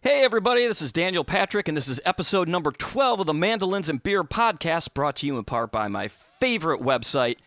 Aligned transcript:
Hey, 0.00 0.22
everybody, 0.22 0.64
this 0.64 0.80
is 0.80 0.92
Daniel 0.92 1.24
Patrick, 1.24 1.66
and 1.66 1.76
this 1.76 1.88
is 1.88 2.00
episode 2.04 2.48
number 2.48 2.70
12 2.70 3.18
of 3.18 3.26
the 3.26 3.34
Mandolins 3.34 3.88
and 3.88 4.00
Beer 4.00 4.22
podcast, 4.22 4.94
brought 4.94 5.16
to 5.16 5.26
you 5.26 5.36
in 5.38 5.44
part 5.44 5.72
by 5.72 5.88
my 5.88 6.06
favorite 6.06 6.80
website, 6.80 7.38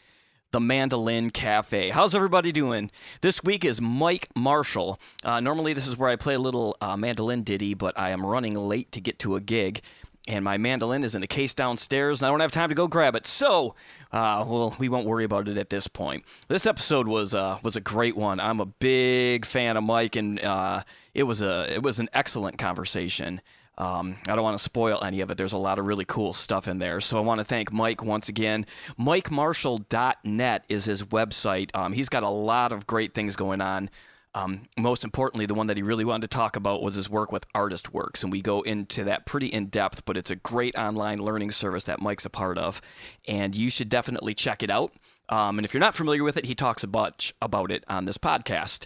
the 0.51 0.59
Mandolin 0.59 1.29
Cafe. 1.29 1.91
How's 1.91 2.13
everybody 2.13 2.51
doing? 2.51 2.91
This 3.21 3.41
week 3.41 3.63
is 3.63 3.79
Mike 3.79 4.27
Marshall. 4.35 4.99
Uh, 5.23 5.39
normally, 5.39 5.71
this 5.71 5.87
is 5.87 5.95
where 5.95 6.09
I 6.09 6.17
play 6.17 6.33
a 6.33 6.39
little 6.39 6.75
uh, 6.81 6.97
mandolin 6.97 7.43
ditty, 7.43 7.73
but 7.73 7.97
I 7.97 8.09
am 8.09 8.25
running 8.25 8.55
late 8.55 8.91
to 8.91 8.99
get 8.99 9.17
to 9.19 9.37
a 9.37 9.39
gig 9.39 9.81
and 10.27 10.45
my 10.45 10.57
mandolin 10.57 11.03
is 11.03 11.15
in 11.15 11.21
the 11.21 11.27
case 11.27 11.53
downstairs, 11.55 12.21
and 12.21 12.27
I 12.27 12.29
don't 12.29 12.41
have 12.41 12.51
time 12.51 12.69
to 12.69 12.75
go 12.75 12.87
grab 12.87 13.15
it. 13.15 13.25
So, 13.25 13.73
uh, 14.11 14.45
well, 14.47 14.75
we 14.77 14.87
won't 14.87 15.07
worry 15.07 15.23
about 15.23 15.47
it 15.47 15.57
at 15.57 15.71
this 15.71 15.87
point. 15.87 16.23
This 16.47 16.67
episode 16.67 17.07
was 17.07 17.33
uh, 17.33 17.57
was 17.63 17.75
a 17.75 17.81
great 17.81 18.15
one. 18.15 18.39
I'm 18.39 18.59
a 18.59 18.67
big 18.67 19.45
fan 19.45 19.77
of 19.77 19.83
Mike, 19.83 20.15
and 20.15 20.39
uh, 20.39 20.83
it 21.13 21.23
was 21.23 21.41
a 21.41 21.73
it 21.73 21.83
was 21.83 21.99
an 21.99 22.09
excellent 22.13 22.57
conversation. 22.57 23.41
Um, 23.77 24.17
I 24.27 24.35
don't 24.35 24.43
want 24.43 24.57
to 24.57 24.63
spoil 24.63 25.03
any 25.03 25.21
of 25.21 25.31
it. 25.31 25.37
There's 25.37 25.53
a 25.53 25.57
lot 25.57 25.79
of 25.79 25.85
really 25.85 26.05
cool 26.05 26.33
stuff 26.33 26.67
in 26.67 26.77
there. 26.77 27.01
So 27.01 27.17
I 27.17 27.21
want 27.21 27.39
to 27.39 27.45
thank 27.45 27.71
Mike 27.71 28.03
once 28.03 28.29
again. 28.29 28.65
MikeMarshall.net 28.99 30.65
is 30.69 30.85
his 30.85 31.03
website. 31.03 31.75
Um, 31.75 31.93
he's 31.93 32.09
got 32.09 32.23
a 32.23 32.29
lot 32.29 32.73
of 32.73 32.85
great 32.85 33.13
things 33.13 33.35
going 33.35 33.61
on. 33.61 33.89
Um, 34.33 34.61
most 34.77 35.03
importantly, 35.03 35.45
the 35.45 35.53
one 35.53 35.67
that 35.67 35.77
he 35.77 35.83
really 35.83 36.05
wanted 36.05 36.29
to 36.29 36.35
talk 36.35 36.55
about 36.55 36.81
was 36.81 36.95
his 36.95 37.09
work 37.09 37.31
with 37.31 37.45
Artist 37.53 37.93
Works, 37.93 38.23
and 38.23 38.31
we 38.31 38.41
go 38.41 38.61
into 38.61 39.03
that 39.05 39.25
pretty 39.25 39.47
in 39.47 39.65
depth. 39.65 40.05
But 40.05 40.15
it's 40.15 40.31
a 40.31 40.35
great 40.35 40.75
online 40.77 41.17
learning 41.17 41.51
service 41.51 41.85
that 41.85 42.01
Mike's 42.01 42.25
a 42.25 42.29
part 42.29 42.57
of, 42.57 42.81
and 43.27 43.55
you 43.55 43.69
should 43.69 43.89
definitely 43.89 44.33
check 44.33 44.63
it 44.63 44.69
out. 44.69 44.93
Um, 45.27 45.57
and 45.57 45.65
if 45.65 45.73
you're 45.73 45.81
not 45.81 45.95
familiar 45.95 46.23
with 46.23 46.37
it, 46.37 46.45
he 46.45 46.55
talks 46.55 46.83
a 46.83 46.87
bunch 46.87 47.33
about 47.41 47.71
it 47.71 47.83
on 47.87 48.05
this 48.05 48.17
podcast. 48.17 48.85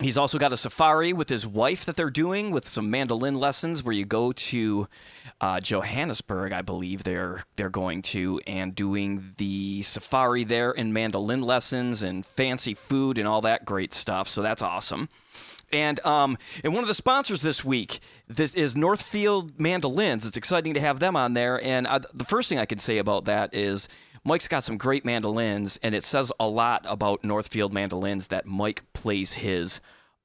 He's 0.00 0.16
also 0.16 0.38
got 0.38 0.52
a 0.52 0.56
safari 0.56 1.12
with 1.12 1.28
his 1.28 1.46
wife 1.46 1.84
that 1.84 1.94
they're 1.94 2.08
doing 2.08 2.52
with 2.52 2.66
some 2.66 2.90
mandolin 2.90 3.34
lessons 3.34 3.82
where 3.82 3.92
you 3.92 4.06
go 4.06 4.32
to 4.32 4.88
uh, 5.42 5.60
Johannesburg, 5.60 6.52
I 6.52 6.62
believe 6.62 7.02
they're 7.02 7.44
they're 7.56 7.68
going 7.68 8.00
to, 8.02 8.40
and 8.46 8.74
doing 8.74 9.22
the 9.36 9.82
safari 9.82 10.44
there 10.44 10.72
and 10.72 10.94
mandolin 10.94 11.42
lessons 11.42 12.02
and 12.02 12.24
fancy 12.24 12.72
food 12.72 13.18
and 13.18 13.28
all 13.28 13.42
that 13.42 13.66
great 13.66 13.92
stuff. 13.92 14.26
So 14.26 14.40
that's 14.40 14.62
awesome. 14.62 15.10
And 15.70 16.00
um, 16.06 16.38
and 16.64 16.72
one 16.72 16.82
of 16.82 16.88
the 16.88 16.94
sponsors 16.94 17.42
this 17.42 17.62
week 17.62 18.00
this 18.26 18.54
is 18.54 18.74
Northfield 18.74 19.60
Mandolins. 19.60 20.26
It's 20.26 20.36
exciting 20.36 20.74
to 20.74 20.80
have 20.80 20.98
them 20.98 21.14
on 21.14 21.34
there. 21.34 21.62
And 21.62 21.86
I, 21.86 21.98
the 21.98 22.24
first 22.24 22.48
thing 22.48 22.58
I 22.58 22.64
can 22.64 22.78
say 22.78 22.96
about 22.96 23.26
that 23.26 23.54
is 23.54 23.86
Mike's 24.22 24.48
got 24.48 24.64
some 24.64 24.76
great 24.76 25.04
mandolins, 25.04 25.78
and 25.82 25.94
it 25.94 26.04
says 26.04 26.30
a 26.38 26.46
lot 26.46 26.84
about 26.86 27.24
Northfield 27.24 27.72
mandolins 27.72 28.26
that 28.26 28.46
Mike 28.46 28.82
plays 28.92 29.34
his 29.34 29.80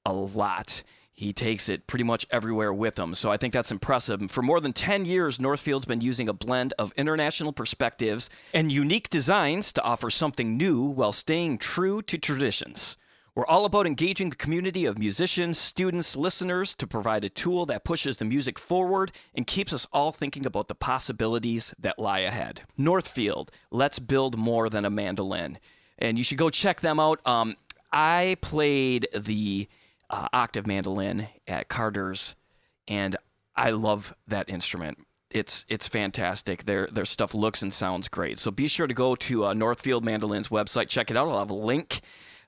a 0.06 0.14
lot. 0.14 0.84
He 1.14 1.32
takes 1.32 1.70
it 1.70 1.88
pretty 1.88 2.04
much 2.04 2.28
everywhere 2.30 2.74
with 2.74 3.00
him. 3.00 3.16
So 3.16 3.32
I 3.32 3.38
think 3.38 3.54
that's 3.54 3.72
impressive. 3.72 4.30
For 4.30 4.42
more 4.42 4.60
than 4.60 4.74
10 4.74 5.06
years, 5.06 5.40
Northfield's 5.40 5.86
been 5.86 6.02
using 6.02 6.28
a 6.28 6.34
blend 6.34 6.74
of 6.78 6.94
international 6.98 7.54
perspectives 7.54 8.30
and 8.54 8.70
unique 8.70 9.10
designs 9.10 9.72
to 9.74 9.82
offer 9.82 10.10
something 10.10 10.58
new 10.58 10.84
while 10.84 11.14
staying 11.14 11.60
true 11.60 12.02
to 12.02 12.18
traditions. 12.18 12.98
We're 13.36 13.46
all 13.48 13.66
about 13.66 13.86
engaging 13.86 14.30
the 14.30 14.38
community 14.38 14.86
of 14.86 14.98
musicians, 14.98 15.58
students, 15.58 16.16
listeners 16.16 16.74
to 16.76 16.88
provide 16.88 17.26
a 17.26 17.30
tool 17.30 17.66
that 17.66 17.84
pushes 17.84 18.16
the 18.16 18.24
music 18.24 18.58
forward 18.58 19.12
and 19.34 19.46
keeps 19.46 19.74
us 19.74 19.86
all 19.92 20.14
thinking 20.14 20.46
about 20.46 20.70
the 20.70 20.74
possibilities 20.76 21.74
that 21.78 22.00
lie 22.00 22.20
ahead. 22.20 22.62
Northfield, 22.78 23.52
let's 23.72 24.00
build 24.00 24.38
more 24.38 24.70
than 24.70 24.86
a 24.86 24.90
mandolin. 24.90 25.60
And 26.00 26.18
you 26.18 26.24
should 26.24 26.38
go 26.38 26.50
check 26.50 26.80
them 26.80 26.98
out. 26.98 27.20
Um, 27.28 27.56
I 27.92 28.38
played 28.40 29.10
the 29.14 29.68
uh, 30.10 30.30
octave 30.32 30.66
mandolin 30.66 31.28
at 31.46 31.68
Carter's, 31.68 32.36
and 32.88 33.18
I 33.54 33.72
love 33.72 34.16
that 34.28 34.50
instrument. 34.50 35.00
It's 35.30 35.66
it's 35.68 35.90
fantastic. 35.90 36.64
Their 36.64 36.88
their 36.88 37.04
stuff 37.04 37.34
looks 37.34 37.62
and 37.62 37.74
sounds 37.74 38.08
great. 38.08 38.40
So 38.40 38.50
be 38.50 38.68
sure 38.68 38.88
to 38.88 38.94
go 38.94 39.16
to 39.16 39.48
uh, 39.48 39.54
Northfield 39.54 40.06
Mandolin's 40.06 40.48
website. 40.48 40.88
Check 40.88 41.12
it 41.12 41.18
out. 41.18 41.28
I'll 41.28 41.40
have 41.40 41.50
a 41.50 41.54
link 41.54 42.00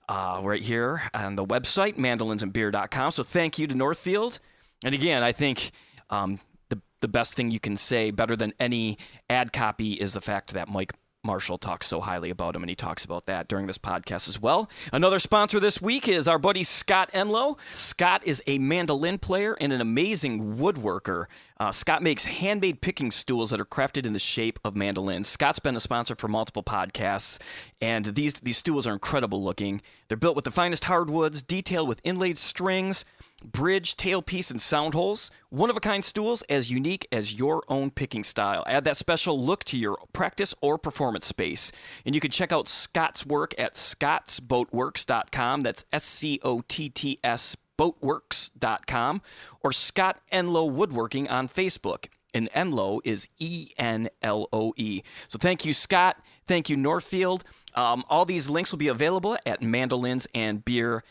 uh, 0.09 0.39
right 0.43 0.61
here 0.61 1.03
on 1.13 1.35
the 1.35 1.45
website, 1.45 1.97
mandolinsandbeer.com. 1.97 3.11
So 3.11 3.23
thank 3.23 3.59
you 3.59 3.67
to 3.67 3.75
Northfield. 3.75 4.39
And 4.83 4.93
again, 4.93 5.23
I 5.23 5.31
think 5.31 5.71
um, 6.09 6.39
the, 6.69 6.81
the 7.01 7.07
best 7.07 7.33
thing 7.33 7.51
you 7.51 7.59
can 7.59 7.75
say, 7.75 8.11
better 8.11 8.35
than 8.35 8.53
any 8.59 8.97
ad 9.29 9.51
copy, 9.51 9.93
is 9.93 10.13
the 10.13 10.21
fact 10.21 10.53
that 10.53 10.67
Mike 10.69 10.93
Marshall 11.27 11.57
talks 11.57 11.85
so 11.85 11.99
highly 11.99 12.29
about 12.29 12.55
him, 12.55 12.63
and 12.63 12.69
he 12.69 12.75
talks 12.75 13.03
about 13.03 13.25
that 13.25 13.49
during 13.49 13.67
this 13.67 13.77
podcast 13.77 14.29
as 14.29 14.41
well. 14.41 14.69
Another 14.93 15.19
sponsor 15.19 15.59
this 15.59 15.81
week 15.81 16.07
is 16.07 16.25
our 16.25 16.39
buddy 16.39 16.63
Scott 16.63 17.11
Enloe. 17.11 17.59
Scott 17.73 18.25
is 18.25 18.41
a 18.47 18.57
mandolin 18.59 19.17
player 19.17 19.57
and 19.59 19.73
an 19.73 19.81
amazing 19.81 20.55
woodworker. 20.55 21.25
Uh, 21.59 21.71
Scott 21.71 22.01
makes 22.01 22.23
handmade 22.25 22.79
picking 22.79 23.11
stools 23.11 23.49
that 23.49 23.59
are 23.59 23.65
crafted 23.65 24.05
in 24.05 24.13
the 24.13 24.19
shape 24.19 24.57
of 24.63 24.73
mandolins. 24.75 25.27
Scott's 25.27 25.59
been 25.59 25.75
a 25.75 25.81
sponsor 25.81 26.15
for 26.15 26.29
multiple 26.29 26.63
podcasts, 26.63 27.41
and 27.81 28.05
these 28.05 28.35
these 28.35 28.57
stools 28.57 28.87
are 28.87 28.93
incredible 28.93 29.43
looking. 29.43 29.81
They're 30.07 30.15
built 30.15 30.37
with 30.37 30.45
the 30.45 30.51
finest 30.51 30.85
hardwoods, 30.85 31.43
detailed 31.43 31.89
with 31.89 31.99
inlaid 32.05 32.37
strings 32.37 33.03
bridge, 33.43 33.95
tailpiece, 33.95 34.51
and 34.51 34.61
sound 34.61 34.93
holes. 34.93 35.31
One 35.49 35.69
of 35.69 35.77
a 35.77 35.81
kind 35.81 36.03
stools 36.03 36.41
as 36.43 36.71
unique 36.71 37.07
as 37.11 37.37
your 37.39 37.63
own 37.67 37.91
picking 37.91 38.23
style. 38.23 38.63
Add 38.67 38.83
that 38.85 38.97
special 38.97 39.39
look 39.39 39.63
to 39.65 39.77
your 39.77 39.97
practice 40.13 40.53
or 40.61 40.77
performance 40.77 41.25
space. 41.25 41.71
And 42.05 42.15
you 42.15 42.21
can 42.21 42.31
check 42.31 42.51
out 42.51 42.67
Scott's 42.67 43.25
work 43.25 43.53
at 43.57 43.75
scottsboatworks.com. 43.75 45.61
That's 45.61 45.85
S 45.91 46.03
C 46.03 46.39
O 46.43 46.61
T 46.67 46.89
T 46.89 47.19
S 47.23 47.55
boatworks.com 47.77 49.21
or 49.61 49.71
Scott 49.71 50.19
Enloe 50.31 50.71
Woodworking 50.71 51.29
on 51.29 51.47
Facebook. 51.47 52.07
And 52.33 52.49
Enloe 52.51 52.99
is 53.03 53.27
E 53.37 53.69
N 53.77 54.09
L 54.21 54.49
O 54.51 54.73
E. 54.75 55.01
So 55.27 55.37
thank 55.37 55.63
you, 55.65 55.73
Scott. 55.73 56.17
Thank 56.45 56.69
you, 56.69 56.77
Northfield. 56.77 57.43
Um, 57.73 58.03
all 58.09 58.25
these 58.25 58.49
links 58.49 58.71
will 58.71 58.79
be 58.79 58.87
available 58.87 59.37
at 59.45 59.61
mandolins 59.61 60.27
and 60.33 60.65
mandolinsandbeer.com 60.65 61.03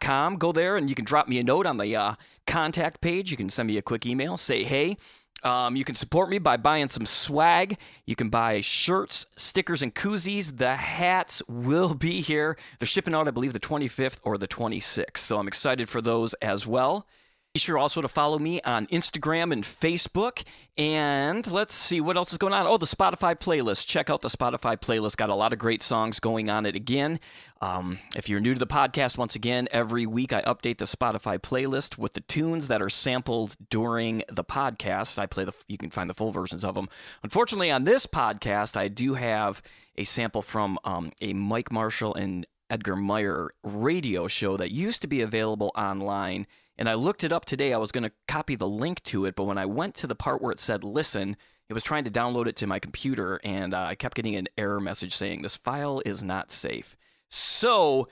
com. 0.00 0.36
Go 0.36 0.52
there 0.52 0.76
and 0.76 0.88
you 0.88 0.94
can 0.94 1.04
drop 1.04 1.28
me 1.28 1.38
a 1.38 1.44
note 1.44 1.66
on 1.66 1.76
the 1.76 1.96
uh, 1.96 2.14
contact 2.46 3.00
page. 3.00 3.30
You 3.30 3.36
can 3.36 3.50
send 3.50 3.68
me 3.68 3.78
a 3.78 3.82
quick 3.82 4.06
email, 4.06 4.36
say 4.36 4.64
hey. 4.64 4.96
Um, 5.42 5.76
you 5.76 5.84
can 5.84 5.94
support 5.94 6.28
me 6.28 6.38
by 6.38 6.56
buying 6.56 6.88
some 6.88 7.06
swag. 7.06 7.78
You 8.04 8.14
can 8.14 8.28
buy 8.28 8.60
shirts, 8.60 9.26
stickers, 9.36 9.82
and 9.82 9.94
koozies. 9.94 10.58
The 10.58 10.76
hats 10.76 11.42
will 11.48 11.94
be 11.94 12.20
here. 12.20 12.58
They're 12.78 12.86
shipping 12.86 13.14
out, 13.14 13.26
I 13.26 13.30
believe, 13.30 13.52
the 13.52 13.60
25th 13.60 14.18
or 14.22 14.36
the 14.36 14.48
26th. 14.48 15.18
So 15.18 15.38
I'm 15.38 15.48
excited 15.48 15.88
for 15.88 16.02
those 16.02 16.34
as 16.34 16.66
well. 16.66 17.06
Be 17.52 17.58
sure 17.58 17.78
also 17.78 18.00
to 18.00 18.06
follow 18.06 18.38
me 18.38 18.60
on 18.60 18.86
Instagram 18.86 19.52
and 19.52 19.64
Facebook. 19.64 20.44
And 20.78 21.50
let's 21.50 21.74
see 21.74 22.00
what 22.00 22.16
else 22.16 22.30
is 22.30 22.38
going 22.38 22.52
on. 22.52 22.64
Oh, 22.64 22.76
the 22.76 22.86
Spotify 22.86 23.34
playlist. 23.34 23.88
Check 23.88 24.08
out 24.08 24.22
the 24.22 24.28
Spotify 24.28 24.76
playlist. 24.76 25.16
Got 25.16 25.30
a 25.30 25.34
lot 25.34 25.52
of 25.52 25.58
great 25.58 25.82
songs 25.82 26.20
going 26.20 26.48
on 26.48 26.64
it 26.64 26.76
again. 26.76 27.18
Um, 27.60 27.98
if 28.14 28.28
you're 28.28 28.38
new 28.38 28.52
to 28.54 28.58
the 28.60 28.68
podcast, 28.68 29.18
once 29.18 29.34
again, 29.34 29.66
every 29.72 30.06
week 30.06 30.32
I 30.32 30.42
update 30.42 30.78
the 30.78 30.84
Spotify 30.84 31.40
playlist 31.40 31.98
with 31.98 32.12
the 32.12 32.20
tunes 32.20 32.68
that 32.68 32.80
are 32.80 32.88
sampled 32.88 33.56
during 33.68 34.22
the 34.28 34.44
podcast. 34.44 35.18
I 35.18 35.26
play 35.26 35.44
the, 35.44 35.52
you 35.66 35.76
can 35.76 35.90
find 35.90 36.08
the 36.08 36.14
full 36.14 36.30
versions 36.30 36.64
of 36.64 36.76
them. 36.76 36.88
Unfortunately, 37.24 37.72
on 37.72 37.82
this 37.82 38.06
podcast, 38.06 38.76
I 38.76 38.86
do 38.86 39.14
have 39.14 39.60
a 39.96 40.04
sample 40.04 40.42
from 40.42 40.78
um, 40.84 41.10
a 41.20 41.32
Mike 41.32 41.72
Marshall 41.72 42.14
and 42.14 42.46
Edgar 42.70 42.94
Meyer 42.94 43.50
radio 43.64 44.28
show 44.28 44.56
that 44.56 44.70
used 44.70 45.02
to 45.02 45.08
be 45.08 45.20
available 45.20 45.72
online 45.74 46.46
and 46.80 46.88
I 46.88 46.94
looked 46.94 47.22
it 47.22 47.32
up 47.32 47.44
today. 47.44 47.74
I 47.74 47.78
was 47.78 47.92
going 47.92 48.04
to 48.04 48.12
copy 48.26 48.56
the 48.56 48.66
link 48.66 49.02
to 49.04 49.26
it, 49.26 49.36
but 49.36 49.44
when 49.44 49.58
I 49.58 49.66
went 49.66 49.94
to 49.96 50.06
the 50.06 50.14
part 50.14 50.40
where 50.40 50.50
it 50.50 50.58
said 50.58 50.82
listen, 50.82 51.36
it 51.68 51.74
was 51.74 51.82
trying 51.82 52.04
to 52.04 52.10
download 52.10 52.46
it 52.46 52.56
to 52.56 52.66
my 52.66 52.78
computer, 52.80 53.38
and 53.44 53.74
uh, 53.74 53.82
I 53.82 53.94
kept 53.94 54.16
getting 54.16 54.34
an 54.34 54.48
error 54.56 54.80
message 54.80 55.14
saying 55.14 55.42
this 55.42 55.56
file 55.56 56.02
is 56.04 56.24
not 56.24 56.50
safe. 56.50 56.96
So 57.28 58.08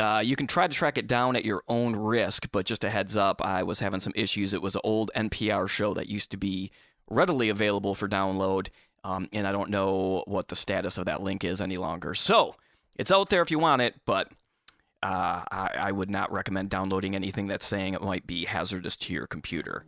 uh, 0.00 0.22
you 0.24 0.34
can 0.34 0.46
try 0.46 0.66
to 0.66 0.74
track 0.74 0.96
it 0.96 1.06
down 1.06 1.36
at 1.36 1.44
your 1.44 1.62
own 1.68 1.94
risk, 1.94 2.48
but 2.50 2.64
just 2.64 2.82
a 2.84 2.90
heads 2.90 3.16
up, 3.16 3.44
I 3.44 3.62
was 3.62 3.80
having 3.80 4.00
some 4.00 4.14
issues. 4.16 4.54
It 4.54 4.62
was 4.62 4.74
an 4.74 4.80
old 4.82 5.10
NPR 5.14 5.68
show 5.68 5.92
that 5.94 6.08
used 6.08 6.30
to 6.30 6.38
be 6.38 6.72
readily 7.08 7.50
available 7.50 7.94
for 7.94 8.08
download, 8.08 8.68
um, 9.04 9.28
and 9.32 9.46
I 9.46 9.52
don't 9.52 9.68
know 9.68 10.24
what 10.26 10.48
the 10.48 10.56
status 10.56 10.96
of 10.96 11.04
that 11.04 11.22
link 11.22 11.44
is 11.44 11.60
any 11.60 11.76
longer. 11.76 12.14
So 12.14 12.56
it's 12.96 13.12
out 13.12 13.28
there 13.28 13.42
if 13.42 13.50
you 13.50 13.58
want 13.58 13.82
it, 13.82 13.94
but 14.06 14.32
uh, 15.02 15.42
I, 15.50 15.70
I, 15.78 15.92
would 15.92 16.10
not 16.10 16.30
recommend 16.30 16.68
downloading 16.68 17.14
anything 17.14 17.46
that's 17.46 17.64
saying 17.64 17.94
it 17.94 18.02
might 18.02 18.26
be 18.26 18.44
hazardous 18.44 18.96
to 18.98 19.14
your 19.14 19.26
computer. 19.26 19.84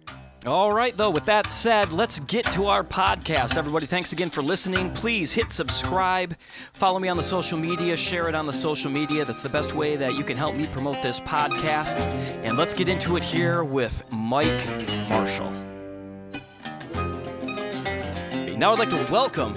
All 0.46 0.72
right, 0.72 0.96
though, 0.96 1.10
with 1.10 1.26
that 1.26 1.50
said, 1.50 1.92
let's 1.92 2.18
get 2.20 2.46
to 2.52 2.66
our 2.66 2.82
podcast. 2.82 3.56
Everybody, 3.56 3.86
thanks 3.86 4.12
again 4.12 4.30
for 4.30 4.42
listening. 4.42 4.92
Please 4.94 5.32
hit 5.32 5.50
subscribe, 5.50 6.36
follow 6.72 6.98
me 6.98 7.08
on 7.08 7.16
the 7.16 7.22
social 7.22 7.58
media, 7.58 7.94
share 7.94 8.28
it 8.28 8.34
on 8.34 8.46
the 8.46 8.52
social 8.52 8.90
media. 8.90 9.24
That's 9.24 9.42
the 9.42 9.48
best 9.48 9.74
way 9.74 9.96
that 9.96 10.14
you 10.14 10.24
can 10.24 10.36
help 10.36 10.56
me 10.56 10.66
promote 10.66 11.02
this 11.02 11.20
podcast. 11.20 12.00
And 12.42 12.56
let's 12.56 12.74
get 12.74 12.88
into 12.88 13.16
it 13.16 13.22
here 13.22 13.62
with 13.64 14.02
Mike 14.10 14.66
Marshall. 15.08 15.52
Now, 18.56 18.72
I'd 18.72 18.78
like 18.78 18.90
to 18.90 19.12
welcome 19.12 19.54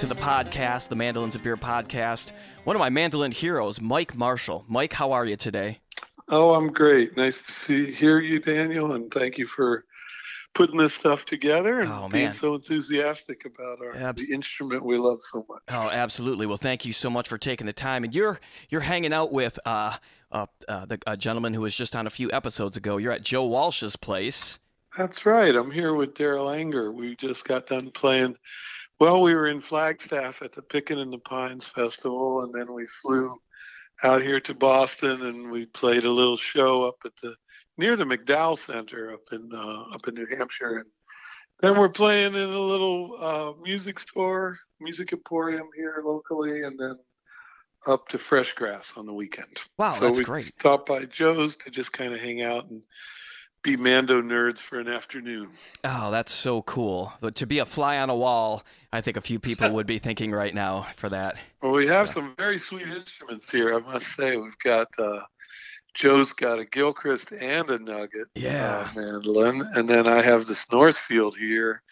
to 0.00 0.06
the 0.06 0.14
podcast, 0.14 0.88
the 0.88 0.96
Mandolins 0.96 1.34
of 1.34 1.42
Beer 1.42 1.58
podcast, 1.58 2.32
one 2.64 2.74
of 2.74 2.80
my 2.80 2.88
mandolin 2.88 3.32
heroes, 3.32 3.82
Mike 3.82 4.16
Marshall. 4.16 4.64
Mike, 4.66 4.94
how 4.94 5.12
are 5.12 5.26
you 5.26 5.36
today? 5.36 5.80
Oh, 6.30 6.54
I'm 6.54 6.68
great. 6.72 7.18
Nice 7.18 7.42
to 7.42 7.52
see 7.52 7.90
hear 7.92 8.18
you, 8.18 8.38
Daniel, 8.38 8.94
and 8.94 9.12
thank 9.12 9.36
you 9.36 9.44
for 9.44 9.84
putting 10.54 10.78
this 10.78 10.94
stuff 10.94 11.26
together 11.26 11.80
and 11.80 11.92
Oh, 11.92 12.08
being 12.08 12.32
so 12.32 12.54
enthusiastic 12.54 13.44
about 13.44 13.82
our 13.82 13.94
Abs- 13.94 14.26
the 14.26 14.32
instrument 14.32 14.86
we 14.86 14.96
love 14.96 15.20
so 15.20 15.44
much. 15.46 15.60
Oh, 15.68 15.90
absolutely. 15.90 16.46
Well, 16.46 16.56
thank 16.56 16.86
you 16.86 16.94
so 16.94 17.10
much 17.10 17.28
for 17.28 17.36
taking 17.36 17.66
the 17.66 17.74
time. 17.74 18.02
And 18.02 18.14
you're 18.14 18.40
you're 18.70 18.80
hanging 18.80 19.12
out 19.12 19.32
with 19.32 19.58
uh, 19.66 19.96
uh, 20.32 20.46
uh, 20.66 20.86
the 20.86 20.98
a 21.06 21.18
gentleman 21.18 21.52
who 21.52 21.60
was 21.60 21.76
just 21.76 21.94
on 21.94 22.06
a 22.06 22.10
few 22.10 22.32
episodes 22.32 22.78
ago. 22.78 22.96
You're 22.96 23.12
at 23.12 23.22
Joe 23.22 23.44
Walsh's 23.44 23.96
place. 23.96 24.60
That's 24.96 25.26
right. 25.26 25.54
I'm 25.54 25.70
here 25.70 25.92
with 25.92 26.14
Darol 26.14 26.56
Anger. 26.56 26.90
We 26.90 27.16
just 27.16 27.44
got 27.44 27.66
done 27.66 27.90
playing. 27.90 28.36
Well, 29.00 29.22
we 29.22 29.34
were 29.34 29.48
in 29.48 29.62
Flagstaff 29.62 30.42
at 30.42 30.52
the 30.52 30.60
Pickin' 30.60 30.98
in 30.98 31.10
the 31.10 31.18
Pines 31.18 31.64
Festival, 31.64 32.44
and 32.44 32.52
then 32.52 32.70
we 32.70 32.84
flew 32.84 33.34
out 34.04 34.20
here 34.20 34.40
to 34.40 34.54
Boston, 34.54 35.22
and 35.22 35.50
we 35.50 35.64
played 35.64 36.04
a 36.04 36.10
little 36.10 36.36
show 36.36 36.84
up 36.84 36.96
at 37.06 37.16
the 37.16 37.34
near 37.78 37.96
the 37.96 38.04
McDowell 38.04 38.58
Center 38.58 39.10
up 39.14 39.22
in 39.32 39.48
uh, 39.54 39.84
up 39.94 40.06
in 40.06 40.14
New 40.14 40.26
Hampshire, 40.26 40.80
and 40.80 40.86
then 41.60 41.78
we're 41.78 41.88
playing 41.88 42.34
in 42.34 42.50
a 42.50 42.58
little 42.58 43.16
uh, 43.18 43.52
music 43.62 43.98
store, 43.98 44.58
music 44.80 45.14
emporium 45.14 45.68
here 45.74 46.02
locally, 46.04 46.64
and 46.64 46.78
then 46.78 46.96
up 47.86 48.06
to 48.08 48.18
Fresh 48.18 48.52
Grass 48.52 48.92
on 48.98 49.06
the 49.06 49.14
weekend. 49.14 49.64
Wow, 49.78 49.90
so 49.90 50.04
that's 50.04 50.18
we 50.18 50.24
great. 50.26 50.42
stopped 50.42 50.86
by 50.86 51.06
Joe's 51.06 51.56
to 51.56 51.70
just 51.70 51.94
kind 51.94 52.12
of 52.12 52.20
hang 52.20 52.42
out 52.42 52.68
and 52.68 52.82
be 53.62 53.76
Mando 53.76 54.22
nerds 54.22 54.58
for 54.58 54.78
an 54.80 54.88
afternoon. 54.88 55.50
Oh, 55.84 56.10
that's 56.10 56.32
so 56.32 56.62
cool. 56.62 57.12
But 57.20 57.34
to 57.36 57.46
be 57.46 57.58
a 57.58 57.66
fly 57.66 57.98
on 57.98 58.08
a 58.10 58.14
wall, 58.16 58.62
I 58.92 59.00
think 59.00 59.16
a 59.16 59.20
few 59.20 59.38
people 59.38 59.70
would 59.72 59.86
be 59.86 59.98
thinking 60.06 60.32
right 60.32 60.54
now 60.54 60.86
for 60.96 61.08
that. 61.10 61.36
Well, 61.62 61.72
we 61.72 61.86
have 61.86 62.08
So- 62.08 62.20
some 62.20 62.34
very 62.38 62.58
sweet 62.58 62.86
instruments 62.88 63.50
here, 63.50 63.74
I 63.74 63.80
must 63.80 64.08
say. 64.14 64.36
We've 64.36 64.58
got 64.58 64.88
uh, 64.98 65.20
Joe's 65.94 66.32
got 66.32 66.58
a 66.58 66.64
Gilchrist 66.64 67.32
and 67.32 67.68
a 67.70 67.78
Nugget 67.78 68.28
Yeah. 68.34 68.88
uh, 68.94 68.98
mandolin, 69.00 69.68
and 69.74 69.88
then 69.88 70.08
I 70.08 70.22
have 70.22 70.46
this 70.46 70.66
Northfield 70.72 71.36
here. 71.36 71.82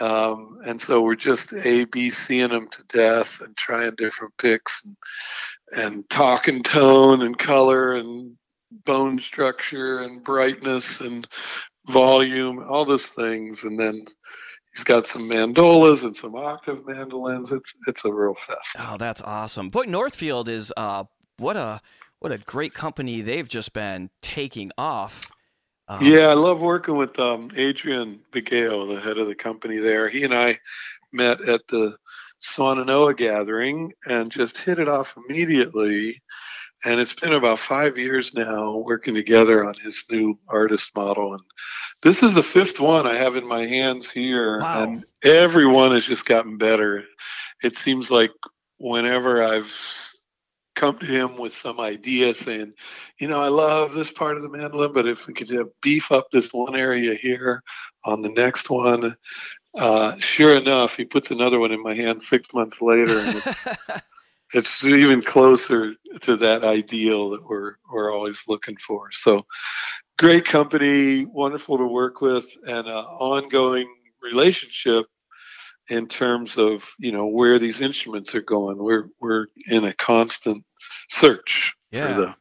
Um, 0.00 0.58
and 0.66 0.80
so 0.80 1.02
we're 1.02 1.14
just 1.14 1.52
A, 1.52 1.84
B, 1.84 2.10
C'ing 2.10 2.48
them 2.48 2.68
to 2.68 2.82
death 2.84 3.40
and 3.40 3.56
trying 3.56 3.94
different 3.96 4.36
picks 4.38 4.82
and, 4.84 4.96
and 5.76 6.10
talking 6.10 6.64
tone 6.64 7.22
and 7.22 7.38
color 7.38 7.92
and 7.94 8.36
bone 8.84 9.18
structure 9.18 9.98
and 9.98 10.22
brightness 10.22 11.00
and 11.00 11.26
volume, 11.88 12.64
all 12.68 12.84
those 12.84 13.06
things. 13.06 13.64
And 13.64 13.78
then 13.78 14.04
he's 14.72 14.84
got 14.84 15.06
some 15.06 15.28
mandolas 15.28 16.04
and 16.04 16.16
some 16.16 16.34
octave 16.34 16.86
mandolins. 16.86 17.52
It's 17.52 17.74
it's 17.86 18.04
a 18.04 18.12
real 18.12 18.34
fest. 18.34 18.76
Oh, 18.78 18.96
that's 18.98 19.22
awesome. 19.22 19.70
Boy, 19.70 19.84
Northfield 19.84 20.48
is 20.48 20.72
uh, 20.76 21.04
what 21.38 21.56
a 21.56 21.80
what 22.20 22.32
a 22.32 22.38
great 22.38 22.74
company 22.74 23.20
they've 23.20 23.48
just 23.48 23.72
been 23.72 24.10
taking 24.22 24.70
off. 24.78 25.30
Um, 25.88 26.04
Yeah, 26.04 26.28
I 26.28 26.34
love 26.34 26.62
working 26.62 26.96
with 26.96 27.18
um, 27.18 27.50
Adrian 27.56 28.20
Bigale, 28.32 28.94
the 28.94 29.00
head 29.00 29.18
of 29.18 29.26
the 29.26 29.34
company 29.34 29.76
there. 29.76 30.08
He 30.08 30.24
and 30.24 30.34
I 30.34 30.58
met 31.12 31.46
at 31.46 31.68
the 31.68 31.96
Swannanoa 32.40 33.16
gathering 33.16 33.92
and 34.06 34.30
just 34.30 34.58
hit 34.58 34.78
it 34.78 34.88
off 34.88 35.16
immediately. 35.28 36.22
And 36.84 37.00
it's 37.00 37.14
been 37.14 37.32
about 37.32 37.58
five 37.58 37.96
years 37.96 38.34
now 38.34 38.76
working 38.76 39.14
together 39.14 39.64
on 39.64 39.74
his 39.82 40.04
new 40.10 40.38
artist 40.48 40.94
model. 40.94 41.34
And 41.34 41.42
this 42.02 42.22
is 42.22 42.34
the 42.34 42.42
fifth 42.42 42.80
one 42.80 43.06
I 43.06 43.14
have 43.14 43.36
in 43.36 43.46
my 43.46 43.64
hands 43.64 44.10
here. 44.10 44.60
Wow. 44.60 44.82
And 44.82 45.04
every 45.24 45.66
one 45.66 45.92
has 45.92 46.06
just 46.06 46.26
gotten 46.26 46.58
better. 46.58 47.04
It 47.62 47.76
seems 47.76 48.10
like 48.10 48.32
whenever 48.78 49.42
I've 49.42 49.72
come 50.74 50.98
to 50.98 51.06
him 51.06 51.36
with 51.36 51.54
some 51.54 51.80
idea 51.80 52.34
saying, 52.34 52.74
you 53.18 53.28
know, 53.28 53.40
I 53.40 53.48
love 53.48 53.94
this 53.94 54.10
part 54.10 54.36
of 54.36 54.42
the 54.42 54.50
mandolin, 54.50 54.92
but 54.92 55.06
if 55.06 55.26
we 55.26 55.34
could 55.34 55.54
uh, 55.54 55.64
beef 55.80 56.12
up 56.12 56.30
this 56.30 56.52
one 56.52 56.74
area 56.74 57.14
here 57.14 57.62
on 58.04 58.22
the 58.22 58.30
next 58.30 58.70
one, 58.70 59.16
uh, 59.76 60.16
sure 60.18 60.56
enough, 60.56 60.96
he 60.96 61.04
puts 61.04 61.30
another 61.30 61.58
one 61.58 61.72
in 61.72 61.82
my 61.82 61.94
hand 61.94 62.20
six 62.20 62.52
months 62.52 62.80
later, 62.80 63.18
and 63.18 63.42
it's, 64.54 64.84
even 64.84 65.22
closer 65.22 65.94
to 66.20 66.36
that 66.36 66.64
ideal 66.64 67.30
that 67.30 67.44
we're 67.44 67.74
we're 67.92 68.12
always 68.12 68.44
looking 68.48 68.76
for. 68.76 69.10
So, 69.12 69.44
great 70.18 70.44
company, 70.44 71.26
wonderful 71.26 71.78
to 71.78 71.86
work 71.86 72.20
with, 72.20 72.46
and 72.66 72.86
an 72.86 72.92
ongoing 72.94 73.92
relationship 74.22 75.06
in 75.90 76.06
terms 76.06 76.56
of 76.56 76.88
you 76.98 77.12
know 77.12 77.26
where 77.26 77.58
these 77.58 77.80
instruments 77.80 78.34
are 78.34 78.42
going. 78.42 78.78
We're 78.78 79.08
we're 79.20 79.46
in 79.66 79.84
a 79.84 79.94
constant 79.94 80.64
search 81.10 81.74
Yeah. 81.90 82.14
for 82.14 82.20
the 82.20 82.34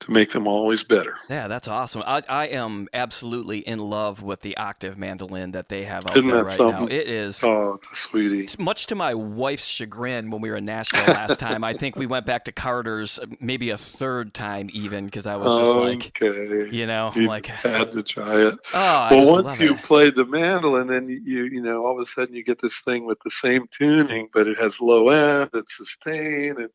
to 0.00 0.10
make 0.10 0.32
them 0.32 0.46
always 0.46 0.84
better. 0.84 1.16
Yeah, 1.28 1.48
that's 1.48 1.68
awesome. 1.68 2.02
I, 2.06 2.22
I 2.28 2.46
am 2.46 2.88
absolutely 2.92 3.58
in 3.58 3.78
love 3.78 4.22
with 4.22 4.40
the 4.40 4.56
octave 4.56 4.98
mandolin 4.98 5.52
that 5.52 5.68
they 5.68 5.84
have 5.84 6.06
out 6.06 6.16
Isn't 6.16 6.30
there 6.30 6.44
that 6.44 6.58
right 6.58 6.80
now. 6.80 6.86
It 6.86 7.08
is. 7.08 7.42
Oh, 7.44 7.78
sweetie. 7.94 8.48
Much 8.58 8.86
to 8.88 8.94
my 8.94 9.14
wife's 9.14 9.66
chagrin 9.66 10.30
when 10.30 10.40
we 10.40 10.50
were 10.50 10.56
in 10.56 10.64
Nashville 10.64 11.14
last 11.14 11.38
time. 11.40 11.64
I 11.64 11.72
think 11.72 11.96
we 11.96 12.06
went 12.06 12.26
back 12.26 12.44
to 12.44 12.52
Carter's 12.52 13.18
uh, 13.18 13.26
maybe 13.40 13.70
a 13.70 13.78
third 13.78 14.34
time 14.34 14.68
even 14.72 15.06
because 15.06 15.26
I 15.26 15.36
was 15.36 15.58
just 15.58 15.76
like, 15.76 16.22
okay. 16.22 16.70
you 16.70 16.86
know, 16.86 17.12
you 17.14 17.28
like, 17.28 17.46
had 17.46 17.92
to 17.92 18.02
try 18.02 18.46
it. 18.46 18.54
oh, 18.74 19.08
well, 19.10 19.42
once 19.42 19.60
you 19.60 19.74
it. 19.74 19.82
played 19.82 20.14
the 20.14 20.24
mandolin, 20.24 20.86
then 20.86 21.08
you, 21.08 21.20
you 21.24 21.44
you 21.44 21.62
know 21.62 21.84
all 21.84 21.94
of 21.94 22.00
a 22.00 22.06
sudden 22.06 22.34
you 22.34 22.44
get 22.44 22.60
this 22.60 22.74
thing 22.84 23.04
with 23.04 23.18
the 23.24 23.30
same 23.42 23.68
tuning, 23.76 24.28
but 24.32 24.46
it 24.46 24.58
has 24.58 24.80
low 24.80 25.08
end 25.08 25.50
and 25.52 25.68
sustain, 25.68 26.56
and 26.58 26.70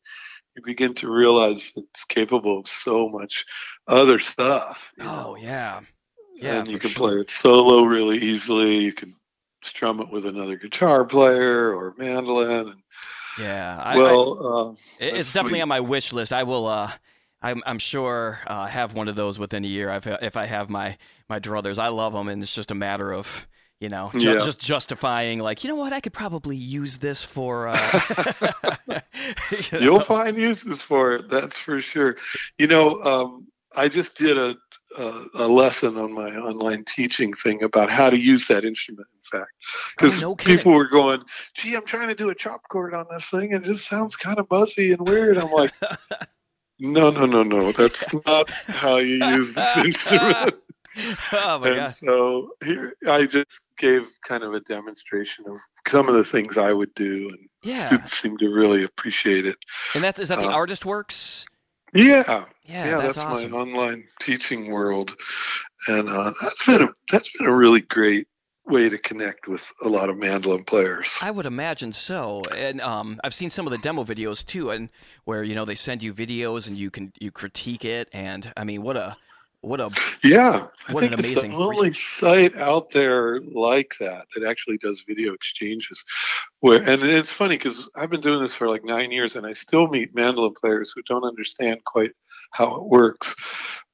you 0.56 0.62
begin 0.62 0.94
to 0.94 1.10
realize 1.10 1.72
it's 1.76 2.04
capable 2.04 2.58
of 2.58 2.68
so 2.68 3.08
much 3.08 3.44
other 3.86 4.18
stuff. 4.18 4.92
Oh 5.00 5.04
know. 5.04 5.36
yeah, 5.36 5.80
yeah, 6.34 6.58
and 6.58 6.68
you 6.68 6.78
can 6.78 6.90
sure. 6.90 7.08
play 7.10 7.20
it 7.20 7.30
solo 7.30 7.84
really 7.84 8.18
easily. 8.18 8.78
You 8.78 8.92
can 8.92 9.14
strum 9.62 10.00
it 10.00 10.10
with 10.10 10.26
another 10.26 10.56
guitar 10.56 11.04
player 11.04 11.74
or 11.74 11.94
mandolin. 11.96 12.68
And, 12.68 12.82
yeah. 13.38 13.80
I, 13.82 13.94
I, 13.94 13.96
well, 13.96 14.46
uh, 14.46 14.72
It- 15.00 15.10
That's 15.12 15.16
It's 15.20 15.32
definitely 15.32 15.58
sweet. 15.58 15.62
on 15.62 15.68
my 15.68 15.80
wish 15.80 16.12
list. 16.12 16.32
I 16.32 16.42
will. 16.44 16.66
Uh, 16.66 16.90
I'm, 17.42 17.62
I'm 17.66 17.78
sure 17.78 18.38
uh, 18.46 18.66
have 18.66 18.94
one 18.94 19.08
of 19.08 19.16
those 19.16 19.38
within 19.38 19.64
a 19.64 19.68
year. 19.68 19.90
If, 19.90 20.06
if 20.06 20.36
I 20.36 20.46
have 20.46 20.70
my 20.70 20.96
my 21.28 21.40
druthers, 21.40 21.78
I 21.78 21.88
love 21.88 22.12
them, 22.14 22.28
and 22.28 22.42
it's 22.42 22.54
just 22.54 22.70
a 22.70 22.74
matter 22.74 23.12
of 23.12 23.46
you 23.84 23.90
know 23.90 24.10
ju- 24.16 24.32
Yeah. 24.32 24.40
just 24.40 24.58
justifying 24.58 25.38
like 25.48 25.62
you 25.62 25.68
know 25.70 25.76
what 25.76 25.92
I 25.92 26.00
could 26.00 26.14
probably 26.14 26.56
use 26.56 26.98
this 26.98 27.22
for. 27.22 27.68
Uh, 27.68 28.00
you 28.88 29.58
know? 29.72 29.78
You'll 29.84 30.00
find 30.00 30.36
uses 30.36 30.80
for 30.80 31.14
it, 31.16 31.28
that's 31.28 31.58
for 31.58 31.80
sure. 31.80 32.16
You 32.58 32.66
know, 32.66 32.86
um, 33.02 33.46
I 33.76 33.88
just 33.88 34.16
did 34.16 34.38
a, 34.38 34.56
a 34.96 35.24
a 35.44 35.48
lesson 35.48 35.98
on 35.98 36.12
my 36.14 36.30
online 36.36 36.84
teaching 36.84 37.34
thing 37.34 37.62
about 37.62 37.90
how 37.90 38.08
to 38.10 38.18
use 38.18 38.46
that 38.48 38.64
instrument. 38.64 39.06
In 39.14 39.38
fact, 39.38 39.50
because 39.96 40.22
Oh, 40.22 40.28
no 40.30 40.34
people 40.36 40.72
were 40.72 40.88
going, 40.88 41.20
"Gee, 41.54 41.74
I'm 41.76 41.84
trying 41.84 42.08
to 42.08 42.14
do 42.14 42.30
a 42.30 42.34
chop 42.34 42.62
chord 42.70 42.94
on 42.94 43.06
this 43.10 43.28
thing, 43.30 43.52
and 43.52 43.64
it 43.64 43.68
just 43.68 43.86
sounds 43.88 44.16
kind 44.16 44.38
of 44.38 44.48
buzzy 44.48 44.92
and 44.92 45.06
weird." 45.06 45.36
I'm 45.36 45.50
like, 45.50 45.72
"No, 46.78 47.10
no, 47.10 47.26
no, 47.26 47.42
no. 47.42 47.72
That's 47.72 48.06
not 48.26 48.48
how 48.50 48.96
you 48.96 49.16
use 49.36 49.52
this 49.54 49.76
instrument." 49.76 50.54
oh 51.32 51.58
my 51.58 51.68
and 51.68 51.76
god! 51.76 51.94
so 51.94 52.50
here, 52.64 52.94
I 53.08 53.26
just 53.26 53.68
gave 53.78 54.06
kind 54.26 54.44
of 54.44 54.54
a 54.54 54.60
demonstration 54.60 55.44
of 55.48 55.58
some 55.88 56.08
of 56.08 56.14
the 56.14 56.24
things 56.24 56.58
I 56.58 56.72
would 56.72 56.94
do, 56.94 57.28
and 57.30 57.48
Yeah, 57.62 57.86
students 57.86 58.20
seem 58.20 58.36
to 58.38 58.48
really 58.48 58.84
appreciate 58.84 59.46
it. 59.46 59.56
and 59.94 60.04
that's 60.04 60.18
is 60.18 60.28
that 60.28 60.38
the 60.38 60.48
uh, 60.48 60.52
Artist 60.52 60.84
Works? 60.84 61.46
Yeah, 61.94 62.22
Yeah, 62.26 62.44
yeah, 62.66 62.90
that's, 62.98 63.16
that's, 63.16 63.18
awesome. 63.18 63.52
my 63.52 63.58
online 63.58 64.04
teaching 64.20 64.70
world, 64.70 65.16
and 65.88 66.08
uh, 66.08 66.30
that's 66.42 66.66
been 66.66 66.82
a 66.82 66.88
that's 67.10 67.36
been 67.38 67.48
a 67.48 67.54
really 67.54 67.80
great 67.80 68.26
way 68.66 68.88
to 68.88 68.98
connect 68.98 69.46
with 69.46 69.70
a 69.82 69.88
lot 69.88 70.08
of 70.08 70.16
mandolin 70.16 70.64
players. 70.64 71.18
I 71.20 71.30
would 71.30 71.46
imagine 71.46 71.92
so, 71.92 72.42
and 72.56 72.80
um, 72.80 73.20
I've 73.22 73.34
seen 73.34 73.50
some 73.50 73.66
of 73.66 73.72
the 73.72 73.78
demo 73.78 74.04
videos 74.04 74.44
too, 74.44 74.70
and 74.70 74.88
where 75.24 75.42
you 75.42 75.54
know 75.54 75.64
they 75.64 75.74
send 75.74 76.02
you 76.02 76.12
videos 76.14 76.66
and 76.68 76.76
you 76.76 76.90
can 76.90 77.12
you 77.20 77.30
critique 77.30 77.84
it, 77.84 78.08
and 78.12 78.52
I 78.56 78.64
mean, 78.64 78.82
what 78.82 78.96
a 78.96 79.16
what 79.64 79.80
a 79.80 79.90
Yeah, 80.22 80.66
I 80.88 80.92
What 80.92 81.04
an 81.04 81.10
think 81.10 81.20
it's 81.20 81.42
the 81.42 81.48
only 81.54 81.92
site 81.92 82.56
out 82.56 82.90
there 82.90 83.40
like 83.40 83.96
that 84.00 84.26
that 84.34 84.44
actually 84.44 84.78
does 84.78 85.02
video 85.02 85.32
exchanges. 85.32 86.04
Where 86.60 86.78
and 86.78 87.02
it's 87.02 87.30
funny 87.30 87.56
because 87.56 87.88
I've 87.96 88.10
been 88.10 88.20
doing 88.20 88.40
this 88.40 88.54
for 88.54 88.68
like 88.68 88.84
nine 88.84 89.10
years, 89.10 89.36
and 89.36 89.46
I 89.46 89.52
still 89.52 89.88
meet 89.88 90.14
mandolin 90.14 90.54
players 90.60 90.92
who 90.92 91.02
don't 91.02 91.24
understand 91.24 91.84
quite 91.84 92.12
how 92.52 92.76
it 92.76 92.84
works. 92.84 93.34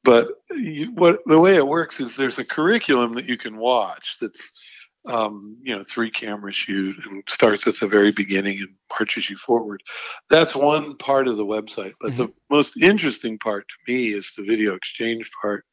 But 0.03 0.29
you, 0.51 0.93
what 0.93 1.19
the 1.27 1.41
way 1.41 1.57
it 1.57 1.67
works 1.67 2.01
is 2.01 2.17
there's 2.17 2.39
a 2.39 2.45
curriculum 2.45 3.13
that 3.15 3.29
you 3.29 3.37
can 3.37 3.57
watch 3.57 4.17
that's 4.21 4.80
um, 5.07 5.57
you 5.63 5.75
know 5.75 5.83
three 5.83 6.11
camera 6.11 6.53
shoot 6.53 6.97
and 7.07 7.23
starts 7.29 7.67
at 7.67 7.77
the 7.77 7.87
very 7.87 8.13
beginning 8.13 8.59
and 8.61 8.75
marches 8.91 9.31
you 9.31 9.37
forward. 9.37 9.83
That's 10.29 10.55
one 10.55 10.97
part 10.97 11.29
of 11.29 11.37
the 11.37 11.47
website, 11.47 11.95
but 12.01 12.15
the 12.15 12.33
most 12.51 12.77
interesting 12.77 13.39
part 13.39 13.69
to 13.69 13.93
me 13.93 14.09
is 14.09 14.33
the 14.37 14.45
video 14.45 14.75
exchange 14.75 15.31
part, 15.41 15.65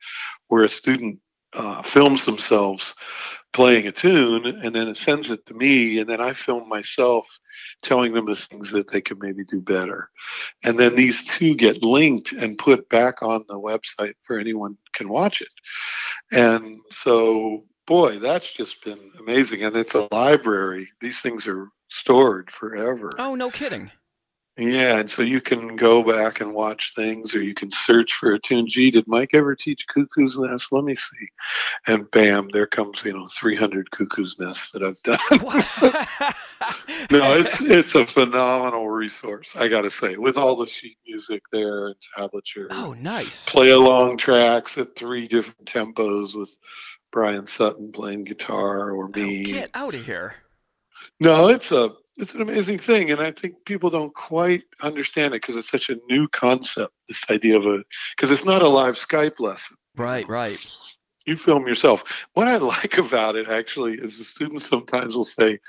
where 0.47 0.63
a 0.63 0.69
student 0.69 1.19
uh, 1.53 1.81
films 1.81 2.25
themselves 2.25 2.95
playing 3.53 3.87
a 3.87 3.91
tune 3.91 4.45
and 4.45 4.75
then 4.75 4.87
it 4.87 4.97
sends 4.97 5.31
it 5.31 5.45
to 5.45 5.53
me 5.53 5.99
and 5.99 6.09
then 6.09 6.21
I 6.21 6.33
film 6.33 6.67
myself 6.69 7.39
telling 7.81 8.13
them 8.13 8.25
the 8.25 8.35
things 8.35 8.71
that 8.71 8.91
they 8.91 9.01
could 9.01 9.19
maybe 9.19 9.43
do 9.43 9.61
better. 9.61 10.09
And 10.63 10.77
then 10.77 10.95
these 10.95 11.23
two 11.23 11.55
get 11.55 11.81
linked 11.81 12.33
and 12.33 12.57
put 12.57 12.89
back 12.89 13.23
on 13.23 13.45
the 13.47 13.59
website 13.59 14.13
for 14.23 14.37
anyone 14.37 14.77
can 14.93 15.09
watch 15.09 15.41
it. 15.41 15.47
And 16.31 16.81
so 16.91 17.63
boy, 17.87 18.19
that's 18.19 18.53
just 18.53 18.83
been 18.83 19.11
amazing. 19.19 19.63
And 19.63 19.75
it's 19.75 19.95
a 19.95 20.07
library. 20.11 20.89
These 21.01 21.21
things 21.21 21.47
are 21.47 21.69
stored 21.87 22.51
forever. 22.51 23.13
Oh, 23.17 23.33
no 23.33 23.49
kidding. 23.49 23.89
Yeah, 24.59 24.97
and 24.97 25.09
so 25.09 25.21
you 25.21 25.39
can 25.39 25.75
go 25.75 26.01
back 26.01 26.41
and 26.41 26.51
watch 26.51 26.95
things, 26.95 27.35
or 27.35 27.43
you 27.43 27.53
can 27.53 27.69
search 27.69 28.13
for 28.13 28.33
a 28.33 28.39
tune. 28.39 28.65
Gee, 28.65 28.89
did 28.89 29.07
Mike 29.07 29.35
ever 29.35 29.55
teach 29.55 29.85
Cuckoo's 29.87 30.35
Nest? 30.35 30.69
Let 30.71 30.83
me 30.83 30.95
see. 30.95 31.27
And 31.85 32.09
bam, 32.09 32.49
there 32.51 32.65
comes 32.65 33.05
you 33.05 33.13
know 33.13 33.27
300 33.27 33.91
Cuckoo's 33.91 34.39
Nests 34.39 34.71
that 34.71 34.81
I've 34.81 35.01
done. 35.03 35.19
no, 37.11 37.37
it's 37.37 37.61
it's 37.61 37.93
a 37.93 38.07
phenomenal 38.07 38.89
resource. 38.89 39.55
I 39.55 39.67
got 39.67 39.81
to 39.81 39.91
say, 39.91 40.17
with 40.17 40.37
all 40.37 40.55
the 40.55 40.65
sheet 40.65 40.97
music 41.05 41.43
there 41.51 41.89
and 41.89 41.95
tablature. 42.17 42.65
Oh, 42.71 42.95
nice. 42.99 43.47
Play 43.47 43.69
along 43.69 44.17
tracks 44.17 44.79
at 44.79 44.95
three 44.95 45.27
different 45.27 45.65
tempos 45.65 46.35
with 46.35 46.57
Bryan 47.11 47.45
Sutton 47.45 47.91
playing 47.91 48.25
guitar 48.25 48.91
or 48.91 49.07
me. 49.09 49.45
Oh, 49.47 49.53
get 49.53 49.71
out 49.73 49.95
of 49.95 50.05
here. 50.05 50.35
No, 51.19 51.47
it's 51.47 51.71
a 51.71 51.91
it's 52.17 52.33
an 52.33 52.41
amazing 52.41 52.79
thing, 52.79 53.11
and 53.11 53.21
I 53.21 53.31
think 53.31 53.63
people 53.65 53.89
don't 53.89 54.13
quite 54.13 54.63
understand 54.81 55.33
it 55.33 55.41
because 55.41 55.55
it's 55.55 55.69
such 55.69 55.89
a 55.89 55.97
new 56.09 56.27
concept. 56.27 56.93
This 57.07 57.23
idea 57.29 57.57
of 57.57 57.65
a 57.65 57.83
because 58.15 58.31
it's 58.31 58.45
not 58.45 58.61
a 58.61 58.67
live 58.67 58.95
Skype 58.95 59.39
lesson. 59.39 59.77
Right, 59.95 60.27
right. 60.27 60.57
You 61.27 61.35
film 61.35 61.67
yourself. 61.67 62.25
What 62.35 62.47
I 62.47 62.55
like 62.55 62.97
about 63.05 63.35
it 63.35 63.49
actually 63.49 63.95
is 63.95 64.17
the 64.17 64.23
students 64.23 64.65
sometimes 64.65 65.17
will 65.17 65.25
say, 65.25 65.59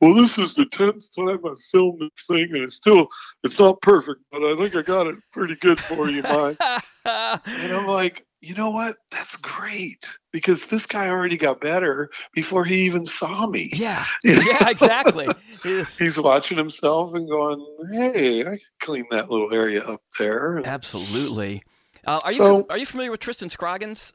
"Well, 0.00 0.14
this 0.14 0.38
is 0.38 0.54
the 0.54 0.64
tenth 0.64 1.14
time 1.14 1.40
I've 1.44 1.60
filmed 1.60 2.00
this 2.00 2.26
thing, 2.26 2.54
and 2.54 2.64
it's 2.64 2.76
still 2.76 3.08
it's 3.44 3.58
not 3.58 3.82
perfect, 3.82 4.22
but 4.32 4.42
I 4.42 4.56
think 4.56 4.74
I 4.74 4.80
got 4.80 5.06
it 5.06 5.16
pretty 5.30 5.54
good 5.56 5.78
for 5.78 6.08
you, 6.08 6.22
Mike." 6.22 6.56
and 7.04 7.72
I'm 7.72 7.86
like, 7.86 8.24
you 8.40 8.54
know 8.54 8.70
what? 8.70 8.96
That's 9.10 9.36
great 9.36 10.08
because 10.32 10.66
this 10.66 10.86
guy 10.86 11.10
already 11.10 11.36
got 11.36 11.60
better 11.60 12.08
before 12.32 12.64
he 12.64 12.86
even 12.86 13.04
saw 13.04 13.46
me. 13.46 13.68
Yeah, 13.74 14.02
yeah, 14.24 14.70
exactly. 14.70 15.28
He's 15.62 16.18
watching 16.18 16.56
himself 16.56 17.12
and 17.12 17.28
going, 17.28 17.62
"Hey, 17.92 18.40
I 18.40 18.44
can 18.44 18.60
clean 18.80 19.04
that 19.10 19.30
little 19.30 19.52
area 19.52 19.84
up 19.84 20.00
there." 20.18 20.62
Absolutely. 20.64 21.62
Uh, 22.06 22.18
are 22.24 22.32
so, 22.32 22.58
you 22.58 22.66
are 22.70 22.78
you 22.78 22.86
familiar 22.86 23.10
with 23.10 23.20
Tristan 23.20 23.50
Scroggins? 23.50 24.14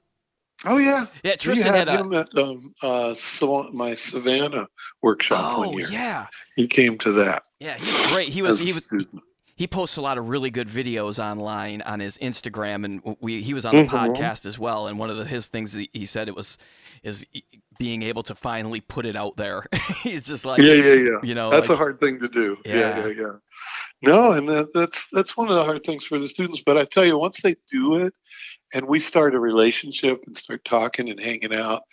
Oh 0.65 0.77
yeah, 0.77 1.05
yeah. 1.23 1.35
Tristan 1.35 1.73
had, 1.73 1.87
had 1.87 1.99
him 1.99 2.13
a, 2.13 2.19
at 2.19 2.35
um, 2.37 2.73
uh, 2.81 3.13
so 3.13 3.69
my 3.73 3.93
Savannah 3.93 4.67
workshop 5.01 5.39
oh, 5.41 5.59
one 5.59 5.77
year. 5.77 5.87
yeah. 5.91 6.27
He 6.55 6.67
came 6.67 6.97
to 6.99 7.11
that. 7.13 7.43
Yeah, 7.59 7.77
he's 7.77 8.11
great. 8.11 8.29
He 8.29 8.41
was 8.41 8.59
he 8.59 8.73
was 8.73 8.89
he 9.55 9.67
posts 9.67 9.97
a 9.97 10.01
lot 10.01 10.17
of 10.17 10.29
really 10.29 10.51
good 10.51 10.67
videos 10.67 11.23
online 11.23 11.81
on 11.81 11.99
his 11.99 12.17
Instagram, 12.19 12.85
and 12.85 13.17
we 13.19 13.41
he 13.41 13.53
was 13.53 13.65
on 13.65 13.75
the 13.75 13.83
mm-hmm. 13.83 13.95
podcast 13.95 14.45
as 14.45 14.57
well. 14.57 14.87
And 14.87 14.97
one 14.97 15.09
of 15.09 15.17
the, 15.17 15.25
his 15.25 15.47
things 15.47 15.73
he 15.73 16.05
said 16.05 16.27
it 16.27 16.35
was 16.35 16.57
is 17.03 17.25
being 17.79 18.01
able 18.01 18.23
to 18.23 18.35
finally 18.35 18.81
put 18.81 19.05
it 19.05 19.15
out 19.15 19.37
there. 19.37 19.63
He's 20.03 20.25
just 20.25 20.45
like 20.45 20.59
yeah, 20.59 20.73
yeah, 20.73 20.93
yeah. 20.93 21.17
You 21.23 21.35
know, 21.35 21.49
that's 21.49 21.69
like, 21.69 21.75
a 21.75 21.77
hard 21.77 21.99
thing 21.99 22.19
to 22.19 22.27
do. 22.27 22.57
Yeah, 22.65 22.75
yeah, 22.75 23.07
yeah. 23.07 23.13
yeah. 23.13 23.33
No, 24.03 24.31
and 24.31 24.47
that, 24.47 24.73
that's 24.73 25.09
that's 25.11 25.35
one 25.35 25.49
of 25.49 25.55
the 25.55 25.63
hard 25.63 25.83
things 25.83 26.05
for 26.05 26.19
the 26.19 26.27
students. 26.27 26.61
But 26.63 26.77
I 26.77 26.85
tell 26.85 27.05
you, 27.05 27.17
once 27.17 27.41
they 27.41 27.55
do 27.71 27.95
it, 27.95 28.13
and 28.73 28.87
we 28.87 28.99
start 28.99 29.35
a 29.35 29.39
relationship 29.39 30.23
and 30.25 30.35
start 30.35 30.65
talking 30.65 31.09
and 31.09 31.19
hanging 31.19 31.55
out 31.55 31.83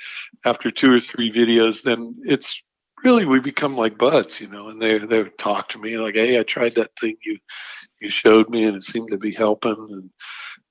after 0.44 0.70
two 0.70 0.92
or 0.92 1.00
three 1.00 1.32
videos, 1.32 1.82
then 1.82 2.16
it's 2.24 2.62
really 3.04 3.26
we 3.26 3.40
become 3.40 3.76
like 3.76 3.98
buds, 3.98 4.40
you 4.40 4.48
know, 4.48 4.68
and 4.68 4.80
they 4.80 4.98
they 4.98 5.24
talk 5.24 5.68
to 5.68 5.78
me 5.78 5.98
like, 5.98 6.14
hey, 6.14 6.38
I 6.38 6.42
tried 6.42 6.74
that 6.76 6.98
thing 6.98 7.16
you 7.22 7.38
you 8.00 8.08
showed 8.08 8.48
me, 8.48 8.64
and 8.64 8.76
it 8.76 8.82
seemed 8.82 9.10
to 9.10 9.18
be 9.18 9.32
helping. 9.32 9.76
And 9.76 10.10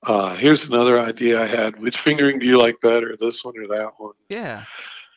uh, 0.06 0.34
here's 0.36 0.68
another 0.68 1.00
idea 1.00 1.40
I 1.40 1.46
had: 1.46 1.80
which 1.80 1.98
fingering 1.98 2.38
do 2.38 2.46
you 2.46 2.58
like 2.58 2.80
better, 2.80 3.16
this 3.18 3.44
one 3.44 3.54
or 3.56 3.66
that 3.68 3.92
one? 3.98 4.14
Yeah. 4.28 4.64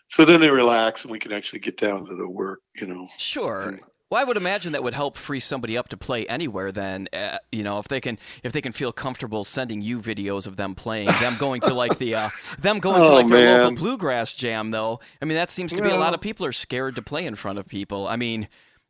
So 0.10 0.24
then 0.24 0.40
they 0.40 0.50
relax, 0.50 1.04
and 1.04 1.12
we 1.12 1.20
can 1.20 1.34
actually 1.34 1.60
get 1.60 1.78
down 1.78 2.06
to 2.06 2.16
the 2.16 2.30
work, 2.30 2.62
you 2.76 2.88
know. 2.88 3.10
Sure. 3.18 3.70
And, 3.70 3.82
well, 4.10 4.22
I 4.22 4.24
would 4.24 4.38
imagine 4.38 4.72
that 4.72 4.84
would 4.84 4.94
help 4.94 5.18
free 5.18 5.40
somebody 5.40 5.78
up 5.78 5.90
to 5.90 5.98
play 5.98 6.26
anywhere. 6.28 6.72
Then, 6.72 7.08
uh, 7.12 7.40
you 7.52 7.64
know, 7.64 7.80
if 7.80 7.88
they 7.88 8.00
can, 8.00 8.18
if 8.44 8.54
they 8.54 8.62
can 8.62 8.72
feel 8.72 8.92
comfortable 8.94 9.44
sending 9.44 9.82
you 9.82 10.00
videos 10.00 10.48
of 10.48 10.56
them 10.56 10.76
playing, 10.76 11.08
them 11.20 11.34
going 11.40 11.62
to 11.62 11.74
like 11.74 11.98
the, 11.98 12.16
uh, 12.16 12.30
them 12.60 12.80
going 12.80 13.02
oh, 13.02 13.10
to 13.10 13.16
like 13.16 13.28
man. 13.28 13.32
their 13.32 13.64
local 13.64 13.76
bluegrass 13.76 14.34
jam, 14.34 14.72
though. 14.72 15.00
I 15.22 15.26
mean, 15.26 15.38
that 15.38 15.52
seems 15.52 15.74
to 15.74 15.82
be 15.82 15.90
a 15.90 15.98
lot 15.98 16.14
of 16.14 16.22
people 16.22 16.46
are 16.46 16.54
scared 16.54 16.96
to 16.96 17.02
play 17.02 17.26
in 17.26 17.36
front 17.36 17.60
of 17.60 17.68
people. 17.68 18.08
I 18.08 18.16
mean, 18.16 18.48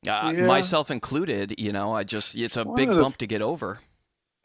uh, 0.07 0.33
Yeah. 0.35 0.45
myself 0.45 0.91
included. 0.91 1.59
You 1.59 1.71
know, 1.71 1.93
I 1.93 2.03
just 2.03 2.35
it's 2.35 2.55
a 2.57 2.63
One 2.63 2.75
big 2.75 2.89
the- 2.89 3.01
bump 3.01 3.17
to 3.17 3.27
get 3.27 3.41
over. 3.41 3.79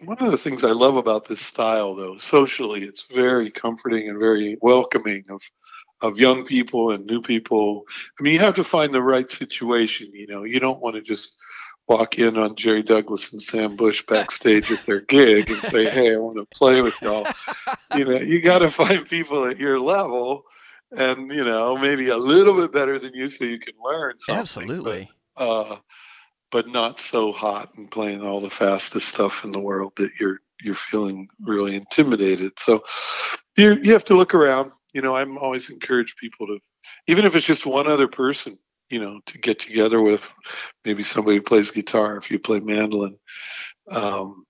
One 0.04 0.18
of 0.18 0.32
the 0.32 0.38
things 0.38 0.64
I 0.64 0.72
love 0.72 0.96
about 0.96 1.26
this 1.26 1.40
style, 1.40 1.94
though, 1.94 2.16
socially, 2.18 2.82
it's 2.82 3.04
very 3.04 3.50
comforting 3.52 4.08
and 4.08 4.18
very 4.18 4.56
welcoming 4.60 5.22
of 5.30 5.40
of 6.02 6.18
young 6.18 6.44
people 6.44 6.90
and 6.90 7.06
new 7.06 7.20
people. 7.20 7.84
I 8.18 8.22
mean, 8.22 8.34
you 8.34 8.40
have 8.40 8.54
to 8.56 8.64
find 8.64 8.92
the 8.92 9.02
right 9.02 9.30
situation. 9.30 10.10
You 10.12 10.26
know, 10.26 10.44
you 10.44 10.60
don't 10.60 10.80
want 10.80 10.96
to 10.96 11.02
just 11.02 11.38
walk 11.88 12.18
in 12.18 12.36
on 12.36 12.56
Jerry 12.56 12.82
Douglas 12.82 13.32
and 13.32 13.42
Sam 13.42 13.76
Bush 13.76 14.04
backstage 14.06 14.70
at 14.70 14.84
their 14.84 15.00
gig 15.00 15.50
and 15.50 15.60
say, 15.60 15.88
"Hey, 15.88 16.14
I 16.14 16.18
want 16.18 16.36
to 16.36 16.46
play 16.56 16.80
with 16.82 17.00
y'all." 17.02 17.26
You 17.94 18.06
know, 18.06 18.16
you 18.16 18.40
got 18.40 18.60
to 18.60 18.70
find 18.70 19.06
people 19.06 19.44
at 19.44 19.60
your 19.60 19.78
level, 19.78 20.44
and 20.96 21.30
you 21.30 21.44
know, 21.44 21.76
maybe 21.76 22.08
a 22.08 22.16
little 22.16 22.56
bit 22.56 22.72
better 22.72 22.98
than 22.98 23.12
you, 23.12 23.28
so 23.28 23.44
you 23.44 23.58
can 23.58 23.74
learn 23.84 24.18
something. 24.18 24.40
Absolutely. 24.40 25.10
But, 25.36 25.44
uh, 25.44 25.76
but 26.50 26.68
not 26.68 26.98
so 26.98 27.32
hot 27.32 27.74
and 27.76 27.90
playing 27.90 28.22
all 28.22 28.40
the 28.40 28.48
fastest 28.48 29.08
stuff 29.08 29.44
in 29.44 29.52
the 29.52 29.60
world 29.60 29.92
that 29.96 30.18
you're 30.18 30.40
you're 30.62 30.74
feeling 30.74 31.28
really 31.44 31.74
intimidated. 31.74 32.58
So 32.58 32.84
you 33.56 33.78
you 33.82 33.92
have 33.92 34.04
to 34.06 34.14
look 34.14 34.34
around. 34.34 34.72
You 34.92 35.02
know, 35.02 35.16
I'm 35.16 35.38
always 35.38 35.70
encourage 35.70 36.16
people 36.16 36.46
to, 36.48 36.58
even 37.06 37.24
if 37.24 37.34
it's 37.34 37.46
just 37.46 37.66
one 37.66 37.86
other 37.86 38.08
person, 38.08 38.58
you 38.90 39.00
know, 39.00 39.20
to 39.26 39.38
get 39.38 39.58
together 39.58 40.00
with, 40.00 40.28
maybe 40.84 41.02
somebody 41.02 41.36
who 41.38 41.42
plays 41.42 41.70
guitar 41.70 42.16
if 42.16 42.30
you 42.30 42.38
play 42.38 42.60
mandolin. 42.60 43.16
Um, 43.90 44.44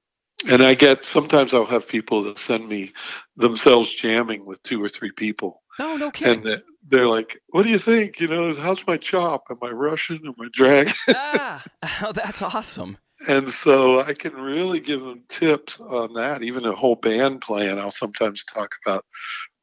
and 0.50 0.62
I 0.62 0.74
get 0.74 1.04
sometimes 1.04 1.54
I'll 1.54 1.64
have 1.66 1.86
people 1.88 2.24
that 2.24 2.38
send 2.38 2.68
me 2.68 2.92
themselves 3.36 3.90
jamming 3.92 4.44
with 4.44 4.62
two 4.62 4.82
or 4.82 4.88
three 4.88 5.12
people, 5.12 5.62
No, 5.78 5.96
no 5.96 6.10
kidding. 6.10 6.34
and 6.38 6.44
they- 6.44 6.62
they're 6.88 7.06
like, 7.06 7.40
"What 7.50 7.62
do 7.62 7.68
you 7.70 7.78
think? 7.78 8.18
You 8.18 8.26
know, 8.26 8.52
how's 8.54 8.84
my 8.88 8.96
chop? 8.96 9.44
Am 9.50 9.58
I 9.62 9.68
Russian? 9.70 10.20
Am 10.26 10.34
I 10.40 10.48
drag?" 10.50 10.90
ah, 11.14 11.64
oh, 12.02 12.10
that's 12.10 12.42
awesome. 12.42 12.98
and 13.28 13.48
so 13.52 14.00
I 14.00 14.14
can 14.14 14.32
really 14.34 14.80
give 14.80 15.00
them 15.00 15.22
tips 15.28 15.78
on 15.80 16.14
that. 16.14 16.42
Even 16.42 16.64
a 16.64 16.72
whole 16.74 16.96
band 16.96 17.40
playing, 17.40 17.78
I'll 17.78 17.92
sometimes 17.92 18.42
talk 18.42 18.74
about. 18.84 19.04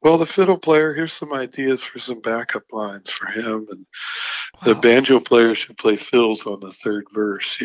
Well, 0.02 0.16
the 0.16 0.26
fiddle 0.26 0.56
player, 0.56 0.94
here's 0.94 1.12
some 1.12 1.32
ideas 1.32 1.84
for 1.84 1.98
some 1.98 2.20
backup 2.20 2.64
lines 2.72 3.10
for 3.10 3.26
him, 3.30 3.66
and 3.70 3.86
the 4.64 4.74
banjo 4.74 5.20
player 5.20 5.54
should 5.54 5.76
play 5.76 5.96
fills 5.96 6.46
on 6.46 6.60
the 6.60 6.72
third 6.72 7.06
verse. 7.12 7.62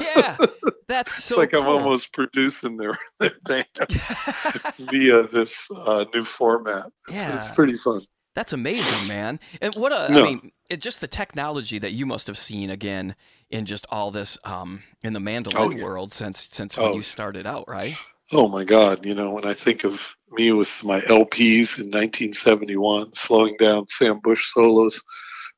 yeah, 0.00 0.36
that's 0.88 1.16
it's 1.16 1.26
so 1.26 1.38
like 1.38 1.54
I'm 1.54 1.66
almost 1.66 2.12
producing 2.12 2.76
their, 2.76 2.98
their 3.18 3.32
band 3.44 3.64
via 4.78 5.22
this 5.24 5.70
uh, 5.74 6.04
new 6.14 6.24
format. 6.24 6.84
It's, 7.08 7.16
Yeah. 7.16 7.36
it's 7.36 7.50
pretty 7.52 7.76
fun. 7.76 8.02
That's 8.34 8.52
amazing, 8.52 9.06
man. 9.06 9.40
And 9.60 9.74
what 9.74 9.90
a, 9.92 10.06
I 10.06 10.08
No. 10.10 10.22
mean, 10.22 10.52
it, 10.68 10.80
just 10.80 11.00
the 11.00 11.08
technology 11.08 11.78
that 11.78 11.92
you 11.92 12.06
must 12.06 12.26
have 12.28 12.38
seen 12.38 12.70
again 12.70 13.16
in 13.50 13.66
just 13.66 13.86
all 13.90 14.10
this 14.10 14.38
um, 14.44 14.82
in 15.02 15.14
the 15.14 15.20
mandolin 15.20 15.58
Oh, 15.60 15.70
yeah. 15.70 15.82
world 15.82 16.12
since 16.12 16.48
since 16.50 16.76
when 16.76 16.86
Oh, 16.86 16.94
you 16.94 17.02
started 17.02 17.46
out, 17.46 17.64
right? 17.68 17.96
Oh 18.32 18.46
my 18.48 18.62
God! 18.64 19.04
You 19.04 19.14
know, 19.14 19.32
when 19.32 19.44
I 19.44 19.54
think 19.54 19.84
of 19.84 20.14
me 20.32 20.52
with 20.52 20.82
my 20.84 21.00
LPs 21.00 21.78
in 21.78 21.86
1971, 21.86 23.14
slowing 23.14 23.56
down 23.58 23.88
Sam 23.88 24.20
Bush 24.20 24.46
solos 24.52 25.02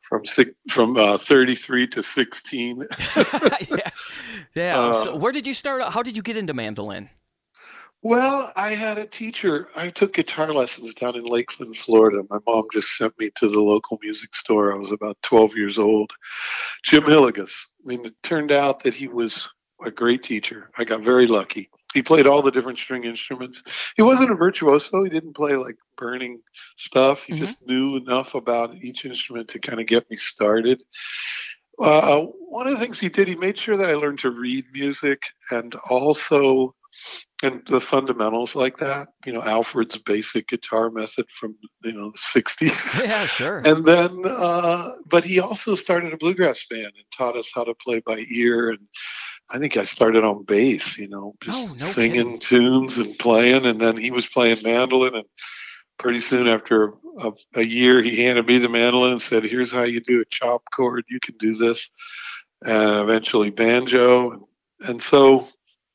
from 0.02 0.26
six, 0.26 0.50
from 0.68 0.96
uh, 0.96 1.16
33 1.16 1.86
to 1.88 2.02
16. 2.02 2.78
yeah, 3.16 3.90
yeah. 4.54 4.78
Uh, 4.78 5.04
so 5.04 5.16
where 5.16 5.32
did 5.32 5.46
you 5.46 5.54
start? 5.54 5.82
How 5.92 6.02
did 6.02 6.16
you 6.16 6.22
get 6.22 6.36
into 6.36 6.54
mandolin? 6.54 7.08
Well, 8.04 8.52
I 8.56 8.74
had 8.74 8.98
a 8.98 9.06
teacher. 9.06 9.68
I 9.76 9.90
took 9.90 10.14
guitar 10.14 10.52
lessons 10.52 10.92
down 10.92 11.14
in 11.14 11.22
Lakeland, 11.22 11.76
Florida. 11.76 12.24
My 12.28 12.38
mom 12.48 12.64
just 12.72 12.96
sent 12.96 13.16
me 13.16 13.30
to 13.36 13.48
the 13.48 13.60
local 13.60 14.00
music 14.02 14.34
store. 14.34 14.72
I 14.72 14.76
was 14.76 14.90
about 14.90 15.22
12 15.22 15.56
years 15.56 15.78
old. 15.78 16.10
Jim 16.82 17.04
Hilligus. 17.04 17.68
I 17.80 17.86
mean, 17.86 18.04
it 18.04 18.20
turned 18.24 18.50
out 18.50 18.82
that 18.82 18.94
he 18.94 19.06
was 19.06 19.48
a 19.84 19.90
great 19.92 20.24
teacher. 20.24 20.68
I 20.76 20.82
got 20.82 21.02
very 21.02 21.28
lucky. 21.28 21.70
He 21.94 22.02
played 22.02 22.26
all 22.26 22.42
the 22.42 22.50
different 22.50 22.78
string 22.78 23.04
instruments. 23.04 23.62
He 23.96 24.02
wasn't 24.02 24.30
a 24.30 24.34
virtuoso. 24.34 25.02
He 25.04 25.10
didn't 25.10 25.34
play 25.34 25.56
like 25.56 25.76
burning 25.96 26.40
stuff. 26.76 27.24
He 27.24 27.34
Mhm. 27.34 27.38
just 27.38 27.66
knew 27.66 27.96
enough 27.96 28.34
about 28.34 28.74
each 28.76 29.04
instrument 29.04 29.48
to 29.48 29.58
kind 29.58 29.80
of 29.80 29.86
get 29.86 30.08
me 30.10 30.16
started. 30.16 30.82
Uh, 31.78 32.22
one 32.48 32.66
of 32.66 32.74
the 32.74 32.78
things 32.78 33.00
he 33.00 33.08
did, 33.08 33.28
he 33.28 33.34
made 33.34 33.58
sure 33.58 33.76
that 33.76 33.88
I 33.88 33.94
learned 33.94 34.20
to 34.20 34.30
read 34.30 34.66
music 34.72 35.22
and 35.50 35.74
also 35.88 36.74
and 37.42 37.66
the 37.66 37.80
fundamentals 37.80 38.54
like 38.54 38.76
that. 38.78 39.08
You 39.26 39.32
know, 39.32 39.42
Alfred's 39.42 39.98
basic 39.98 40.48
guitar 40.48 40.90
method 40.90 41.26
from 41.34 41.56
you 41.82 41.92
know 41.92 42.12
the 42.12 42.18
'60s. 42.18 43.04
Yeah, 43.04 43.26
sure. 43.26 43.62
and 43.64 43.84
then, 43.84 44.22
uh, 44.24 44.90
but 45.06 45.24
he 45.24 45.40
also 45.40 45.74
started 45.74 46.12
a 46.12 46.16
bluegrass 46.16 46.64
band 46.66 46.92
and 46.96 47.04
taught 47.12 47.36
us 47.36 47.50
how 47.54 47.64
to 47.64 47.74
play 47.74 48.00
by 48.00 48.24
ear. 48.30 48.70
And 48.70 48.80
I 49.50 49.58
think 49.58 49.76
I 49.76 49.84
started 49.84 50.24
on 50.24 50.44
bass. 50.44 50.98
You 50.98 51.08
know, 51.08 51.34
just 51.40 51.58
Oh, 51.58 51.66
no 51.66 51.86
singing 51.86 52.38
kidding. 52.38 52.38
tunes 52.38 52.98
and 52.98 53.18
playing. 53.18 53.66
And 53.66 53.80
then 53.80 53.96
he 53.96 54.10
was 54.10 54.26
playing 54.26 54.58
mandolin. 54.62 55.14
And 55.14 55.26
pretty 55.98 56.20
soon 56.20 56.48
after 56.48 56.94
a, 57.18 57.32
a 57.54 57.62
year, 57.62 58.02
he 58.02 58.22
handed 58.22 58.46
me 58.46 58.58
the 58.58 58.68
mandolin 58.68 59.12
and 59.12 59.22
said, 59.22 59.44
"Here's 59.44 59.72
how 59.72 59.82
you 59.82 60.00
do 60.00 60.20
a 60.20 60.24
chop 60.24 60.62
chord. 60.74 61.04
You 61.08 61.20
can 61.20 61.36
do 61.36 61.54
this." 61.54 61.90
And 62.64 63.00
eventually 63.00 63.50
banjo. 63.50 64.30
And, 64.30 64.42
and 64.88 65.02
so 65.02 65.48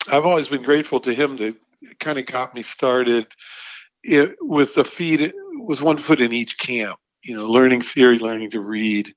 I've 0.10 0.26
always 0.26 0.50
been 0.50 0.64
grateful 0.64 1.00
to 1.02 1.14
him 1.14 1.38
that 1.38 1.56
kind 2.00 2.18
of 2.20 2.26
got 2.26 2.54
me 2.56 2.62
started 2.64 3.28
it, 4.04 4.36
with 4.42 4.76
the 4.76 4.84
feet 4.84 5.34
with 5.60 5.82
one 5.82 5.98
foot 5.98 6.22
in 6.22 6.34
each 6.34 6.58
camp. 6.58 7.00
You 7.24 7.36
know, 7.36 7.50
learning 7.50 7.82
theory, 7.82 8.20
learning 8.20 8.52
to 8.52 8.62
read, 8.62 9.14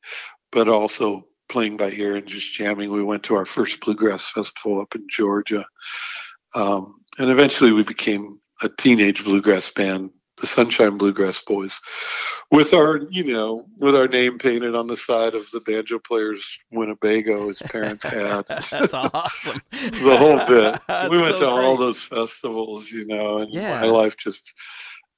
but 0.51 0.69
also 0.69 1.27
playing 1.50 1.76
by 1.76 1.90
ear 1.90 2.16
and 2.16 2.26
just 2.26 2.52
jamming. 2.54 2.90
We 2.90 3.04
went 3.04 3.25
to 3.25 3.35
our 3.35 3.45
first 3.45 3.80
bluegrass 3.80 4.30
festival 4.30 4.80
up 4.80 4.95
in 4.95 5.07
Georgia, 5.11 5.66
um, 6.54 7.00
and 7.19 7.30
eventually 7.30 7.73
we 7.73 7.83
became 7.83 8.40
a 8.62 8.69
teenage 8.69 9.25
bluegrass 9.25 9.71
band, 9.71 10.11
the 10.40 10.47
Sunshine 10.47 10.97
Bluegrass 10.97 11.42
Boys, 11.42 11.80
with 12.50 12.73
our 12.73 13.00
you 13.11 13.25
know 13.25 13.66
with 13.78 13.95
our 13.97 14.09
name 14.09 14.38
painted 14.38 14.75
on 14.75 14.87
the 14.87 14.97
side 14.97 15.35
of 15.35 15.50
the 15.50 15.61
banjo 15.61 15.99
player's 15.99 16.59
Winnebago 16.73 17.49
his 17.49 17.61
parents 17.62 18.04
had. 18.09 18.47
That's 18.47 18.95
awesome. 18.95 19.61
the 19.71 20.16
whole 20.19 20.38
bit. 20.47 20.80
That's 20.88 21.11
we 21.11 21.19
went 21.21 21.38
so 21.38 21.47
to 21.47 21.50
all 21.50 21.76
those 21.76 22.00
festivals, 22.00 22.90
you 22.90 23.07
know, 23.07 23.38
and 23.38 23.52
Yeah. 23.52 23.80
my 23.80 23.87
life 23.87 24.16
just 24.16 24.54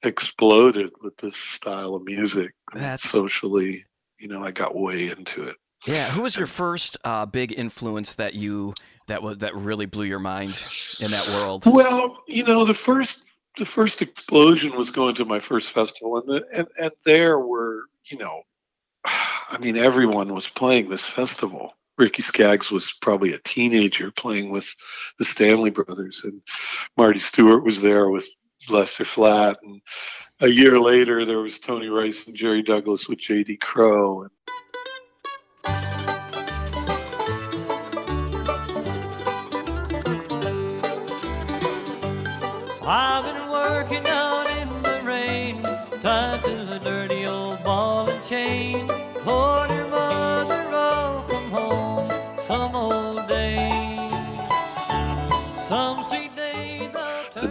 exploded 0.03 0.91
with 1.01 1.15
this 1.17 1.37
style 1.37 1.95
of 1.95 2.03
music. 2.03 2.51
That's- 2.73 3.03
socially, 3.03 3.85
you 4.19 4.27
know, 4.27 4.43
I 4.43 4.51
got 4.51 4.75
way 4.75 5.09
into 5.09 5.43
it. 5.47 5.55
Yeah, 5.85 6.09
who 6.09 6.21
was 6.21 6.37
your 6.37 6.47
first 6.47 6.97
uh, 7.03 7.25
big 7.25 7.57
influence 7.57 8.15
that 8.15 8.33
you 8.33 8.73
that 9.07 9.21
was 9.21 9.39
that 9.39 9.55
really 9.55 9.85
blew 9.85 10.05
your 10.05 10.19
mind 10.19 10.61
in 11.01 11.11
that 11.11 11.27
world? 11.27 11.63
Well, 11.65 12.23
you 12.27 12.43
know, 12.43 12.65
the 12.65 12.73
first 12.73 13.23
the 13.57 13.65
first 13.65 14.01
explosion 14.01 14.75
was 14.75 14.91
going 14.91 15.15
to 15.15 15.25
my 15.25 15.39
first 15.39 15.71
festival, 15.71 16.17
and 16.17 16.27
the, 16.27 16.45
and 16.53 16.67
and 16.79 16.91
there 17.05 17.39
were, 17.39 17.83
you 18.05 18.17
know, 18.17 18.43
I 19.05 19.57
mean, 19.59 19.77
everyone 19.77 20.33
was 20.33 20.47
playing 20.47 20.89
this 20.89 21.07
festival. 21.07 21.73
Ricky 21.97 22.23
Skaggs 22.23 22.71
was 22.71 22.93
probably 22.93 23.33
a 23.33 23.39
teenager 23.39 24.09
playing 24.09 24.49
with 24.49 24.73
the 25.19 25.25
Stanley 25.25 25.69
Brothers, 25.69 26.23
and 26.23 26.41
Marty 26.97 27.19
Stuart 27.19 27.63
was 27.63 27.81
there 27.81 28.09
with 28.09 28.27
Lester 28.69 29.05
Flatt, 29.05 29.59
and 29.61 29.81
a 30.41 30.47
year 30.47 30.79
later 30.79 31.25
there 31.25 31.39
was 31.39 31.59
Tony 31.59 31.89
Rice 31.89 32.25
and 32.25 32.35
Jerry 32.35 32.63
Douglas 32.63 33.07
with 33.07 33.19
J.D. 33.19 33.57
Crowe, 33.57 34.23
and 34.23 34.31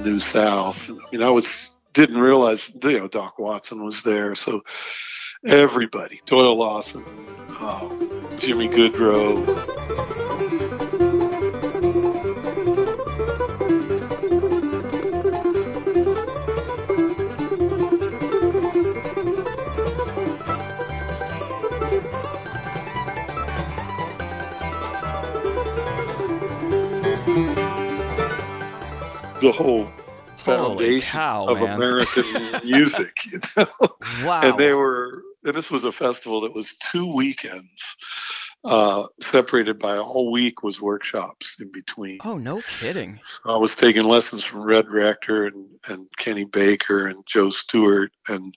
New 0.04 0.18
South. 0.18 0.90
Mean, 1.12 1.22
I 1.22 1.30
was 1.30 1.78
didn't 1.92 2.18
realize 2.18 2.72
you 2.82 3.00
know 3.00 3.08
Doc 3.08 3.38
Watson 3.38 3.84
was 3.84 4.02
there, 4.02 4.34
so 4.34 4.62
everybody, 5.46 6.20
Doyle 6.26 6.56
Lawson, 6.56 7.04
um, 7.60 8.26
Jimmy 8.36 8.68
Gaudreau. 8.68 9.46
The 29.40 29.50
whole 29.50 29.88
foundation 30.42 31.12
cow, 31.12 31.46
of 31.46 31.60
man. 31.60 31.74
American 31.74 32.24
music, 32.64 33.16
you 33.30 33.40
know. 33.56 33.66
Wow. 34.24 34.40
and 34.42 34.58
they 34.58 34.72
were 34.74 35.22
and 35.44 35.54
this 35.54 35.70
was 35.70 35.84
a 35.84 35.92
festival 35.92 36.40
that 36.42 36.54
was 36.54 36.74
two 36.74 37.14
weekends 37.14 37.96
uh, 38.64 39.06
separated 39.20 39.78
by 39.78 39.96
all 39.96 40.30
week 40.30 40.62
was 40.62 40.80
workshops 40.80 41.60
in 41.60 41.70
between 41.72 42.18
oh, 42.24 42.38
no 42.38 42.62
kidding. 42.78 43.18
so 43.22 43.50
i 43.50 43.56
was 43.56 43.74
taking 43.74 44.04
lessons 44.04 44.44
from 44.44 44.62
red 44.62 44.88
rector 44.90 45.46
and, 45.46 45.66
and 45.88 46.06
kenny 46.16 46.44
baker 46.44 47.06
and 47.06 47.26
joe 47.26 47.50
stuart 47.50 48.12
and 48.28 48.54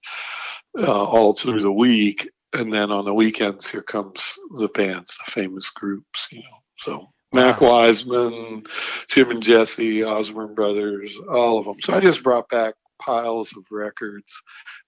uh, 0.78 1.04
all 1.04 1.34
through 1.34 1.62
the 1.62 1.72
week 1.72 2.30
and 2.54 2.72
then 2.72 2.92
on 2.92 3.06
the 3.06 3.14
weekends 3.14 3.70
here 3.70 3.82
comes 3.82 4.38
the 4.58 4.70
bands 4.70 5.18
the 5.26 5.32
famous 5.32 5.72
groups 5.72 6.28
you 6.32 6.40
know 6.40 6.60
so 6.78 7.10
Mac 7.36 7.62
uh-huh. 7.62 7.72
Wiseman, 7.72 8.64
Tim 9.08 9.32
and 9.32 9.44
Jesse, 9.44 10.04
Osborne 10.04 10.56
Brothers, 10.56 11.20
all 11.30 11.60
of 11.60 11.66
them. 11.66 11.80
So 11.82 11.94
I 11.94 12.00
just 12.00 12.24
brought 12.24 12.50
back 12.50 12.74
piles 13.00 13.56
of 13.56 13.66
records 13.72 14.42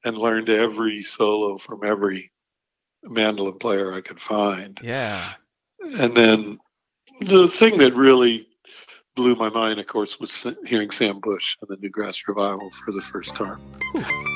and 0.03 0.17
learned 0.17 0.49
every 0.49 1.03
solo 1.03 1.57
from 1.57 1.83
every 1.83 2.31
mandolin 3.03 3.59
player 3.59 3.93
I 3.93 4.01
could 4.01 4.19
find. 4.19 4.79
Yeah. 4.81 5.33
And 5.99 6.15
then 6.15 6.59
the 7.21 7.47
thing 7.47 7.77
that 7.79 7.93
really 7.93 8.47
blew 9.15 9.35
my 9.35 9.49
mind, 9.49 9.79
of 9.79 9.87
course, 9.87 10.19
was 10.19 10.47
hearing 10.65 10.91
Sam 10.91 11.19
Bush 11.19 11.57
and 11.61 11.69
the 11.69 11.87
Newgrass 11.87 12.27
Revival 12.27 12.69
for 12.85 12.91
the 12.91 13.01
first 13.01 13.35
time. 13.35 13.61
I 13.95 14.26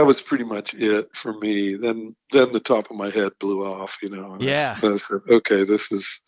that 0.00 0.06
was 0.06 0.22
pretty 0.22 0.44
much 0.44 0.72
it 0.72 1.14
for 1.14 1.34
me. 1.34 1.74
Then, 1.76 2.16
then 2.32 2.52
the 2.52 2.60
top 2.60 2.90
of 2.90 2.96
my 2.96 3.10
head 3.10 3.32
blew 3.38 3.66
off. 3.66 3.98
You 4.02 4.08
know. 4.08 4.38
I 4.40 4.42
Yeah. 4.42 4.74
s- 4.76 4.84
I 4.84 4.96
said, 4.96 5.20
okay, 5.28 5.64
this 5.64 5.92
is 5.92 6.22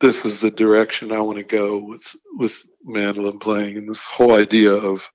this 0.00 0.24
is 0.24 0.40
the 0.40 0.50
direction 0.50 1.12
I 1.12 1.20
want 1.20 1.36
to 1.36 1.44
go 1.44 1.76
with 1.76 2.16
with 2.38 2.64
mandolin 2.82 3.38
playing, 3.38 3.76
and 3.76 3.86
this 3.88 4.06
whole 4.06 4.34
idea 4.34 4.72
of 4.72 5.06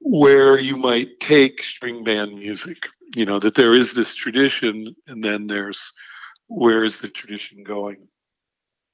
where 0.00 0.58
you 0.58 0.76
might 0.76 1.18
take 1.18 1.62
string 1.62 2.04
band 2.04 2.34
music. 2.34 2.86
You 3.16 3.24
know 3.24 3.38
that 3.38 3.54
there 3.54 3.72
is 3.74 3.94
this 3.94 4.14
tradition, 4.14 4.94
and 5.06 5.24
then 5.24 5.46
there's 5.46 5.92
where 6.46 6.84
is 6.84 7.00
the 7.00 7.08
tradition 7.08 7.64
going? 7.64 8.06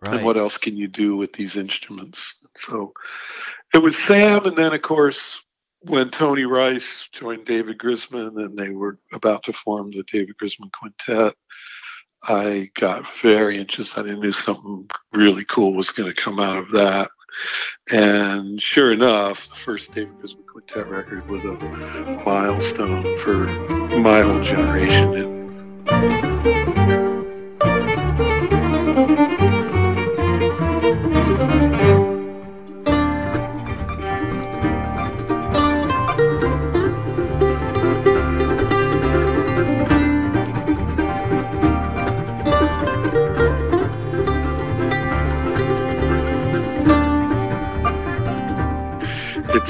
Right. 0.07 0.17
and 0.17 0.25
what 0.27 0.37
else 0.37 0.59
can 0.59 0.77
you 0.77 0.89
do 0.89 1.17
with 1.17 1.33
these 1.33 1.57
instruments? 1.57 2.47
So 2.55 2.93
it 3.75 3.79
was 3.79 3.97
Sam, 3.99 4.45
and 4.47 4.57
then 4.57 4.73
of 4.73 4.83
course 4.83 5.43
when 5.89 6.11
Tony 6.11 6.45
Rice 6.45 7.09
joined 7.13 7.45
David 7.45 7.79
Grisman, 7.79 8.43
and 8.45 8.57
they 8.57 8.71
were 8.71 8.99
about 9.13 9.45
to 9.45 9.53
form 9.53 9.91
the 9.91 10.03
David 10.03 10.37
Grisman 10.37 10.71
Quintet. 10.73 11.35
I 12.29 12.71
got 12.75 13.09
very 13.15 13.57
interested. 13.59 14.11
I 14.11 14.15
knew 14.15 14.33
something 14.33 14.89
really 15.13 15.45
cool 15.45 15.77
was 15.77 15.91
going 15.91 16.09
to 16.13 16.21
come 16.21 16.41
out 16.41 16.59
of 16.59 16.71
that. 16.71 17.11
And 17.93 18.61
sure 18.61 18.93
enough, 18.93 19.49
the 19.49 19.57
first 19.57 19.93
David 19.93 20.19
Grisman 20.21 20.47
Quintet 20.47 20.89
record 20.89 21.29
was 21.29 21.45
a 21.45 21.53
milestone 22.25 23.19
for 23.19 23.47
my 23.99 24.23
whole 24.23 24.43
generation. 24.43 25.37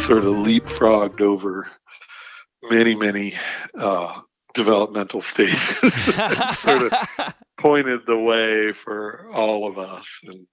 Sort 0.06 0.18
of 0.18 0.36
leapfrogged 0.36 1.20
over 1.20 1.68
many, 2.70 2.94
many 2.94 3.34
uh, 3.74 4.20
developmental 4.54 5.20
stages. 5.20 5.92
sort 6.58 6.82
of 6.82 6.92
pointed 7.58 8.06
the 8.06 8.16
way 8.16 8.72
for 8.72 9.28
all 9.32 9.66
of 9.66 9.78
us. 9.78 10.20
And 10.28 10.46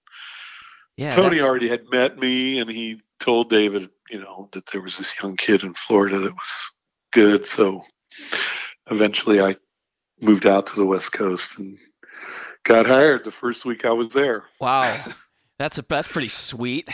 yeah, 0.96 1.14
Tony 1.14 1.36
that's- 1.36 1.48
already 1.48 1.68
had 1.68 1.88
met 1.92 2.18
me, 2.18 2.58
and 2.58 2.68
he 2.68 3.00
told 3.20 3.48
David, 3.48 3.90
you 4.10 4.18
know, 4.18 4.48
that 4.54 4.66
there 4.72 4.82
was 4.82 4.98
this 4.98 5.14
young 5.22 5.36
kid 5.36 5.62
in 5.62 5.72
Florida 5.72 6.18
that 6.18 6.32
was 6.32 6.70
good. 7.12 7.46
So 7.46 7.82
eventually, 8.90 9.40
I 9.40 9.54
moved 10.20 10.46
out 10.46 10.66
to 10.66 10.74
the 10.74 10.84
West 10.84 11.12
Coast 11.12 11.60
and 11.60 11.78
got 12.64 12.86
hired 12.86 13.22
the 13.22 13.30
first 13.30 13.64
week 13.64 13.84
I 13.84 13.92
was 13.92 14.08
there. 14.08 14.46
Wow, 14.60 15.00
that's 15.60 15.78
a, 15.78 15.84
that's 15.88 16.08
pretty 16.08 16.28
sweet. 16.28 16.88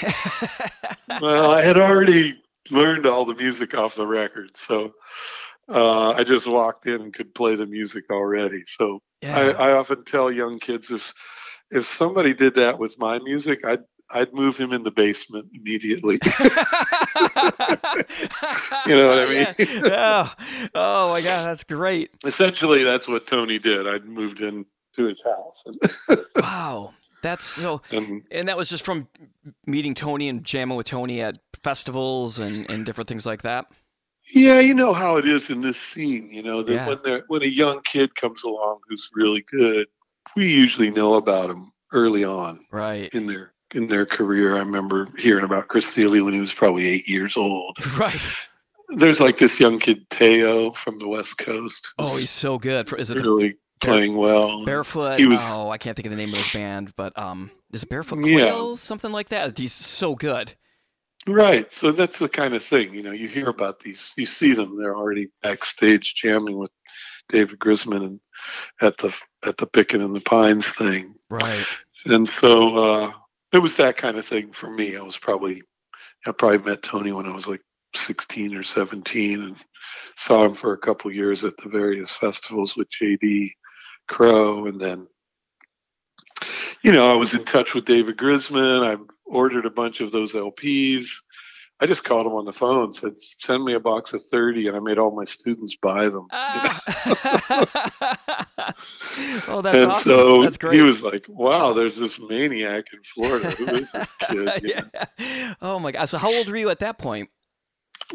well, 1.23 1.53
I 1.53 1.63
had 1.63 1.79
already 1.79 2.37
learned 2.71 3.07
all 3.07 3.25
the 3.25 3.35
music 3.35 3.75
off 3.75 3.95
the 3.95 4.07
record, 4.07 4.57
so 4.57 4.93
uh, 5.69 6.13
I 6.13 6.25
just 6.25 6.47
walked 6.47 6.87
in 6.87 7.01
and 7.01 7.15
could 7.15 7.35
play 7.35 7.55
the 7.55 7.67
music 7.67 8.05
already. 8.11 8.65
So 8.67 9.01
I, 9.23 9.27
yeah. 9.27 9.57
I 9.59 9.73
often 9.73 10.05
tell 10.05 10.31
young 10.31 10.59
kids 10.59 10.91
if 10.91 11.15
if 11.71 11.87
somebody 11.87 12.35
did 12.35 12.57
that 12.57 12.79
with 12.79 12.99
my 12.99 13.19
music, 13.21 13.65
I'd 13.65 13.85
I'd 14.13 14.35
move 14.35 14.57
him 14.57 14.73
in 14.73 14.83
the 14.83 14.91
basement 14.91 15.49
immediately. 15.55 16.19
You 18.87 18.97
know 18.97 19.09
what 19.09 19.19
I 19.19 19.29
mean? 19.29 19.47
Yeah. 19.85 20.29
oh, 20.35 20.35
oh 20.75 21.09
my 21.11 21.21
god, 21.21 21.45
that's 21.45 21.65
great. 21.65 22.11
Essentially, 22.25 22.83
that's 22.83 23.07
what 23.07 23.27
Tony 23.27 23.59
did. 23.59 23.87
I'd 23.87 24.05
moved 24.05 24.41
in 24.41 24.65
to 24.95 25.05
his 25.05 25.23
house, 25.23 25.63
and, 25.67 26.19
Wow, 26.43 26.95
that's 27.23 27.45
so. 27.45 27.83
and 27.93 28.23
And 28.31 28.49
that 28.49 28.57
was 28.57 28.69
just 28.69 28.85
from 28.85 29.09
meeting 29.67 29.95
Tony 29.95 30.29
and 30.29 30.45
jamming 30.45 30.77
with 30.77 30.87
Tony 30.87 31.21
at 31.21 31.39
festivals 31.63 32.39
and, 32.39 32.69
and 32.71 32.85
different 32.87 33.09
things 33.09 33.27
like 33.27 33.43
that. 33.43 33.67
yeah, 34.35 34.61
you 34.61 34.75
know 34.75 34.93
how 34.93 35.17
it 35.17 35.27
is 35.27 35.51
in 35.51 35.61
this 35.61 35.79
scene. 35.79 36.29
You 36.31 36.43
know 36.43 36.63
that 36.63 36.73
Yeah. 36.73 36.89
when 36.89 36.99
there 37.05 37.25
when 37.29 37.43
a 37.43 37.47
young 37.47 37.81
kid 37.83 38.15
comes 38.15 38.45
along 38.45 38.81
who's 38.89 39.11
really 39.15 39.43
good, 39.43 39.87
we 40.37 40.51
usually 40.53 40.91
know 40.91 41.15
about 41.15 41.51
him 41.51 41.73
early 41.93 42.25
on. 42.25 42.61
Right. 42.71 43.13
in 43.15 43.27
their 43.27 43.53
in 43.75 43.87
their 43.87 44.05
career. 44.07 44.57
I 44.57 44.61
remember 44.61 45.09
hearing 45.19 45.45
about 45.45 45.69
Chris 45.69 45.95
Thile 45.95 46.25
when 46.25 46.35
he 46.35 46.41
was 46.41 46.53
probably 46.53 46.87
eight 46.89 47.09
years 47.09 47.37
old. 47.37 47.77
Right. 47.99 48.21
There's 48.97 49.21
like 49.21 49.39
this 49.39 49.61
young 49.61 49.79
kid 49.79 50.11
Teo 50.11 50.73
from 50.73 50.99
the 50.99 51.07
West 51.07 51.39
Coast. 51.39 51.95
Oh, 51.97 52.17
he's 52.17 52.29
so 52.31 52.59
good. 52.59 52.89
For, 52.89 52.97
is 52.97 53.09
it 53.11 53.15
the 53.15 53.21
really 53.23 53.57
playing 53.81 54.17
well. 54.17 54.65
Barefoot? 54.65 55.19
He 55.21 55.27
was- 55.27 55.39
oh, 55.45 55.71
I 55.71 55.79
can't 55.79 55.95
think 55.97 56.07
of 56.07 56.11
the 56.11 56.17
name 56.17 56.31
of 56.31 56.39
his 56.39 56.53
band, 56.53 56.93
but 56.97 57.17
um, 57.17 57.53
is 57.73 57.85
it 57.85 57.89
Barefoot 57.89 58.19
Yeah. 58.27 58.51
Quails? 58.51 58.81
Something 58.81 59.13
like 59.13 59.29
that. 59.29 59.57
He's 59.57 59.73
so 59.73 60.17
good. 60.17 60.55
Right. 61.27 61.71
So 61.73 61.93
that's 61.93 62.19
the 62.19 62.29
kind 62.29 62.55
of 62.55 62.63
thing, 62.63 62.95
you 62.95 63.03
know, 63.03 63.13
you 63.13 63.29
hear 63.29 63.49
about 63.49 63.81
these, 63.81 64.15
you 64.17 64.27
see 64.27 64.55
them, 64.55 64.79
they're 64.79 64.97
already 64.97 65.29
backstage 65.43 66.15
jamming 66.15 66.57
with 66.57 66.71
David 67.29 67.59
Grisman 67.59 68.05
and 68.05 68.21
at 68.81 68.99
the 68.99 69.17
at 69.47 69.59
the 69.59 69.67
Pickin' 69.67 70.01
and 70.01 70.15
the 70.15 70.21
Pines 70.21 70.67
thing. 70.67 71.15
Right. 71.29 71.65
And 72.07 72.29
so 72.29 72.77
uh, 72.77 73.13
it 73.53 73.59
was 73.59 73.77
that 73.77 73.97
kind 73.97 74.17
of 74.17 74.25
thing 74.25 74.53
for 74.53 74.71
me. 74.71 74.97
I 74.97 75.03
was 75.03 75.19
probably, 75.19 75.63
I 76.27 76.33
probably 76.33 76.59
met 76.59 76.83
Tony 76.83 77.13
when 77.13 77.27
I 77.27 77.35
was 77.35 77.49
like 77.49 77.63
16 77.95 78.57
or 78.57 78.63
17 78.63 79.43
and 79.43 79.57
saw 80.17 80.45
him 80.45 80.55
for 80.55 80.73
a 80.73 80.79
couple 80.79 81.11
years 81.13 81.45
at 81.45 81.57
the 81.59 81.69
various 81.69 82.13
festivals 82.13 82.77
with 82.77 82.89
JD 82.91 83.51
Crowe. 84.09 84.67
And 84.67 84.81
then, 84.81 85.07
you 86.91 86.97
know, 86.97 87.09
I 87.09 87.15
was 87.15 87.35
in 87.35 87.45
touch 87.45 87.73
with 87.73 87.85
David 87.85 88.17
Grisman. 88.17 88.83
I 88.85 89.01
ordered 89.25 89.65
a 89.65 89.71
bunch 89.71 90.01
of 90.01 90.11
those 90.11 90.33
LPs. 90.33 91.21
I 91.79 91.87
just 91.87 92.03
called 92.03 92.27
him 92.27 92.33
on 92.33 92.45
the 92.45 92.53
phone, 92.53 92.93
said, 92.93 93.13
send 93.21 93.65
me 93.65 93.75
a 93.75 93.81
box 93.81 94.13
of 94.13 94.21
30, 94.25 94.67
and 94.67 94.77
I 94.77 94.81
made 94.81 94.99
all 94.99 95.13
my 95.15 95.23
students 95.25 95.77
buy 95.77 96.09
them. 96.09 96.27
Ah. 96.33 96.81
oh, 99.47 99.63
that's 99.63 99.77
and 99.77 99.93
awesome. 99.93 100.03
so 100.03 100.43
that's 100.43 100.57
great. 100.57 100.75
he 100.75 100.83
was 100.83 101.05
like, 101.05 101.27
wow, 101.29 101.73
there's 101.73 101.97
this 101.97 102.19
maniac 102.19 102.87
in 102.93 102.99
Florida. 103.05 103.51
Who 103.53 103.67
is 103.67 103.93
this 103.93 104.13
kid? 104.29 104.47
Know? 104.47 104.53
yeah. 104.61 104.83
Oh 105.63 105.79
my 105.79 105.93
god. 105.93 106.07
So 106.07 106.19
how 106.19 106.35
old 106.35 106.49
were 106.49 106.57
you 106.57 106.71
at 106.71 106.81
that 106.81 106.99
point? 106.99 107.31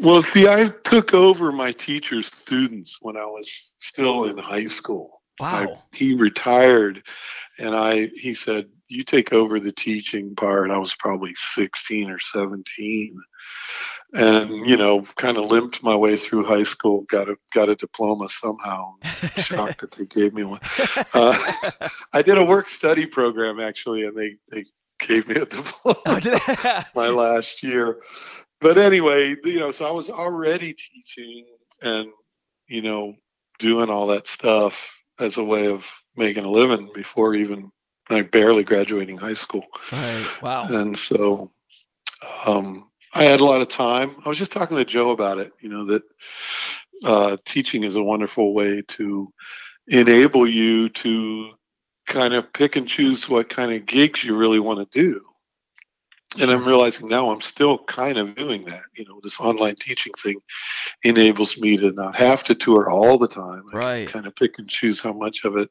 Well, 0.02 0.20
see, 0.20 0.46
I 0.46 0.68
took 0.84 1.14
over 1.14 1.50
my 1.50 1.72
teacher's 1.72 2.26
students 2.26 2.98
when 3.00 3.16
I 3.16 3.24
was 3.24 3.74
still 3.78 4.26
in 4.26 4.36
high 4.36 4.66
school. 4.66 5.15
I- 5.40 5.66
Wow. 5.66 5.82
he 5.94 6.14
retired, 6.14 7.02
and 7.58 7.74
I 7.74 8.06
he 8.14 8.34
said, 8.34 8.68
"You 8.88 9.02
take 9.04 9.32
over 9.32 9.60
the 9.60 9.72
teaching 9.72 10.34
part." 10.34 10.70
I 10.70 10.78
was 10.78 10.94
probably 10.94 11.34
sixteen 11.36 12.10
or 12.10 12.18
seventeen, 12.18 13.18
and 14.14 14.66
you 14.68 14.76
know, 14.76 15.02
kind 15.16 15.36
of 15.36 15.46
limped 15.50 15.82
my 15.82 15.94
way 15.96 16.16
through 16.16 16.44
high 16.44 16.62
school. 16.62 17.02
Got 17.02 17.28
a 17.28 17.36
got 17.52 17.68
a 17.68 17.76
diploma 17.76 18.28
somehow. 18.28 18.94
Shocked 19.36 19.80
that 19.82 19.92
they 19.92 20.06
gave 20.06 20.32
me 20.32 20.44
one. 20.44 20.60
Uh, 21.12 21.36
I 22.12 22.22
did 22.22 22.38
a 22.38 22.44
work 22.44 22.68
study 22.68 23.06
program 23.06 23.60
actually, 23.60 24.04
and 24.06 24.16
they 24.16 24.36
they 24.50 24.64
gave 24.98 25.28
me 25.28 25.34
a 25.36 25.44
diploma 25.46 26.00
Oh, 26.06 26.82
my 26.94 27.08
last 27.08 27.62
year. 27.62 27.98
But 28.60 28.78
anyway, 28.78 29.36
you 29.44 29.60
know, 29.60 29.70
so 29.70 29.86
I 29.86 29.90
was 29.90 30.08
already 30.08 30.72
teaching 30.74 31.44
and, 31.82 32.08
you 32.68 32.80
know, 32.80 33.14
doing 33.58 33.90
all 33.90 34.06
that 34.06 34.26
stuff 34.26 35.02
as 35.18 35.36
a 35.36 35.44
way 35.44 35.68
of 35.68 36.02
making 36.16 36.44
a 36.44 36.50
living 36.50 36.90
before 36.94 37.34
even 37.34 37.70
like 38.08 38.30
barely 38.30 38.64
graduating 38.64 39.16
high 39.16 39.32
school. 39.32 39.66
right. 39.92 40.42
Wow. 40.42 40.64
And 40.68 40.96
so 40.96 41.50
um, 42.44 42.88
I 43.12 43.24
had 43.24 43.40
a 43.40 43.44
lot 43.44 43.60
of 43.60 43.68
time. 43.68 44.16
I 44.24 44.28
was 44.28 44.38
just 44.38 44.52
talking 44.52 44.76
to 44.76 44.84
Joe 44.84 45.10
about 45.10 45.38
it, 45.38 45.52
you 45.60 45.68
know, 45.68 45.86
that 45.86 46.02
uh, 47.04 47.36
teaching 47.44 47.84
is 47.84 47.96
a 47.96 48.02
wonderful 48.02 48.54
way 48.54 48.82
to 48.82 49.32
enable 49.88 50.46
you 50.46 50.88
to 50.88 51.52
kind 52.06 52.34
of 52.34 52.52
pick 52.52 52.76
and 52.76 52.88
choose 52.88 53.28
what 53.28 53.48
kind 53.48 53.72
of 53.72 53.86
gigs 53.86 54.24
you 54.24 54.36
really 54.36 54.60
want 54.60 54.90
to 54.90 55.00
do. 55.00 55.20
And 56.40 56.50
I'm 56.50 56.64
realizing 56.66 57.08
now 57.08 57.30
I'm 57.30 57.40
still 57.40 57.78
kind 57.84 58.18
of 58.18 58.34
doing 58.34 58.64
that. 58.64 58.82
You 58.94 59.04
know, 59.08 59.20
this 59.22 59.40
online 59.40 59.76
teaching 59.76 60.12
thing 60.22 60.36
enables 61.02 61.58
me 61.58 61.76
to 61.78 61.92
not 61.92 62.18
have 62.18 62.42
to 62.44 62.54
tour 62.54 62.88
all 62.90 63.18
the 63.18 63.28
time. 63.28 63.62
I 63.72 63.76
Right. 63.76 64.08
kind 64.08 64.26
of 64.26 64.34
pick 64.36 64.58
and 64.58 64.68
choose 64.68 65.02
how 65.02 65.12
much 65.12 65.44
of 65.44 65.56
it. 65.56 65.70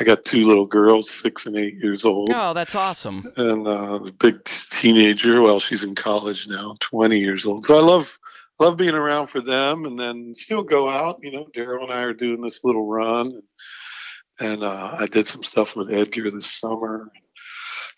I 0.00 0.04
got 0.04 0.24
two 0.24 0.46
little 0.46 0.66
girls, 0.66 1.10
six 1.10 1.46
and 1.46 1.56
eight 1.56 1.74
years 1.76 2.04
old 2.04 2.30
Oh, 2.32 2.52
that's 2.54 2.74
awesome. 2.74 3.22
and 3.36 3.66
uh, 3.66 4.00
a 4.06 4.12
big 4.12 4.42
teenager. 4.44 5.42
Well, 5.42 5.60
she's 5.60 5.84
in 5.84 5.94
college 5.94 6.48
now, 6.48 6.76
20 6.80 7.18
years 7.18 7.46
old. 7.46 7.64
So 7.64 7.76
I 7.76 7.80
love 7.82 8.18
love 8.60 8.76
being 8.76 8.94
around 8.94 9.26
for 9.26 9.40
them, 9.40 9.84
and 9.86 9.98
then 9.98 10.34
still 10.34 10.62
go 10.62 10.88
out. 10.88 11.18
You 11.22 11.32
know, 11.32 11.44
Darol 11.52 11.82
and 11.84 11.92
I 11.92 12.02
are 12.04 12.12
doing 12.14 12.40
this 12.40 12.62
little 12.64 12.86
run, 12.86 13.42
and 14.40 14.62
uh, 14.64 14.96
I 14.98 15.06
did 15.06 15.26
some 15.28 15.42
stuff 15.42 15.76
with 15.76 15.92
Edgar 15.92 16.30
this 16.30 16.46
summer. 16.50 17.10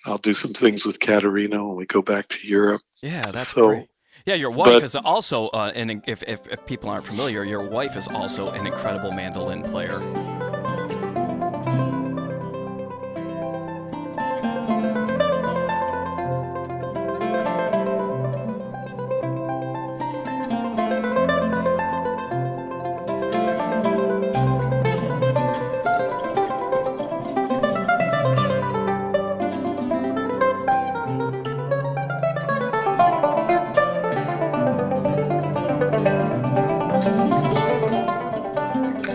I'll 0.07 0.19
do 0.19 0.35
some 0.35 0.53
things 0.53 0.85
with 0.85 1.01
Caterina 1.01 1.67
when 1.67 1.77
we 1.77 1.87
go 1.87 2.03
back 2.03 2.29
to 2.29 2.47
Europe. 2.47 2.83
Yeah, 3.03 3.23
that's 3.31 3.49
So- 3.49 3.69
great. 3.69 3.87
Yeah, 4.27 4.35
your 4.37 4.51
wife 4.51 4.67
but- 4.69 4.83
is 4.83 4.95
also, 4.97 5.49
uh, 5.49 5.71
and 5.75 6.03
if, 6.07 6.23
if, 6.23 6.47
if 6.49 6.65
people 6.67 6.89
aren't 6.89 7.05
familiar, 7.05 7.45
your 7.45 7.63
wife 7.63 7.95
is 7.97 8.09
also 8.09 8.51
an 8.51 8.67
incredible 8.67 9.13
mandolin 9.13 9.63
player. 9.63 9.99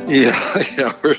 Yeah, 0.09 0.63
yeah, 0.77 1.13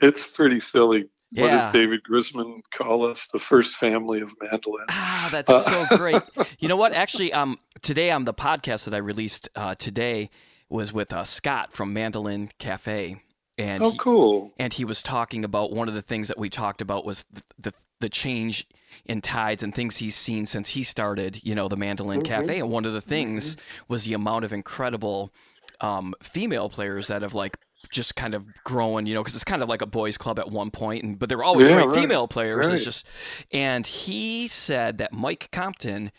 it's 0.00 0.26
pretty 0.30 0.60
silly. 0.60 1.08
What 1.34 1.48
does 1.48 1.66
David 1.72 2.00
Grisman 2.08 2.60
call 2.72 3.04
us? 3.04 3.26
The 3.26 3.38
first 3.40 3.76
family 3.76 4.20
of 4.20 4.32
mandolin. 4.40 4.86
Ah, 4.88 5.28
that's 5.32 5.50
Uh, 5.50 5.60
so 5.86 5.96
great. 5.96 6.22
You 6.60 6.68
know 6.68 6.76
what? 6.76 6.92
Actually, 6.94 7.32
um, 7.32 7.58
today 7.82 8.10
on 8.10 8.24
the 8.24 8.32
podcast 8.34 8.84
that 8.84 8.94
I 8.94 8.98
released 8.98 9.48
uh, 9.56 9.74
today 9.74 10.30
was 10.68 10.92
with 10.92 11.12
uh, 11.12 11.24
Scott 11.24 11.72
from 11.72 11.92
Mandolin 11.92 12.50
Cafe, 12.58 13.20
and 13.58 13.82
Oh, 13.82 13.90
he, 13.90 13.98
cool. 13.98 14.52
and 14.58 14.72
he 14.72 14.84
was 14.84 15.02
talking 15.02 15.44
about 15.44 15.72
one 15.72 15.88
of 15.88 15.94
the 15.94 16.02
things 16.02 16.28
that 16.28 16.38
we 16.38 16.48
talked 16.48 16.80
about 16.80 17.04
was 17.04 17.24
the 17.32 17.42
the, 17.58 17.72
the 18.00 18.08
change 18.08 18.66
in 19.04 19.20
tides 19.20 19.62
and 19.62 19.74
things 19.74 19.96
he's 19.98 20.16
seen 20.16 20.46
since 20.46 20.70
he 20.70 20.82
started, 20.84 21.40
you 21.44 21.54
know, 21.54 21.66
the 21.68 21.76
Mandolin 21.76 22.20
Mhm. 22.20 22.24
Cafe, 22.24 22.60
and 22.60 22.70
one 22.70 22.84
of 22.84 22.92
the 22.92 23.00
things 23.00 23.56
was 23.88 24.04
the 24.04 24.14
amount 24.14 24.44
of 24.44 24.52
incredible 24.52 25.32
um, 25.80 26.14
female 26.22 26.70
players 26.70 27.08
that 27.08 27.22
have 27.22 27.34
like 27.34 27.58
just 27.90 28.16
kind 28.16 28.34
of 28.34 28.46
growing, 28.64 29.06
you 29.06 29.14
know, 29.14 29.22
because 29.22 29.34
it's 29.34 29.44
kind 29.44 29.62
of 29.62 29.68
like 29.68 29.82
a 29.82 29.86
boys' 29.86 30.16
club 30.18 30.38
at 30.38 30.50
one 30.50 30.70
point, 30.70 31.04
and 31.04 31.18
but 31.18 31.28
there 31.28 31.38
were 31.38 31.44
always 31.44 31.68
Yeah, 31.68 31.76
great 31.82 31.88
right, 31.88 32.00
female 32.00 32.28
players. 32.28 32.66
right. 32.66 32.74
It's 32.74 32.84
just, 32.84 33.06
and 33.52 33.86
he 33.86 34.48
said 34.48 34.98
that 34.98 35.12
Mike 35.12 35.48
Compton 35.52 36.10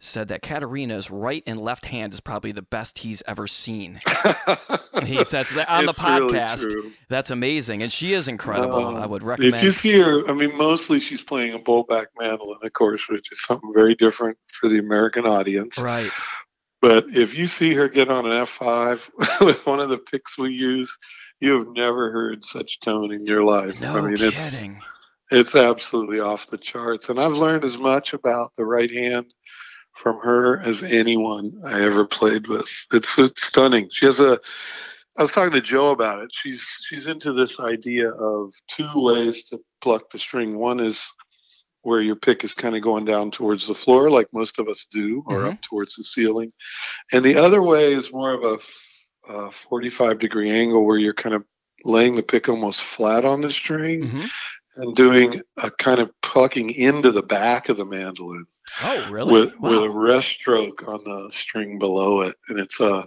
said 0.00 0.28
that 0.28 0.42
Caterina's 0.42 1.10
right 1.10 1.42
and 1.46 1.58
left 1.58 1.86
hand 1.86 2.12
is 2.12 2.20
probably 2.20 2.52
the 2.52 2.60
best 2.60 2.98
he's 2.98 3.22
ever 3.26 3.46
seen. 3.46 4.00
He 5.04 5.24
says 5.24 5.48
that 5.54 5.66
on 5.68 5.84
the 5.86 5.90
It's 5.90 6.02
really 6.04 6.32
podcast. 6.32 6.70
true. 6.70 6.92
That's 7.08 7.30
amazing, 7.30 7.82
and 7.82 7.90
she 7.90 8.12
is 8.12 8.28
incredible. 8.28 8.84
Um, 8.84 8.96
I 8.96 9.06
would 9.06 9.22
recommend. 9.22 9.54
If 9.54 9.62
you 9.62 9.70
see 9.70 9.98
her, 9.98 10.28
I 10.28 10.34
mean, 10.34 10.56
mostly 10.58 11.00
she's 11.00 11.22
playing 11.22 11.54
a 11.54 11.58
bowback 11.58 12.08
mandolin, 12.20 12.58
of 12.62 12.72
course, 12.74 13.08
which 13.08 13.32
is 13.32 13.42
something 13.44 13.72
very 13.74 13.94
different 13.94 14.36
for 14.52 14.68
the 14.68 14.78
American 14.78 15.24
audience. 15.26 15.78
right. 15.78 16.10
But 16.84 17.16
if 17.16 17.34
you 17.34 17.46
see 17.46 17.72
her 17.72 17.88
get 17.88 18.10
on 18.10 18.26
an 18.26 18.32
F5 18.32 19.40
with 19.46 19.66
one 19.66 19.80
of 19.80 19.88
the 19.88 19.96
picks 19.96 20.36
we 20.36 20.52
use, 20.52 20.98
you 21.40 21.58
have 21.58 21.68
never 21.68 22.12
heard 22.12 22.44
such 22.44 22.78
tone 22.80 23.10
in 23.10 23.24
your 23.24 23.42
life. 23.42 23.80
No 23.80 23.96
I 23.96 24.00
mean, 24.02 24.18
it's 24.20 24.58
kidding. 24.58 24.82
it's 25.30 25.56
absolutely 25.56 26.20
off 26.20 26.48
the 26.48 26.58
charts. 26.58 27.08
And 27.08 27.18
I've 27.18 27.32
learned 27.32 27.64
as 27.64 27.78
much 27.78 28.12
about 28.12 28.52
the 28.58 28.66
right 28.66 28.92
hand 28.92 29.32
from 29.94 30.18
her 30.20 30.60
as 30.60 30.82
anyone 30.82 31.58
I 31.66 31.82
ever 31.84 32.04
played 32.04 32.48
with. 32.48 32.70
It's, 32.92 33.18
it's 33.18 33.46
stunning. 33.46 33.88
She 33.90 34.04
has 34.04 34.20
a. 34.20 34.38
I 35.16 35.22
was 35.22 35.32
talking 35.32 35.52
to 35.52 35.62
Joe 35.62 35.90
about 35.90 36.22
it. 36.22 36.32
She's 36.34 36.62
she's 36.82 37.06
into 37.06 37.32
this 37.32 37.60
idea 37.60 38.10
of 38.10 38.52
two 38.68 38.90
ways 38.94 39.44
to 39.44 39.60
pluck 39.80 40.10
the 40.10 40.18
string. 40.18 40.58
One 40.58 40.80
is 40.80 41.10
where 41.84 42.00
your 42.00 42.16
pick 42.16 42.42
is 42.44 42.54
kind 42.54 42.74
of 42.74 42.82
going 42.82 43.04
down 43.04 43.30
towards 43.30 43.66
the 43.66 43.74
floor, 43.74 44.10
like 44.10 44.26
most 44.32 44.58
of 44.58 44.68
us 44.68 44.86
do, 44.90 45.22
or 45.26 45.42
Mhm. 45.42 45.52
up 45.52 45.62
towards 45.62 45.94
the 45.94 46.04
ceiling, 46.04 46.52
and 47.12 47.24
the 47.24 47.36
other 47.36 47.62
way 47.62 47.92
is 47.92 48.12
more 48.12 48.32
of 48.32 48.42
a 48.42 48.54
f- 48.54 49.08
uh, 49.28 49.50
45 49.50 50.18
degree 50.18 50.50
angle 50.50 50.84
where 50.84 50.98
you're 50.98 51.14
kind 51.14 51.34
of 51.34 51.44
laying 51.84 52.16
the 52.16 52.22
pick 52.22 52.48
almost 52.48 52.80
flat 52.80 53.24
on 53.24 53.40
the 53.42 53.50
string 53.50 54.02
Mhm. 54.08 54.30
and 54.76 54.96
doing 54.96 55.40
a 55.58 55.70
kind 55.70 56.00
of 56.00 56.10
plucking 56.22 56.70
into 56.70 57.10
the 57.10 57.22
back 57.22 57.68
of 57.68 57.76
the 57.76 57.84
mandolin 57.84 58.44
Oh, 58.82 59.08
really? 59.10 59.32
with 59.32 59.58
Wow. 59.60 59.70
with 59.70 59.82
a 59.84 59.90
rest 59.90 60.28
stroke 60.28 60.82
on 60.88 61.04
the 61.04 61.28
string 61.30 61.78
below 61.78 62.22
it, 62.22 62.34
and 62.48 62.58
it's 62.58 62.80
a 62.80 63.06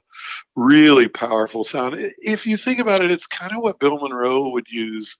really 0.55 1.07
powerful 1.07 1.63
sound. 1.63 1.95
If 2.19 2.47
you 2.47 2.57
think 2.57 2.79
about 2.79 3.03
it, 3.03 3.11
it's 3.11 3.27
kind 3.27 3.51
of 3.51 3.61
what 3.61 3.79
Bill 3.79 3.99
Monroe 3.99 4.49
would 4.49 4.67
use 4.69 5.17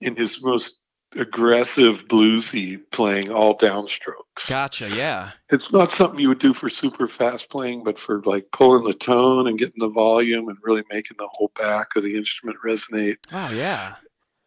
in 0.00 0.16
his 0.16 0.42
most 0.42 0.78
aggressive 1.16 2.06
bluesy 2.08 2.80
playing 2.92 3.30
all 3.32 3.56
downstrokes. 3.58 4.48
Gotcha. 4.48 4.88
Yeah. 4.90 5.30
It's 5.50 5.72
not 5.72 5.90
something 5.90 6.20
you 6.20 6.28
would 6.28 6.38
do 6.38 6.54
for 6.54 6.68
super 6.68 7.06
fast 7.08 7.50
playing, 7.50 7.82
but 7.84 7.98
for 7.98 8.22
like 8.22 8.46
pulling 8.52 8.84
the 8.84 8.94
tone 8.94 9.46
and 9.46 9.58
getting 9.58 9.78
the 9.80 9.88
volume 9.88 10.48
and 10.48 10.58
really 10.62 10.84
making 10.90 11.16
the 11.18 11.28
whole 11.32 11.50
back 11.58 11.96
of 11.96 12.02
the 12.02 12.16
instrument 12.16 12.58
resonate 12.64 13.16
Oh 13.32 13.50
Yeah. 13.52 13.94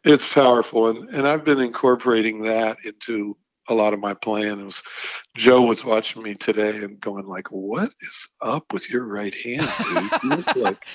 it's 0.05 0.33
powerful 0.33 0.87
and, 0.89 1.07
and 1.09 1.27
i've 1.27 1.43
been 1.45 1.59
incorporating 1.61 2.43
that 2.43 2.77
into 2.85 3.37
a 3.69 3.73
lot 3.73 3.93
of 3.93 3.99
my 4.01 4.13
playing 4.13 4.59
it 4.59 4.65
was 4.65 4.83
joe 5.37 5.61
was 5.61 5.85
watching 5.85 6.21
me 6.21 6.33
today 6.35 6.77
and 6.79 6.99
going 6.99 7.25
like 7.25 7.47
what 7.51 7.89
is 8.01 8.29
up 8.41 8.73
with 8.73 8.89
your 8.89 9.05
right 9.05 9.33
hand 9.35 9.69
dude 9.93 10.11
you 10.55 10.61
like 10.63 10.85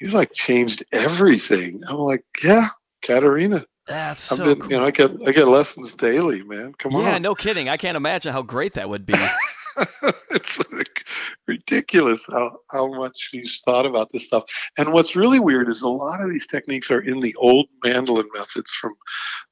you 0.00 0.08
like 0.08 0.32
changed 0.32 0.82
everything 0.92 1.80
i'm 1.88 1.96
like 1.98 2.24
yeah 2.42 2.68
caterina 3.02 3.64
That's 3.90 4.30
i've 4.32 4.38
so 4.38 4.44
been 4.44 4.60
cool. 4.60 4.70
you 4.70 4.76
know 4.78 4.86
i 4.86 4.90
get 4.90 5.10
i 5.26 5.32
get 5.32 5.48
lessons 5.48 5.92
daily 5.94 6.42
man 6.42 6.72
come 6.78 6.94
on. 6.94 7.02
yeah, 7.02 7.18
no 7.18 7.34
kidding. 7.34 7.68
I 7.68 7.76
can't 7.76 7.96
imagine 7.96 8.32
how 8.32 8.42
great 8.42 8.74
that 8.74 8.88
would 8.88 9.04
be. 9.04 9.14
it's 10.30 10.58
like 10.72 11.04
ridiculous 11.46 12.20
how, 12.28 12.58
how 12.70 12.88
much 12.92 13.28
he's 13.32 13.60
thought 13.64 13.86
about 13.86 14.10
this 14.12 14.26
stuff. 14.26 14.44
And 14.78 14.92
what's 14.92 15.16
really 15.16 15.38
weird 15.40 15.68
is 15.68 15.82
a 15.82 15.88
lot 15.88 16.20
of 16.20 16.30
these 16.30 16.46
techniques 16.46 16.90
are 16.90 17.00
in 17.00 17.20
the 17.20 17.34
old 17.36 17.66
mandolin 17.84 18.28
methods 18.34 18.70
from 18.72 18.94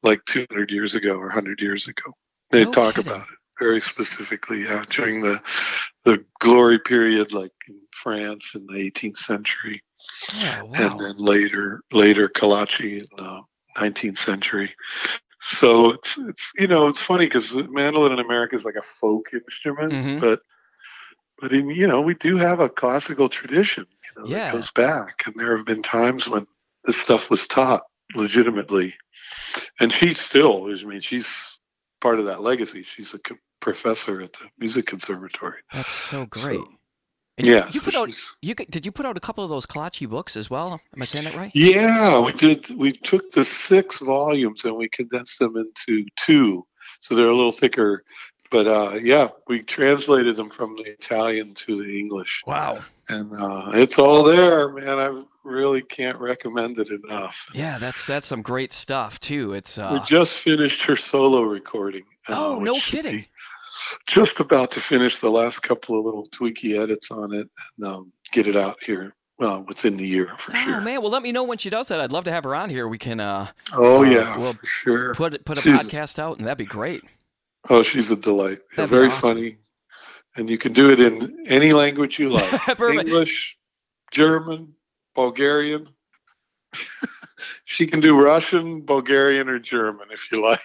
like 0.02 0.24
200 0.26 0.70
years 0.70 0.94
ago 0.94 1.16
or 1.16 1.26
100 1.26 1.60
years 1.62 1.88
ago. 1.88 2.12
They 2.50 2.64
No 2.64 2.70
talk 2.72 2.94
kidding. 2.96 3.12
about 3.12 3.26
it 3.28 3.34
very 3.58 3.80
specifically 3.80 4.62
yeah, 4.64 4.84
during 4.88 5.20
the 5.20 5.40
the 6.04 6.24
glory 6.40 6.78
period, 6.78 7.32
like 7.32 7.52
in 7.68 7.80
France 7.92 8.54
in 8.54 8.66
the 8.66 8.90
18th 8.90 9.16
century, 9.18 9.82
Yeah. 10.36 10.62
Wow. 10.62 10.70
and 10.76 11.00
then 11.00 11.14
later 11.18 11.82
later 11.92 12.28
Calace 12.28 12.80
in 12.80 13.04
the 13.16 13.42
19th 13.78 14.18
century. 14.18 14.74
So 15.40 15.92
it's, 15.92 16.18
it's 16.18 16.52
you 16.58 16.66
know 16.66 16.88
it's 16.88 17.00
funny 17.00 17.26
because 17.26 17.54
mandolin 17.54 18.12
in 18.12 18.18
America 18.18 18.56
is 18.56 18.64
like 18.64 18.74
a 18.74 18.82
folk 18.82 19.28
instrument, 19.32 19.92
Mhm. 19.92 20.20
but 20.20 20.40
but 21.40 21.52
in 21.52 21.70
you 21.70 21.86
know 21.86 22.00
we 22.00 22.14
do 22.14 22.36
have 22.36 22.60
a 22.60 22.68
classical 22.68 23.28
tradition 23.28 23.86
you 24.04 24.22
know, 24.22 24.28
Yeah. 24.28 24.38
that 24.50 24.52
goes 24.52 24.70
back, 24.72 25.26
and 25.26 25.34
there 25.36 25.56
have 25.56 25.64
been 25.66 25.82
times 25.82 26.28
when 26.28 26.46
this 26.84 27.00
stuff 27.00 27.30
was 27.30 27.46
taught 27.46 27.82
legitimately, 28.14 28.94
and 29.80 29.92
she 29.92 30.14
still 30.14 30.66
I 30.70 30.84
mean 30.84 31.00
she's 31.00 31.58
part 32.00 32.18
of 32.18 32.26
that 32.26 32.40
legacy. 32.42 32.82
She's 32.82 33.14
a 33.14 33.20
professor 33.60 34.20
at 34.20 34.32
the 34.34 34.48
music 34.58 34.86
conservatory. 34.86 35.60
That's 35.72 35.92
so 35.92 36.26
great. 36.26 36.58
So, 36.60 36.77
And 37.38 37.46
you, 37.46 37.54
yeah, 37.54 37.66
you 37.70 37.80
so 37.80 37.84
put 37.84 37.94
out 37.94 38.14
you 38.42 38.54
did 38.54 38.84
you 38.84 38.92
put 38.92 39.06
out 39.06 39.16
a 39.16 39.20
couple 39.20 39.44
of 39.44 39.50
those 39.50 39.64
Calace 39.64 40.00
books 40.06 40.36
as 40.36 40.50
well? 40.50 40.80
Am 40.94 41.02
I 41.02 41.04
saying 41.04 41.24
that 41.24 41.36
right? 41.36 41.50
Yeah, 41.54 42.20
we 42.20 42.32
did. 42.32 42.68
We 42.76 42.92
took 42.92 43.30
the 43.32 43.44
six 43.44 43.98
volumes 44.00 44.64
and 44.64 44.76
we 44.76 44.88
condensed 44.88 45.38
them 45.38 45.56
into 45.56 46.04
two, 46.16 46.66
so 47.00 47.14
they're 47.14 47.28
a 47.28 47.34
little 47.34 47.52
thicker. 47.52 48.02
But 48.50 48.66
uh, 48.66 48.98
yeah, 49.00 49.28
we 49.46 49.62
translated 49.62 50.34
them 50.36 50.50
from 50.50 50.74
the 50.76 50.82
Italian 50.84 51.54
to 51.54 51.82
the 51.82 51.98
English, 51.98 52.42
Wow. 52.46 52.78
and 53.08 53.30
uh, 53.38 53.70
it's 53.74 53.98
all 53.98 54.24
there, 54.24 54.70
man. 54.72 54.98
I 54.98 55.22
really 55.44 55.82
can't 55.82 56.18
recommend 56.18 56.78
it 56.78 56.88
enough. 56.90 57.46
Yeah, 57.54 57.78
that's 57.78 58.06
that's 58.06 58.26
some 58.26 58.42
great 58.42 58.72
stuff 58.72 59.20
too. 59.20 59.52
It's 59.52 59.76
we 59.78 59.84
uh 59.84 60.04
just 60.04 60.38
finished 60.40 60.82
her 60.84 60.96
solo 60.96 61.42
recording. 61.42 62.04
uh, 62.28 62.34
Oh, 62.36 62.58
no 62.60 62.74
kidding. 62.80 63.16
be 63.18 63.28
Just 64.06 64.40
about 64.40 64.70
to 64.72 64.80
finish 64.80 65.18
the 65.18 65.30
last 65.30 65.60
couple 65.60 65.98
of 65.98 66.04
little 66.04 66.26
tweaky 66.26 66.78
edits 66.80 67.10
on 67.10 67.32
it 67.34 67.48
and 67.78 67.86
um, 67.86 68.12
get 68.32 68.46
it 68.46 68.56
out 68.56 68.82
here. 68.82 69.14
Well, 69.38 69.64
within 69.68 69.96
the 69.96 70.06
year 70.06 70.32
for 70.38 70.50
Oh 70.56 70.58
sure. 70.64 70.80
man, 70.80 71.00
well 71.00 71.12
let 71.12 71.22
me 71.22 71.30
know 71.30 71.44
when 71.44 71.58
she 71.58 71.70
does 71.70 71.86
that. 71.88 72.00
I'd 72.00 72.10
love 72.10 72.24
to 72.24 72.32
have 72.32 72.42
her 72.42 72.56
on 72.56 72.70
here. 72.70 72.88
We 72.88 72.98
can 72.98 73.20
uh 73.20 73.46
Oh 73.72 74.00
Uh, 74.04 74.10
yeah, 74.10 74.36
well, 74.36 74.52
for 74.54 74.66
sure. 74.66 75.14
put 75.14 75.44
put 75.44 75.58
a 75.58 75.60
She's- 75.60 75.86
podcast 75.88 76.18
out 76.18 76.38
and 76.38 76.46
that'd 76.46 76.58
be 76.58 76.64
great. 76.64 77.04
Oh, 77.70 77.82
she's 77.84 78.10
a 78.10 78.16
delight. 78.16 78.58
Yeah, 78.76 78.86
very 78.86 79.06
awesome. 79.08 79.20
funny. 79.20 79.58
And 80.36 80.48
you 80.50 80.58
can 80.58 80.72
do 80.72 80.90
it 80.90 80.98
in 81.00 81.44
any 81.46 81.72
language 81.72 82.18
you 82.18 82.30
like 82.30 82.68
English, 82.80 83.56
German, 84.10 84.74
Bulgarian. 85.14 85.88
she 87.64 87.86
can 87.86 88.00
do 88.00 88.20
Russian, 88.20 88.80
Bulgarian, 88.82 89.48
or 89.48 89.58
German 89.58 90.08
if 90.10 90.30
you 90.32 90.42
like. 90.42 90.60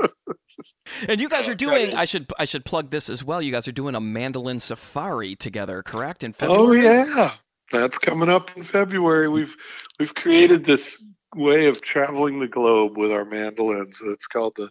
And 1.08 1.20
you 1.20 1.28
guys 1.28 1.48
are 1.48 1.54
doing 1.54 1.94
I 1.94 2.04
should 2.04 2.32
I 2.38 2.44
should 2.44 2.64
plug 2.64 2.90
this 2.90 3.08
as 3.08 3.24
well. 3.24 3.40
You 3.40 3.52
guys 3.52 3.68
are 3.68 3.72
doing 3.72 3.94
a 3.94 4.00
mandolin 4.00 4.60
safari 4.60 5.36
together, 5.36 5.82
correct? 5.82 6.24
In 6.24 6.32
February. 6.32 6.86
Oh, 6.86 7.14
yeah. 7.16 7.30
That's 7.70 7.98
coming 7.98 8.28
up 8.28 8.56
in 8.56 8.62
February. 8.62 9.28
We've 9.28 9.56
we've 9.98 10.14
created 10.14 10.64
this 10.64 11.04
way 11.34 11.66
of 11.66 11.82
traveling 11.82 12.38
the 12.38 12.48
globe 12.48 12.96
with 12.96 13.12
our 13.12 13.24
mandolins. 13.24 14.00
It's 14.04 14.26
called 14.26 14.56
the 14.56 14.70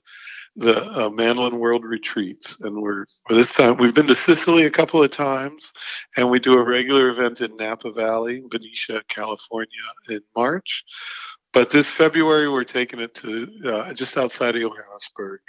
the 0.56 1.06
uh, 1.06 1.10
Mandolin 1.12 1.60
World 1.60 1.86
Retreats, 1.86 2.60
and 2.62 2.82
we're 2.82 3.06
this 3.30 3.54
time 3.54 3.78
we've 3.78 3.94
been 3.94 4.08
to 4.08 4.16
Sicily 4.16 4.66
a 4.66 4.72
couple 4.72 5.04
of 5.04 5.12
times, 5.12 5.72
and 6.18 6.32
we 6.32 6.40
do 6.40 6.58
a 6.58 6.64
regular 6.64 7.10
event 7.10 7.42
in 7.42 7.56
Napa 7.58 7.92
Valley, 7.92 8.42
Benicia, 8.50 9.04
California, 9.08 9.68
in 10.10 10.22
March. 10.36 10.84
But 11.54 11.70
this 11.70 11.90
February 11.90 12.50
we're 12.50 12.64
taking 12.64 13.00
it 13.00 13.14
to 13.16 13.48
uh, 13.66 13.94
just 13.94 14.18
outside 14.18 14.56
of 14.56 14.62
Johannesburg, 14.62 15.42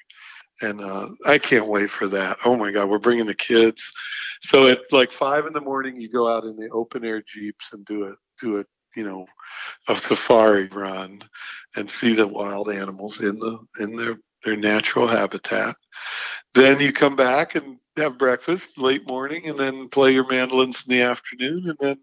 and 0.62 0.81
uh, 0.81 1.09
I 1.27 1.38
can't 1.38 1.66
wait 1.66 1.90
for 1.90 2.09
that. 2.09 2.38
Oh 2.44 2.57
my 2.57 2.71
God, 2.71 2.88
we're 2.88 2.99
bringing 2.99 3.27
the 3.27 3.35
kids. 3.35 3.92
So 4.40 4.68
at 4.68 4.81
like 4.92 5.12
five 5.12 5.47
in 5.47 5.53
the 5.53 5.61
morning, 5.61 6.01
you 6.01 6.09
go 6.09 6.29
out 6.29 6.44
in 6.44 6.57
the 6.57 6.68
open 6.71 7.05
air 7.05 7.23
jeeps 7.23 7.73
and 7.73 7.85
do 7.85 8.09
a 8.09 8.14
do 8.40 8.61
a 8.61 8.64
you 8.97 9.05
know 9.05 9.27
a 9.88 9.97
safari 9.97 10.68
run 10.68 11.23
and 11.77 11.90
see 11.90 12.14
the 12.14 12.27
wild 12.27 12.71
animals 12.71 13.21
in 13.21 13.38
the 13.38 13.59
in 13.81 13.97
their 13.97 14.18
their 14.44 14.57
natural 14.57 15.07
habitat. 15.07 15.75
Then 16.55 16.81
you 16.81 16.92
come 16.92 17.16
back 17.16 17.55
and 17.55 17.79
have 17.97 18.18
breakfast 18.18 18.79
late 18.79 19.09
morning, 19.09 19.49
and 19.49 19.59
then 19.59 19.88
play 19.88 20.12
your 20.12 20.27
mandolins 20.27 20.85
in 20.87 20.94
the 20.94 21.03
afternoon, 21.03 21.68
and 21.68 21.77
then 21.81 21.99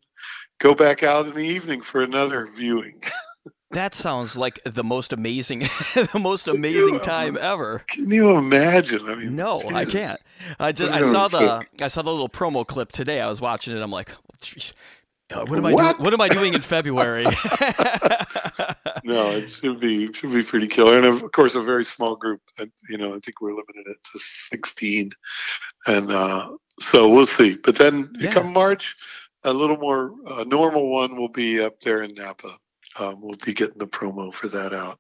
go 0.60 0.76
back 0.76 1.04
out 1.04 1.28
in 1.28 1.36
the 1.36 1.46
evening 1.46 1.82
for 1.82 2.02
another 2.02 2.48
viewing. 2.48 3.02
That 3.72 3.96
sounds 3.96 4.38
like 4.38 4.60
the 4.64 4.84
most 4.84 5.12
amazing 5.12 5.60
the 6.14 6.20
most 6.22 6.48
amazing 6.48 7.00
time 7.02 7.38
ever. 7.40 7.84
Can 7.88 8.10
you 8.10 8.38
imagine? 8.38 9.08
I 9.10 9.16
mean, 9.16 9.36
No, 9.36 9.62
I 9.74 9.86
can't. 9.86 10.20
I 10.60 10.72
just 10.72 10.94
I 10.94 11.02
We're 11.02 11.12
saw 11.12 11.28
the 11.28 11.66
I 11.82 11.88
saw 11.88 12.02
the 12.02 12.12
little 12.12 12.30
promo 12.30 12.66
clip 12.66 12.92
today. 12.92 13.22
I 13.22 13.28
was 13.28 13.42
watching 13.42 13.76
it. 13.76 13.82
I'm 13.82 13.92
like, 13.92 14.12
jeez. 14.42 14.74
Uh, 15.34 15.44
what 15.46 15.58
am 15.58 15.66
I 15.66 15.74
What? 15.74 15.98
doing? 15.98 16.06
What 16.06 16.14
am 16.14 16.22
I 16.22 16.30
doing 16.30 16.54
in 16.54 16.62
February? 16.62 17.26
No, 19.04 19.36
it 19.36 19.50
should 19.50 19.80
be 19.80 20.12
should 20.14 20.34
be 20.34 20.42
pretty 20.42 20.68
killer, 20.68 20.98
and 20.98 21.06
of 21.06 21.32
course 21.32 21.54
a 21.54 21.62
very 21.62 21.86
small 21.86 22.16
group. 22.16 22.42
And 22.58 22.72
you 22.90 22.98
know, 22.98 23.10
I 23.14 23.20
think 23.24 23.40
we're 23.40 23.52
limited 23.52 23.86
it 23.88 23.98
to 24.12 24.20
sixteen, 24.20 25.12
and 25.86 26.12
uh, 26.12 26.50
so 26.80 27.10
we'll 27.10 27.28
see. 27.28 27.56
But 27.64 27.76
then 27.76 28.12
Yeah. 28.20 28.32
come 28.34 28.52
March, 28.52 28.96
a 29.44 29.54
little 29.54 29.78
more 29.78 30.12
uh, 30.26 30.44
normal 30.48 30.90
one 30.90 31.18
will 31.18 31.30
be 31.30 31.62
up 31.62 31.82
there 31.82 32.02
in 32.02 32.16
Napa, 32.16 32.50
um, 33.00 33.22
we'll 33.22 33.38
be 33.46 33.54
getting 33.54 33.78
the 33.78 33.88
promo 33.88 34.34
for 34.34 34.48
that 34.50 34.74
out 34.74 35.00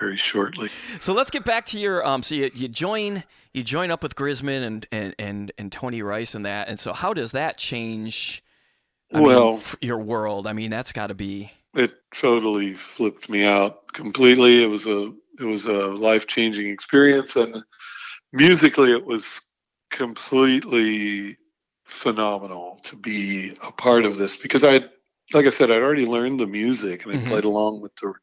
very 0.00 0.16
shortly. 0.16 0.68
So 1.00 1.12
let's 1.12 1.30
get 1.30 1.44
back 1.44 1.66
to 1.66 1.78
your 1.78 2.06
um. 2.06 2.22
So 2.22 2.34
you, 2.34 2.50
you 2.54 2.68
join 2.68 3.24
you 3.52 3.62
join 3.62 3.90
up 3.90 4.02
with 4.02 4.14
Grisman 4.14 4.62
and, 4.62 4.86
and 4.90 5.14
and 5.18 5.52
and 5.58 5.72
Tony 5.72 6.02
Rice 6.02 6.34
and 6.34 6.44
that. 6.46 6.68
And 6.68 6.78
so 6.80 6.92
how 6.92 7.12
does 7.12 7.32
that 7.32 7.58
change? 7.58 8.42
I 9.12 9.20
well, 9.20 9.56
f- 9.56 9.76
your 9.82 9.98
world. 9.98 10.46
I 10.46 10.54
mean, 10.54 10.70
that's 10.70 10.92
got 10.92 11.08
to 11.08 11.14
be. 11.14 11.52
it 11.74 11.92
totally 12.14 12.74
flipped 12.74 13.28
me 13.28 13.44
out 13.44 13.92
completely. 13.92 14.62
It 14.62 14.68
was 14.68 14.86
a 14.86 15.12
it 15.38 15.44
was 15.44 15.66
a 15.66 15.88
life 15.88 16.26
changing 16.26 16.68
experience, 16.68 17.36
and 17.36 17.62
musically, 18.32 18.92
it 18.92 19.04
was 19.04 19.40
completely 19.90 21.36
phenomenal 21.84 22.80
to 22.84 22.96
be 22.96 23.52
a 23.62 23.72
part 23.72 24.04
of 24.04 24.16
this 24.16 24.36
because 24.36 24.64
I, 24.64 24.80
like 25.34 25.46
I 25.46 25.50
said, 25.50 25.70
I'd 25.70 25.82
already 25.82 26.06
learned 26.06 26.40
the 26.40 26.46
music 26.46 27.04
and 27.04 27.12
I 27.14 27.16
Mhm. 27.16 27.28
played 27.28 27.44
along 27.44 27.80
with 27.82 27.94
the 27.96 28.14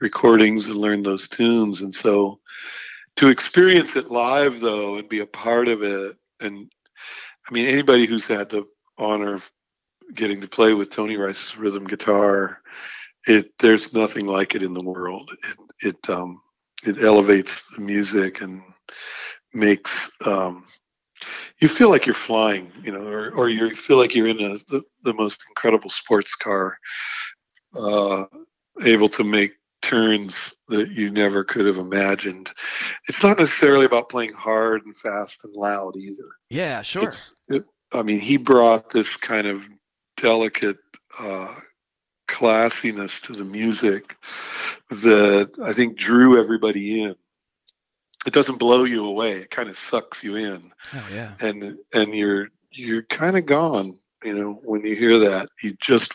recordings 0.00 0.68
and 0.68 0.76
learned 0.78 1.06
those 1.06 1.28
tunes, 1.28 1.82
and 1.82 1.94
so 1.94 2.40
to 3.16 3.28
experience 3.28 3.96
it 3.96 4.10
live 4.10 4.60
though 4.60 4.98
and 4.98 5.08
be 5.08 5.20
a 5.20 5.26
part 5.26 5.68
of 5.68 5.82
it, 5.82 6.16
and 6.40 6.70
I 7.48 7.54
mean 7.54 7.66
anybody 7.66 8.06
who's 8.06 8.26
had 8.26 8.50
the 8.50 8.66
honor 8.98 9.34
of 9.34 9.50
getting 10.14 10.40
to 10.42 10.48
play 10.48 10.74
with 10.74 10.90
Tony 10.90 11.16
Rice's 11.16 11.56
rhythm 11.58 11.86
guitar 11.86 12.60
it 13.26 13.52
there's 13.60 13.94
nothing 13.94 14.26
like 14.26 14.54
it 14.54 14.62
in 14.62 14.74
the 14.74 14.84
world. 14.84 15.30
It 15.44 15.88
it 15.88 16.10
um 16.10 16.42
it 16.84 17.02
elevates 17.02 17.68
the 17.74 17.82
music 17.82 18.42
and 18.42 18.62
makes 19.54 20.12
um 20.24 20.66
you 21.60 21.68
feel 21.68 21.90
like 21.90 22.06
you're 22.06 22.14
flying, 22.14 22.70
you 22.82 22.92
know, 22.92 23.06
or, 23.06 23.30
or 23.30 23.48
you 23.48 23.74
feel 23.74 23.96
like 23.96 24.14
you're 24.14 24.28
in 24.28 24.40
a, 24.40 24.58
the, 24.68 24.82
the 25.02 25.14
most 25.14 25.42
incredible 25.48 25.90
sports 25.90 26.34
car, 26.34 26.76
uh, 27.78 28.24
able 28.84 29.08
to 29.08 29.24
make 29.24 29.52
turns 29.82 30.56
that 30.68 30.90
you 30.90 31.10
never 31.10 31.44
could 31.44 31.66
have 31.66 31.78
imagined. 31.78 32.50
It's 33.08 33.22
not 33.22 33.38
necessarily 33.38 33.84
about 33.84 34.08
playing 34.08 34.32
hard 34.32 34.84
and 34.86 34.96
fast 34.96 35.44
and 35.44 35.54
loud 35.54 35.96
either. 35.96 36.24
Yeah, 36.50 36.82
sure. 36.82 37.04
It's, 37.04 37.40
it, 37.48 37.64
I 37.92 38.02
mean, 38.02 38.18
he 38.18 38.38
brought 38.38 38.90
this 38.90 39.16
kind 39.16 39.46
of 39.46 39.68
delicate 40.16 40.78
uh, 41.18 41.54
classiness 42.26 43.20
to 43.22 43.32
the 43.32 43.44
music 43.44 44.16
that 44.90 45.50
I 45.62 45.72
think 45.72 45.96
drew 45.96 46.40
everybody 46.40 47.02
in. 47.02 47.14
It 48.26 48.32
doesn't 48.32 48.58
blow 48.58 48.84
you 48.84 49.04
away; 49.04 49.32
it 49.32 49.50
kind 49.50 49.68
of 49.68 49.76
sucks 49.76 50.24
you 50.24 50.36
in, 50.36 50.72
oh 50.92 51.06
yeah. 51.12 51.34
and 51.40 51.78
and 51.92 52.14
you're 52.14 52.48
you're 52.70 53.02
kind 53.02 53.36
of 53.36 53.46
gone. 53.46 53.96
You 54.24 54.34
know, 54.34 54.54
when 54.64 54.80
you 54.80 54.96
hear 54.96 55.18
that, 55.18 55.50
you 55.62 55.74
just 55.80 56.14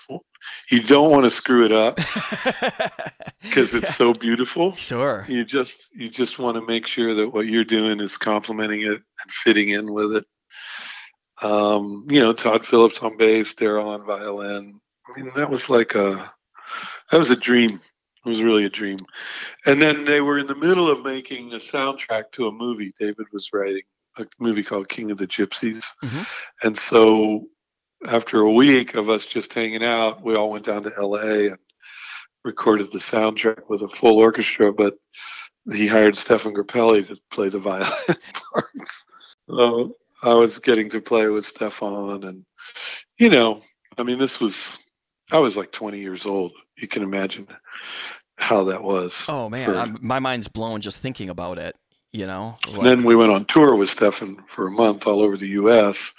you 0.70 0.82
don't 0.82 1.12
want 1.12 1.24
to 1.24 1.30
screw 1.30 1.66
it 1.66 1.72
up 1.72 1.96
because 3.42 3.74
it's 3.74 3.96
so 3.96 4.14
beautiful. 4.14 4.76
Sure. 4.76 5.26
you 5.28 5.44
just 5.44 5.96
you 5.96 6.10
just 6.10 6.40
want 6.40 6.56
to 6.56 6.66
make 6.66 6.88
sure 6.88 7.14
that 7.14 7.30
what 7.30 7.48
you're 7.48 7.64
doing 7.64 8.00
is 8.00 8.18
complementing 8.18 8.82
it 8.82 8.88
and 8.88 9.32
fitting 9.32 9.70
in 9.70 9.92
with 9.94 10.16
it. 10.16 10.26
Um 11.42 12.08
you 12.10 12.20
know 12.20 12.34
todd 12.34 12.66
phillips 12.66 13.02
on 13.02 13.18
bass 13.18 13.54
darol 13.54 13.88
on 13.88 14.06
violin. 14.06 14.80
I 15.08 15.20
mean 15.20 15.32
that 15.36 15.50
was 15.50 15.70
like 15.70 15.96
a 15.96 16.32
that 17.12 17.18
was 17.18 17.30
a 17.30 17.36
dream 17.36 17.80
it 18.26 18.30
was 18.30 18.42
really 18.44 18.66
a 18.66 18.70
dream 18.70 18.98
and 19.66 19.82
then 19.82 20.06
they 20.06 20.22
were 20.22 20.38
in 20.40 20.48
the 20.48 20.56
middle 20.56 20.90
of 20.90 21.04
making 21.04 21.54
a 21.54 21.58
soundtrack 21.58 22.32
to 22.32 22.48
a 22.48 22.52
movie 22.52 22.94
david 23.00 23.26
was 23.32 23.50
writing 23.54 23.84
a 24.18 24.26
movie 24.40 24.64
called 24.64 24.90
king 24.90 25.12
of 25.12 25.18
the 25.18 25.28
gypsies 25.28 25.86
Mhm. 26.04 26.28
and 26.64 26.78
so 26.78 27.48
after 28.08 28.42
a 28.42 28.52
week 28.52 28.96
of 28.96 29.10
us 29.10 29.26
just 29.26 29.54
hanging 29.54 29.84
out 29.84 30.24
we 30.24 30.36
all 30.36 30.50
went 30.52 30.66
down 30.66 30.84
to 30.84 31.06
la 31.06 31.20
and 31.20 31.58
recorded 32.46 32.92
the 32.92 33.00
soundtrack 33.00 33.64
with 33.70 33.82
a 33.82 33.88
full 33.90 34.18
orchestra, 34.18 34.72
but 34.72 34.96
he 35.74 35.86
hired 35.88 36.16
Stéphane 36.16 36.54
Grappelli 36.56 37.06
to 37.08 37.20
play 37.30 37.50
the 37.50 37.60
violin 37.60 37.92
parts. 38.54 39.06
So 39.50 39.98
I 40.24 40.34
was 40.36 40.60
getting 40.60 40.90
to 40.92 41.02
play 41.02 41.28
with 41.28 41.46
Stefan, 41.46 42.24
and 42.24 42.46
you 43.20 43.30
know, 43.30 43.62
I 43.98 44.04
mean, 44.04 44.20
this 44.20 44.40
was 44.40 44.80
I 45.32 45.40
was 45.40 45.56
like 45.58 45.72
20 45.72 46.00
years 46.00 46.26
old. 46.26 46.54
You 46.78 46.88
can 46.88 47.04
imagine 47.04 47.48
how 48.38 48.66
that 48.66 48.84
was. 48.84 49.26
Oh 49.28 49.50
man, 49.50 49.66
for- 49.66 49.76
I'm, 49.76 49.98
my 50.02 50.20
mind's 50.20 50.48
blown 50.48 50.82
just 50.82 51.00
thinking 51.00 51.30
about 51.30 51.58
it. 51.58 51.76
You 52.12 52.26
know. 52.26 52.56
Like- 52.72 52.84
then 52.84 53.04
we 53.04 53.16
went 53.16 53.32
on 53.32 53.46
tour 53.46 53.76
with 53.76 53.96
Stéphane 53.96 54.48
for 54.50 54.68
a 54.68 54.72
month 54.72 55.08
all 55.08 55.22
over 55.22 55.38
the 55.38 55.50
U.S. 55.50 56.14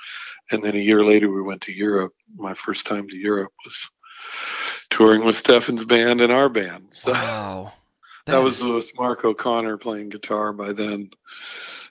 And 0.53 0.63
then 0.63 0.75
a 0.75 0.79
year 0.79 1.05
later, 1.05 1.31
we 1.31 1.43
went 1.43 1.63
to 1.63 1.73
Europe. 1.73 2.13
My 2.35 2.55
first 2.55 2.87
time 2.87 3.09
to 3.09 3.17
Europe 3.17 3.53
was 3.65 3.91
touring 4.91 5.25
with 5.25 5.43
Stéphane's 5.43 5.85
band 5.85 6.21
and 6.21 6.33
our 6.33 6.49
band. 6.49 6.89
So 6.91 7.13
wow. 7.13 7.73
that 8.27 8.39
was 8.39 8.61
is- 8.61 8.71
with 8.71 8.99
Mark 8.99 9.25
O'Connor 9.25 9.79
playing 9.79 10.11
guitar 10.11 10.53
by 10.53 10.73
then, 10.73 11.11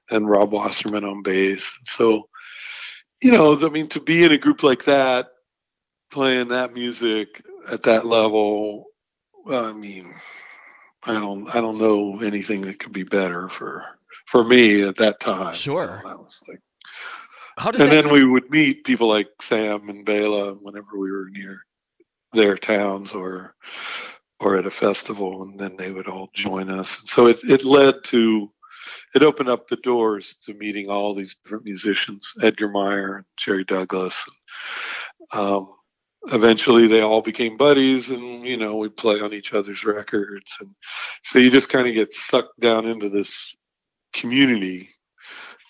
and 0.09 0.29
Rob 0.29 0.53
Wasserman 0.53 1.03
on 1.03 1.23
bass. 1.23 1.77
So, 1.83 2.29
you 3.21 3.31
know, 3.31 3.57
I 3.59 3.69
mean, 3.69 3.87
to 3.89 3.99
be 3.99 4.23
in 4.23 4.31
a 4.31 4.37
group 4.37 4.63
like 4.63 4.85
that, 4.85 5.27
playing 6.09 6.49
that 6.49 6.73
music 6.73 7.41
at 7.71 7.83
that 7.83 8.05
level, 8.05 8.85
well, 9.45 9.65
I 9.65 9.73
mean, 9.73 10.13
I 11.05 11.13
don't, 11.13 11.53
I 11.55 11.61
don't 11.61 11.77
know 11.77 12.19
anything 12.21 12.61
that 12.61 12.79
could 12.79 12.93
be 12.93 13.03
better 13.03 13.49
for 13.49 13.85
for 14.25 14.43
me 14.43 14.83
at 14.83 14.97
that 14.97 15.19
time. 15.19 15.53
Sure. 15.53 16.01
that 16.05 16.19
was 16.19 16.43
like, 16.47 16.61
How 17.57 17.71
does 17.71 17.81
and 17.81 17.91
then 17.91 18.11
we 18.11 18.23
would 18.23 18.49
meet 18.51 18.83
people 18.83 19.07
like 19.07 19.29
Sam 19.41 19.89
and 19.89 20.05
Bela 20.05 20.53
whenever 20.53 20.97
we 20.99 21.11
were 21.11 21.29
near 21.31 21.65
their 22.33 22.55
towns 22.55 23.13
or 23.13 23.55
or 24.39 24.55
at 24.55 24.67
a 24.67 24.71
festival, 24.71 25.43
and 25.43 25.59
then 25.59 25.75
they 25.75 25.91
would 25.91 26.07
all 26.07 26.29
join 26.33 26.69
us. 26.69 27.01
So 27.05 27.27
it 27.27 27.39
it 27.43 27.63
led 27.63 28.03
to 28.05 28.51
it 29.15 29.23
opened 29.23 29.49
up 29.49 29.67
the 29.67 29.77
doors 29.77 30.35
to 30.45 30.53
meeting 30.53 30.89
all 30.89 31.13
these 31.13 31.35
different 31.35 31.65
musicians, 31.65 32.35
Edgar 32.41 32.69
Meyer 32.69 33.25
Jerry 33.37 33.63
Douglas. 33.63 34.23
And, 35.33 35.41
um, 35.41 35.73
eventually, 36.27 36.87
they 36.87 37.01
all 37.01 37.21
became 37.21 37.57
buddies, 37.57 38.11
and 38.11 38.45
you 38.45 38.57
know 38.57 38.77
we 38.77 38.89
play 38.89 39.19
on 39.19 39.33
each 39.33 39.53
other's 39.53 39.85
records, 39.85 40.57
and 40.61 40.69
so 41.23 41.39
you 41.39 41.49
just 41.49 41.69
kind 41.69 41.87
of 41.87 41.93
get 41.93 42.13
sucked 42.13 42.59
down 42.59 42.85
into 42.87 43.09
this 43.09 43.55
community, 44.13 44.89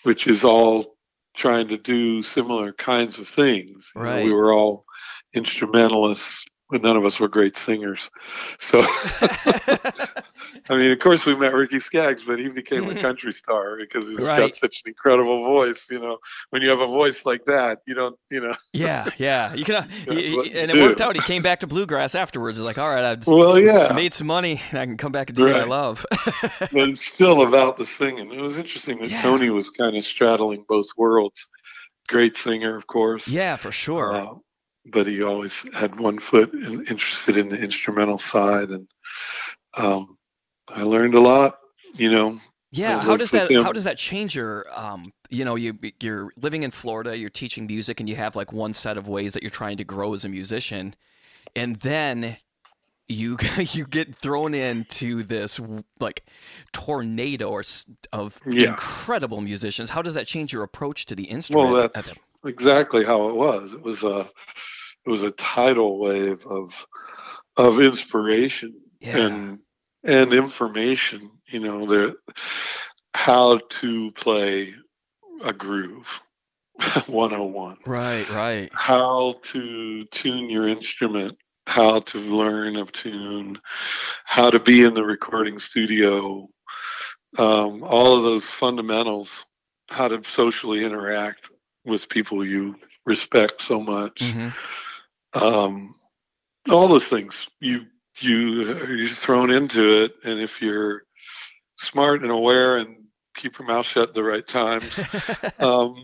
which 0.02 0.26
is 0.26 0.44
all 0.44 0.96
trying 1.34 1.68
to 1.68 1.76
do 1.76 2.22
similar 2.22 2.72
kinds 2.72 3.18
of 3.18 3.28
things. 3.28 3.92
You 3.94 4.02
know, 4.02 4.24
we 4.24 4.32
were 4.32 4.52
all 4.52 4.84
instrumentalists, 5.34 6.44
but 6.70 6.82
none 6.82 6.96
of 6.96 7.04
us 7.04 7.18
were 7.20 7.28
great 7.28 7.56
singers. 7.56 8.10
So, 8.58 8.80
I 10.68 10.76
mean, 10.76 10.90
of 10.92 10.98
course, 10.98 11.26
we 11.26 11.34
met 11.34 11.52
Ricky 11.52 11.80
Skaggs, 11.80 12.22
but 12.22 12.38
he 12.38 12.48
became 12.48 12.88
a 12.88 12.94
country 13.00 13.32
star 13.32 13.76
because 13.76 14.04
he's 14.04 14.18
Right. 14.20 14.38
got 14.38 14.54
such 14.54 14.82
an 14.84 14.90
incredible 14.90 15.44
voice. 15.44 15.88
You 15.90 15.98
know, 16.00 16.18
when 16.50 16.62
you 16.62 16.70
have 16.70 16.80
a 16.80 16.86
voice 16.86 17.24
like 17.26 17.44
that, 17.46 17.80
you 17.86 17.94
don't, 17.94 18.16
you 18.30 18.40
know. 18.40 18.54
yeah, 18.72 19.08
yeah. 19.18 19.54
You 19.54 19.64
can, 19.64 19.74
uh, 19.76 19.80
That's 20.06 20.30
y- 20.30 20.36
what 20.36 20.46
y- 20.46 20.52
you 20.52 20.58
and 20.60 20.70
it 20.70 20.74
do. 20.74 20.82
worked 20.82 21.00
out. 21.00 21.14
He 21.16 21.22
came 21.22 21.42
back 21.42 21.60
to 21.60 21.66
bluegrass 21.66 22.14
afterwards. 22.14 22.58
He's 22.58 22.64
like, 22.64 22.78
all 22.78 22.88
right, 22.90 23.04
I've 23.04 23.26
Well, 23.26 23.58
yeah, 23.58 23.92
made 23.94 24.14
some 24.14 24.26
money, 24.26 24.60
and 24.70 24.78
I 24.78 24.86
can 24.86 24.96
come 24.96 25.12
back 25.12 25.28
and 25.30 25.36
do 25.36 25.44
what 25.44 25.56
I 25.56 25.64
love. 25.64 26.04
but 26.60 26.88
it's 26.88 27.04
still 27.04 27.42
about 27.42 27.76
the 27.76 27.86
singing. 27.86 28.32
It 28.32 28.40
was 28.40 28.58
interesting 28.58 28.98
that 28.98 29.10
Yeah. 29.10 29.22
Tony 29.22 29.50
was 29.50 29.70
kind 29.70 29.96
of 29.96 30.04
straddling 30.04 30.64
both 30.68 30.86
worlds. 30.96 31.48
Great 32.08 32.36
singer, 32.36 32.76
of 32.76 32.86
course. 32.86 33.28
yeah, 33.28 33.56
for 33.56 33.70
sure. 33.70 34.12
Uh, 34.12 34.26
but 34.86 35.06
he 35.06 35.22
always 35.22 35.66
had 35.74 35.98
one 36.00 36.18
foot 36.18 36.52
in, 36.54 36.86
interested 36.86 37.36
in 37.36 37.48
the 37.48 37.60
instrumental 37.60 38.18
side, 38.18 38.70
and 38.70 38.88
um, 39.76 40.18
I 40.68 40.82
learned 40.82 41.14
a 41.14 41.20
lot. 41.20 41.58
You 41.94 42.10
know, 42.10 42.38
Yeah, 42.72 43.02
how 43.02 43.16
does 43.16 43.32
that 43.32 43.52
him. 43.52 43.56
how 43.56 43.72
does 43.72 43.84
that 43.84 43.98
change 43.98 44.34
your 44.36 44.66
um 44.78 45.12
you 45.30 45.44
know 45.44 45.56
you 45.56 45.78
you're 46.02 46.32
living 46.36 46.62
in 46.62 46.70
Florida, 46.70 47.16
you're 47.18 47.30
teaching 47.30 47.66
music 47.66 48.00
and 48.00 48.08
you 48.08 48.16
have 48.16 48.36
like 48.36 48.52
one 48.52 48.74
set 48.74 48.98
of 48.98 49.08
ways 49.08 49.32
that 49.34 49.42
you're 49.42 49.50
trying 49.50 49.76
to 49.78 49.84
grow 49.84 50.14
as 50.14 50.24
a 50.24 50.28
musician 50.28 50.94
and 51.56 51.76
then 51.78 52.36
you 53.08 53.38
you 53.58 53.86
get 53.86 54.16
thrown 54.16 54.54
into 54.54 55.22
this 55.22 55.60
like 56.00 56.24
tornado 56.72 57.50
or 57.50 57.64
of 58.12 58.40
Yeah. 58.46 58.76
incredible 58.76 59.40
musicians. 59.40 59.90
How 59.90 60.02
does 60.02 60.14
that 60.14 60.26
change 60.26 60.52
your 60.52 60.62
approach 60.62 61.06
to 61.06 61.14
the 61.16 61.24
instrument? 61.24 61.76
well, 61.76 61.90
at 61.94 61.94
that's 61.94 62.14
exactly 62.44 63.04
how 63.04 63.28
it 63.28 63.36
was. 63.36 63.72
It 63.72 63.82
was 63.82 64.04
a 64.04 64.28
it 65.06 65.10
was 65.10 65.22
a 65.22 65.30
tidal 65.32 65.98
wave 65.98 66.46
of 66.46 66.86
of 67.56 67.80
inspiration 67.80 68.74
yeah. 69.00 69.16
and 69.16 69.58
and 70.04 70.32
information. 70.32 71.30
You 71.46 71.60
know, 71.60 71.86
there 71.86 72.14
how 73.14 73.58
to 73.58 74.12
play 74.12 74.72
a 75.42 75.52
groove, 75.52 76.20
101. 77.06 77.78
right, 77.86 78.28
right. 78.30 78.70
how 78.72 79.34
to 79.42 80.04
tune 80.04 80.48
your 80.48 80.68
instrument, 80.68 81.36
how 81.66 82.00
to 82.00 82.18
learn 82.18 82.76
a 82.76 82.84
tune, 82.86 83.58
how 84.24 84.50
to 84.50 84.58
be 84.60 84.84
in 84.84 84.94
the 84.94 85.04
recording 85.04 85.58
studio, 85.58 86.48
um, 87.38 87.82
all 87.82 88.16
of 88.16 88.24
those 88.24 88.48
fundamentals, 88.48 89.46
how 89.90 90.08
to 90.08 90.22
socially 90.24 90.84
interact 90.84 91.50
with 91.84 92.08
people 92.08 92.44
you 92.44 92.76
respect 93.06 93.60
so 93.62 93.80
much, 93.80 94.22
Mhm. 94.34 94.54
um, 95.34 95.94
all 96.68 96.88
those 96.88 97.08
things 97.08 97.48
you 97.60 97.86
you 98.20 98.74
you're 98.88 99.06
thrown 99.06 99.50
into 99.50 100.04
it, 100.04 100.14
and 100.24 100.40
if 100.40 100.60
you're 100.60 101.02
smart 101.76 102.22
and 102.22 102.30
aware 102.30 102.76
and 102.76 103.06
keep 103.34 103.58
your 103.58 103.66
mouth 103.66 103.86
shut 103.86 104.10
at 104.10 104.14
the 104.14 104.22
right 104.22 104.46
times, 104.46 105.04
um, 105.58 105.94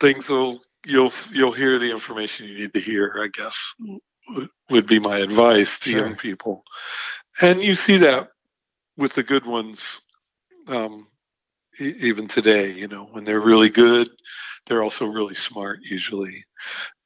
things 0.00 0.28
will 0.28 0.62
you'll 0.86 1.12
you'll 1.32 1.52
hear 1.52 1.78
the 1.78 1.90
information 1.90 2.46
you 2.46 2.58
need 2.58 2.74
to 2.74 2.80
hear. 2.80 3.20
I 3.22 3.28
guess 3.28 3.74
would- 4.70 4.86
be 4.86 4.98
my 5.00 5.18
advice 5.18 5.80
to 5.80 5.90
Sure. 5.90 6.06
young 6.06 6.16
people, 6.16 6.64
and 7.40 7.62
you 7.62 7.74
see 7.74 7.96
that 7.98 8.30
with 8.96 9.14
the 9.14 9.22
good 9.22 9.46
ones. 9.46 10.00
Um, 10.68 11.08
even 11.78 12.28
today, 12.28 12.72
you 12.72 12.88
know, 12.88 13.04
when 13.06 13.24
they're 13.24 13.40
really 13.40 13.70
good, 13.70 14.10
they're 14.68 14.82
also 14.82 15.06
really 15.06 15.34
smart 15.34 15.80
usually, 15.82 16.44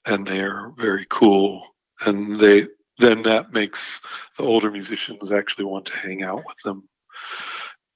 and 0.07 0.27
they're 0.27 0.73
very 0.77 1.07
cool, 1.09 1.75
and 2.05 2.39
they 2.39 2.67
then 2.99 3.23
that 3.23 3.53
makes 3.53 4.01
the 4.37 4.45
older 4.45 4.71
musicians 4.71 5.33
actually 5.33 5.65
want 5.65 5.87
to 5.87 5.97
hang 5.97 6.23
out 6.23 6.43
with 6.47 6.59
them, 6.65 6.89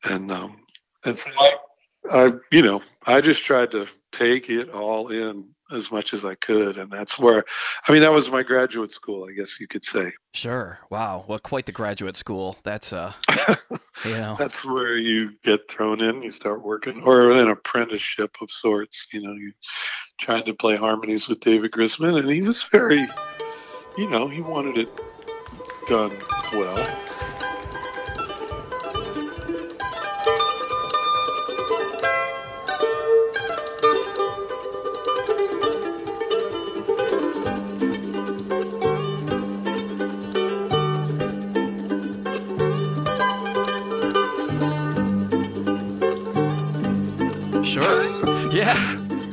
and 0.05 0.31
um, 0.31 0.65
and 1.05 1.19
so 1.19 1.31
I, 1.39 1.57
I, 2.11 2.33
you 2.51 2.63
know, 2.63 2.83
I 3.07 3.21
just 3.21 3.45
tried 3.45 3.71
to 3.73 3.87
take 4.13 4.49
it 4.51 4.71
all 4.71 5.09
in 5.09 5.55
as 5.71 5.91
much 5.91 6.15
as 6.15 6.25
I 6.25 6.35
could, 6.37 6.79
and 6.79 6.91
that's 6.91 7.19
where, 7.19 7.45
I 7.89 7.93
mean, 7.93 8.03
that 8.03 8.13
was 8.13 8.31
my 8.31 8.43
graduate 8.43 8.93
school, 8.93 9.27
I 9.29 9.33
guess 9.33 9.61
you 9.61 9.67
could 9.67 9.85
say. 9.85 10.13
Sure. 10.33 10.79
Wow. 10.91 11.25
Well, 11.27 11.39
quite 11.39 11.67
the 11.67 11.73
graduate 11.73 12.17
school. 12.17 12.57
That's 12.63 12.93
uh, 12.93 13.13
you 14.05 14.13
know. 14.13 14.37
that's 14.39 14.65
where 14.65 14.97
you 14.97 15.33
get 15.43 15.71
thrown 15.71 16.03
in 16.03 16.23
you 16.23 16.31
start 16.31 16.63
working 16.63 17.03
or 17.03 17.31
an 17.31 17.49
apprenticeship 17.49 18.37
of 18.41 18.51
sorts 18.51 19.07
you 19.13 19.23
know 19.23 19.33
you 19.33 19.53
trying 20.19 20.45
to 20.45 20.55
play 20.55 20.77
harmonies 20.77 21.29
with 21.29 21.41
david 21.41 21.71
grisman 21.71 22.19
and 22.19 22.31
he 22.31 22.43
was 22.43 22.63
very 22.65 23.07
you 23.97 24.09
know 24.11 24.29
he 24.29 24.41
wanted 24.41 24.77
it 24.77 25.01
done 25.89 26.13
well 26.53 26.77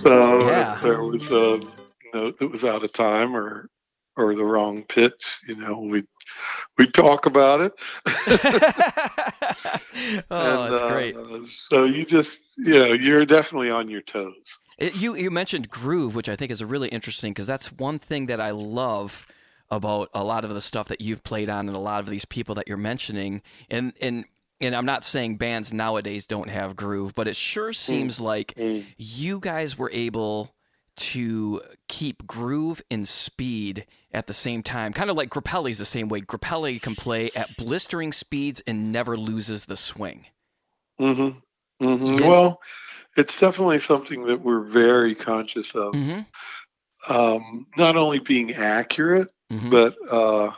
so 0.03 0.49
Yeah. 0.49 0.75
if 0.75 0.81
there 0.81 1.01
was 1.03 1.31
a 1.31 1.59
note 2.13 2.37
that 2.39 2.51
was 2.51 2.63
out 2.65 2.83
of 2.83 2.91
time 2.93 3.35
or 3.35 3.69
or 4.17 4.35
the 4.35 4.43
wrong 4.45 4.83
pitch 4.83 5.39
you 5.47 5.55
know 5.55 5.79
we 5.79 6.03
we 6.77 6.87
talk 6.91 7.25
about 7.27 7.61
it 7.61 7.73
oh, 10.31 10.33
And, 10.65 10.69
that's 10.69 10.81
great. 10.83 11.15
uh, 11.15 11.39
so 11.45 11.83
you 11.85 12.05
just 12.05 12.57
you 12.57 12.77
know 12.79 12.93
you're 12.93 13.25
definitely 13.25 13.69
on 13.71 13.89
your 13.89 14.01
toes 14.01 14.57
It, 14.77 14.95
you 14.95 15.15
you 15.15 15.31
mentioned 15.31 15.69
groove, 15.69 16.15
which 16.15 16.29
I 16.29 16.35
think 16.35 16.51
is 16.51 16.61
a 16.61 16.65
really 16.65 16.89
interesting 16.89 17.31
because 17.33 17.47
that's 17.47 17.71
one 17.71 17.99
thing 17.99 18.25
that 18.27 18.39
I 18.41 18.51
love 18.51 19.25
about 19.71 20.09
a 20.13 20.23
lot 20.23 20.45
of 20.45 20.53
the 20.53 20.61
stuff 20.61 20.87
that 20.89 21.01
you've 21.01 21.23
played 21.23 21.49
on 21.49 21.67
and 21.67 21.75
a 21.77 21.81
lot 21.81 22.01
of 22.01 22.09
these 22.09 22.25
people 22.25 22.53
that 22.55 22.67
you're 22.67 22.77
mentioning. 22.77 23.41
And 23.69 23.93
and 24.01 24.25
and 24.63 24.75
I'm 24.75 24.85
not 24.85 25.03
saying 25.03 25.37
bands 25.37 25.73
nowadays 25.73 26.27
don't 26.27 26.49
have 26.49 26.75
groove, 26.75 27.13
but 27.15 27.27
it 27.27 27.35
sure 27.35 27.73
seems 27.73 28.19
like 28.19 28.53
you 28.97 29.39
guys 29.39 29.77
were 29.77 29.91
able 29.93 30.55
to 30.95 31.61
keep 31.87 32.25
groove 32.27 32.81
and 32.91 33.07
speed 33.07 33.85
at 34.11 34.27
the 34.27 34.33
same 34.33 34.61
time. 34.61 34.93
Kind 34.93 35.09
of 35.09 35.17
like 35.17 35.29
Grappelli's 35.29 35.79
the 35.79 35.85
same 35.85 36.07
way. 36.07 36.21
Grappelli 36.21 36.81
can 36.81 36.95
play 36.95 37.31
at 37.35 37.57
blistering 37.57 38.11
speeds 38.11 38.61
and 38.67 38.91
never 38.91 39.17
loses 39.17 39.65
the 39.65 39.75
swing. 39.75 40.27
Mm-hmm. 40.99 41.85
mm-hmm. 41.85 42.21
Yeah. 42.21 42.27
Well, 42.27 42.61
it's 43.17 43.39
definitely 43.39 43.79
something 43.79 44.23
that 44.25 44.41
we're 44.41 44.63
very 44.63 45.15
conscious 45.15 45.73
of. 45.75 45.93
Mm-hmm. 45.93 47.13
Um, 47.13 47.67
not 47.75 47.97
only 47.97 48.19
being 48.19 48.53
accurate, 48.53 49.29
Mhm. 49.51 49.69
but 49.69 49.95
uh, 50.09 50.51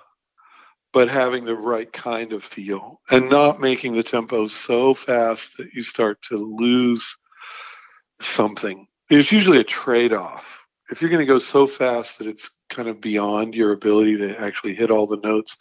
but 0.95 1.09
having 1.09 1.43
the 1.43 1.57
right 1.57 1.91
kind 1.91 2.31
of 2.31 2.41
feel, 2.41 3.01
and 3.11 3.29
not 3.29 3.59
making 3.59 3.95
the 3.95 4.01
tempo 4.01 4.47
so 4.47 4.93
fast 4.93 5.57
that 5.57 5.73
you 5.73 5.83
start 5.83 6.21
to 6.21 6.37
lose 6.37 7.17
something. 8.21 8.87
It's 9.09 9.29
usually 9.29 9.59
a 9.59 9.63
trade-off. 9.65 10.65
If 10.89 11.01
you're 11.01 11.11
going 11.11 11.19
to 11.19 11.25
go 11.25 11.37
so 11.37 11.67
fast 11.67 12.19
that 12.19 12.27
it's 12.27 12.49
kind 12.69 12.87
of 12.87 13.01
beyond 13.01 13.55
your 13.55 13.73
ability 13.73 14.15
to 14.19 14.39
actually 14.39 14.73
hit 14.73 14.89
all 14.89 15.05
the 15.05 15.17
notes, 15.17 15.57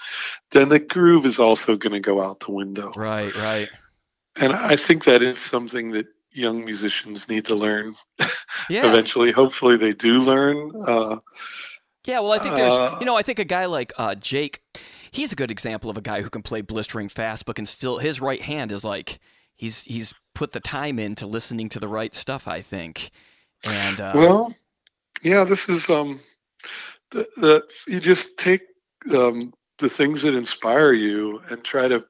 then 0.53 0.69
the 0.69 0.79
groove 0.79 1.27
is 1.27 1.41
also 1.41 1.77
going 1.77 1.95
to 1.95 2.01
go 2.01 2.23
out 2.23 2.39
the 2.39 2.53
window. 2.53 2.93
Right, 2.95 3.35
right. 3.35 3.69
And 4.41 4.53
I 4.53 4.77
think 4.77 5.03
that 5.07 5.21
is 5.21 5.41
something 5.41 5.91
that 5.93 6.07
young 6.31 6.65
musicians 6.65 7.29
need 7.29 7.47
to 7.47 7.57
learn 7.57 7.95
Yeah. 8.71 8.87
eventually. 8.89 9.33
Hopefully, 9.33 9.77
they 9.79 9.95
do 9.95 10.21
learn. 10.21 10.71
Uh, 10.87 11.17
Yeah, 12.07 12.21
well, 12.21 12.33
I 12.33 12.39
think 12.39 12.55
there's, 12.55 12.73
Uh, 12.73 12.99
you 13.01 13.07
know, 13.07 13.17
I 13.17 13.23
think 13.23 13.41
a 13.41 13.45
guy 13.45 13.65
like 13.65 13.93
uh, 13.99 14.15
Jake, 14.15 14.61
he's 15.15 15.33
a 15.33 15.37
good 15.37 15.51
example 15.51 15.89
of 15.89 15.97
a 15.97 16.03
guy 16.03 16.23
who 16.23 16.31
can 16.31 16.43
play 16.43 16.61
blistering 16.61 17.09
fast, 17.09 17.47
but 17.47 17.57
can 17.57 17.67
still 17.67 17.99
his 17.99 18.21
right 18.21 18.43
hand 18.43 18.73
is 18.73 18.85
like 18.85 19.19
he's 19.57 19.83
he's 19.85 20.13
put 20.35 20.53
the 20.53 20.61
time 20.61 20.99
into 20.99 21.27
listening 21.27 21.69
to 21.71 21.81
the 21.81 21.89
right 21.89 22.15
stuff. 22.15 22.49
I 22.49 22.61
think, 22.61 23.11
and 23.65 24.01
uh, 24.01 24.13
well, 24.15 24.55
yeah, 25.23 25.45
this 25.45 25.69
is 25.69 25.89
um, 25.89 26.21
the, 27.11 27.27
the 27.37 27.65
you 27.87 28.01
just 28.01 28.37
take 28.39 28.63
um, 29.13 29.53
the 29.79 29.89
things 29.89 30.23
that 30.23 30.35
inspire 30.35 30.93
you 30.93 31.43
and 31.49 31.63
try 31.63 31.89
to 31.89 32.05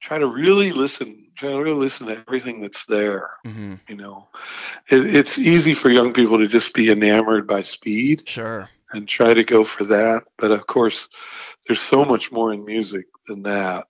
try 0.00 0.18
to 0.18 0.26
really 0.26 0.72
listen. 0.72 1.18
Try 1.34 1.50
to 1.50 1.62
really 1.62 1.78
listen 1.78 2.06
to 2.06 2.18
everything 2.28 2.60
that's 2.60 2.84
there. 2.86 3.30
mm-hmm. 3.46 3.74
You 3.88 3.96
know, 3.96 4.28
it, 4.90 5.14
it's 5.14 5.38
easy 5.38 5.74
for 5.74 5.90
young 5.90 6.12
people 6.12 6.38
to 6.38 6.46
just 6.46 6.74
be 6.74 6.90
enamored 6.90 7.46
by 7.46 7.62
speed. 7.62 8.28
sure, 8.28 8.68
and 8.92 9.08
try 9.08 9.34
to 9.34 9.44
go 9.44 9.64
for 9.64 9.84
that. 9.84 10.24
But 10.36 10.50
of 10.50 10.66
course, 10.66 11.08
there's 11.66 11.80
so 11.80 12.04
much 12.04 12.32
more 12.32 12.52
in 12.52 12.64
music 12.64 13.06
than 13.26 13.42
that. 13.42 13.86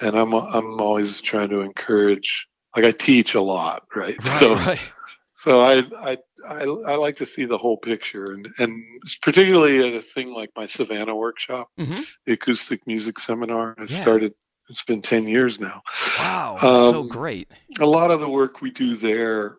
And 0.00 0.16
I'm 0.16 0.32
I'm 0.34 0.80
always 0.80 1.20
trying 1.20 1.50
to 1.50 1.60
encourage. 1.60 2.48
Like 2.74 2.86
I 2.86 2.90
teach 2.92 3.34
a 3.34 3.40
lot, 3.42 3.82
right? 3.94 4.16
right, 4.24 4.40
so 4.40 4.54
right, 4.54 4.92
so 5.34 5.60
I, 5.60 5.82
I 6.10 6.18
I 6.48 6.62
I 6.62 6.94
like 6.96 7.16
to 7.16 7.26
see 7.26 7.44
the 7.44 7.58
whole 7.58 7.76
picture, 7.76 8.32
and 8.32 8.48
and 8.58 8.82
particularly 9.20 9.86
at 9.86 9.94
a 9.94 10.00
thing 10.00 10.30
like 10.32 10.50
my 10.56 10.64
Savannah 10.66 11.14
workshop, 11.14 11.68
Mhm. 11.78 12.02
the 12.24 12.32
acoustic 12.32 12.86
music 12.86 13.18
seminar. 13.18 13.74
I 13.76 13.82
Yeah. 13.82 14.00
started. 14.00 14.34
It's 14.70 14.84
been 14.84 15.02
ten 15.02 15.26
years 15.28 15.60
now 15.60 15.82
wow, 16.18 16.56
so 16.60 17.00
Um, 17.00 17.08
great, 17.08 17.48
a 17.80 17.84
lot 17.84 18.10
of 18.10 18.20
the 18.20 18.28
work 18.28 18.62
we 18.62 18.70
do 18.70 18.94
there, 18.94 19.58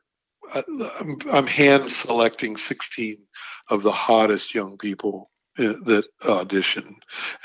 I- 0.55 0.63
I'm, 0.99 1.17
I'm 1.31 1.45
hand 1.45 1.91
selecting 1.91 2.55
16 2.57 3.17
of 3.69 3.83
the 3.83 3.91
hottest 3.91 4.55
young 4.55 4.77
people 4.77 5.29
uh, 5.29 5.32
that 5.57 6.05
audition. 6.27 6.95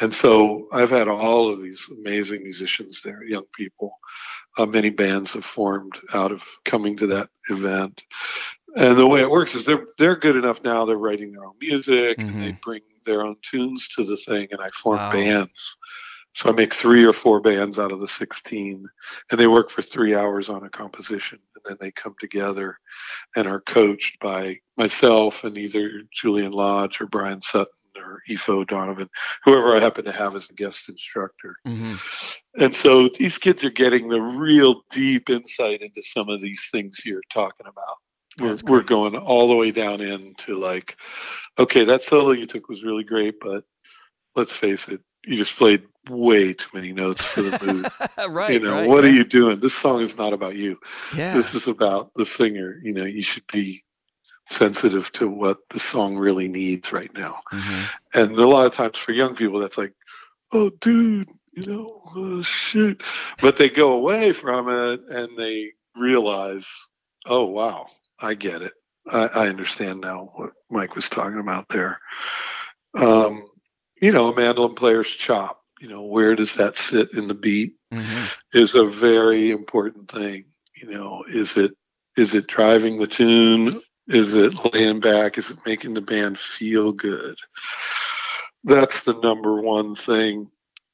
And 0.01 0.13
so 0.15 0.69
I've 0.73 0.91
had 0.91 1.09
all 1.09 1.51
of 1.51 1.63
these 1.63 1.87
amazing 1.99 2.43
musicians 2.43 3.03
there, 3.03 3.23
young 3.25 3.45
people. 3.55 3.93
Uh, 4.59 4.67
many 4.67 4.91
bands 4.91 5.35
have 5.35 5.45
formed 5.45 5.99
out 6.15 6.33
of 6.33 6.45
coming 6.65 6.97
to 6.97 7.07
that 7.09 7.29
event. 7.51 8.03
And 8.77 8.99
the 8.99 9.07
way 9.07 9.21
it 9.21 9.31
works 9.31 9.55
is 9.55 9.65
they're 9.65 9.87
they're 9.99 10.17
good 10.17 10.37
enough 10.37 10.63
now. 10.63 10.85
They're 10.85 10.97
writing 10.99 11.33
their 11.33 11.45
own 11.47 11.57
music 11.61 12.19
and 12.29 12.41
they 12.41 12.53
bring 12.63 12.83
their 13.07 13.25
own 13.25 13.37
tunes 13.43 13.89
to 13.89 14.05
the 14.05 14.17
thing, 14.17 14.49
and 14.51 14.61
I 14.61 14.69
form 14.69 14.99
Wow. 14.99 15.11
bands. 15.13 15.77
So 16.35 16.51
I 16.51 16.53
make 16.53 16.75
three 16.75 17.05
or 17.05 17.13
four 17.15 17.41
bands 17.41 17.79
out 17.79 17.93
of 17.93 18.01
the 18.01 18.09
16, 18.09 18.87
and 19.31 19.41
they 19.41 19.49
work 19.49 19.71
for 19.71 19.83
three 19.83 20.15
hours 20.15 20.49
on 20.49 20.65
a 20.65 20.71
composition, 20.71 21.41
and 21.57 21.65
then 21.65 21.77
they 21.81 21.91
come 21.93 22.15
together 22.21 22.79
and 23.37 23.49
are 23.49 23.61
coached 23.61 24.21
by 24.21 24.59
myself 24.77 25.45
and 25.45 25.59
either 25.59 26.03
Julian 26.13 26.53
Lage 26.53 27.01
or 27.01 27.07
Bryan 27.07 27.41
Sutton 27.43 27.73
or 27.97 28.23
Aoife 28.29 28.49
O'Donovan, 28.49 29.09
whoever 29.45 29.77
I 29.77 29.81
happen 29.81 30.05
to 30.05 30.13
have 30.13 30.35
as 30.35 30.51
a 30.51 30.55
guest 30.55 30.89
instructor. 30.89 31.57
hmm 31.65 31.95
And 32.59 32.75
so 32.75 33.09
these 33.09 33.39
kids 33.39 33.65
are 33.65 33.71
getting 33.71 34.09
the 34.09 34.21
real 34.21 34.83
deep 34.91 35.31
insight 35.31 35.83
into 35.83 36.03
some 36.03 36.29
of 36.29 36.41
these 36.41 36.69
things 36.71 37.03
you're 37.05 37.23
talking 37.31 37.67
about. 37.67 37.97
We're, 38.41 38.57
we're 38.65 38.83
going 38.85 39.17
all 39.17 39.49
the 39.49 39.57
way 39.57 39.73
down 39.73 40.01
into 40.01 40.55
like, 40.55 40.97
okay, 41.59 41.85
that 41.85 42.05
solo 42.05 42.33
you 42.33 42.47
took 42.47 42.69
was 42.69 42.85
really 42.85 43.03
great, 43.03 43.41
but 43.41 43.65
let's 44.37 44.53
face 44.53 44.89
it, 44.89 45.01
you 45.27 45.37
just 45.37 45.57
played 45.57 45.83
way 46.09 46.55
too 46.55 46.69
many 46.73 46.93
notes 46.93 47.23
for 47.23 47.43
the 47.43 47.67
mood. 47.67 48.31
right, 48.33 48.55
you 48.55 48.61
know, 48.61 48.75
right, 48.75 48.89
what 48.89 49.05
yeah. 49.05 49.11
are 49.11 49.13
you 49.13 49.25
doing? 49.25 49.61
This 49.61 49.75
song 49.75 50.03
is 50.03 50.17
not 50.17 50.33
about 50.33 50.55
you. 50.57 50.79
Yeah, 51.17 51.35
This 51.35 51.55
is 51.55 51.67
about 51.67 52.13
the 52.15 52.25
singer. 52.25 52.79
You 52.83 52.95
know, 52.95 53.05
you 53.05 53.23
should 53.23 53.47
be 53.53 53.83
sensitive 54.49 55.11
to 55.13 55.29
what 55.29 55.59
the 55.71 55.79
song 55.79 56.17
really 56.17 56.49
needs 56.49 56.93
right 56.93 57.13
now. 57.15 57.41
Mhm. 57.53 57.95
And 58.15 58.39
a 58.39 58.47
lot 58.47 58.67
of 58.67 58.73
times 58.73 58.99
for 58.99 59.13
young 59.13 59.35
people, 59.35 59.61
that's 59.61 59.79
like, 59.79 59.95
oh, 60.53 60.71
dude, 60.71 61.29
you 61.53 61.67
know, 61.67 62.03
oh, 62.17 62.43
shit. 62.43 63.03
But 63.41 63.57
they 63.57 63.69
go 63.69 63.95
away 63.95 64.33
from 64.33 64.69
it 64.69 65.01
and 65.09 65.37
they 65.37 65.73
realize, 65.97 66.91
oh, 67.27 67.47
wow, 67.47 67.89
I 68.19 68.35
get 68.35 68.63
it. 68.63 68.73
I, 69.07 69.29
I 69.35 69.49
understand 69.49 70.01
now 70.01 70.31
what 70.35 70.53
Mike 70.71 70.95
was 70.95 71.09
talking 71.09 71.41
about 71.41 71.69
there. 71.69 72.01
Um, 72.95 73.49
you 74.01 74.13
know, 74.13 74.33
a 74.33 74.37
mandolin 74.37 74.75
player's 74.75 75.11
chop 75.11 75.59
you 75.81 75.89
know, 75.89 76.05
where 76.05 76.35
does 76.35 76.55
that 76.57 76.77
sit 76.77 77.15
in 77.15 77.29
the 77.29 77.35
beat 77.35 77.75
hmm 77.93 78.25
is 78.53 78.75
a 78.75 78.85
very 78.85 79.51
important 79.51 80.11
thing. 80.11 80.45
You 80.77 80.91
know, 80.91 81.25
is 81.29 81.57
it 81.57 81.73
is 82.17 82.35
it 82.35 82.47
driving 82.47 82.99
the 82.99 83.07
tune? 83.07 83.81
Is 84.09 84.35
it 84.35 84.73
laying 84.73 85.01
back? 85.01 85.39
Is 85.39 85.51
it 85.51 85.59
making 85.67 85.95
the 85.95 86.01
band 86.01 86.39
feel 86.39 86.93
good? 86.93 87.37
That's 88.65 89.05
the 89.05 89.15
number 89.15 89.61
one 89.61 89.95
thing 89.95 90.51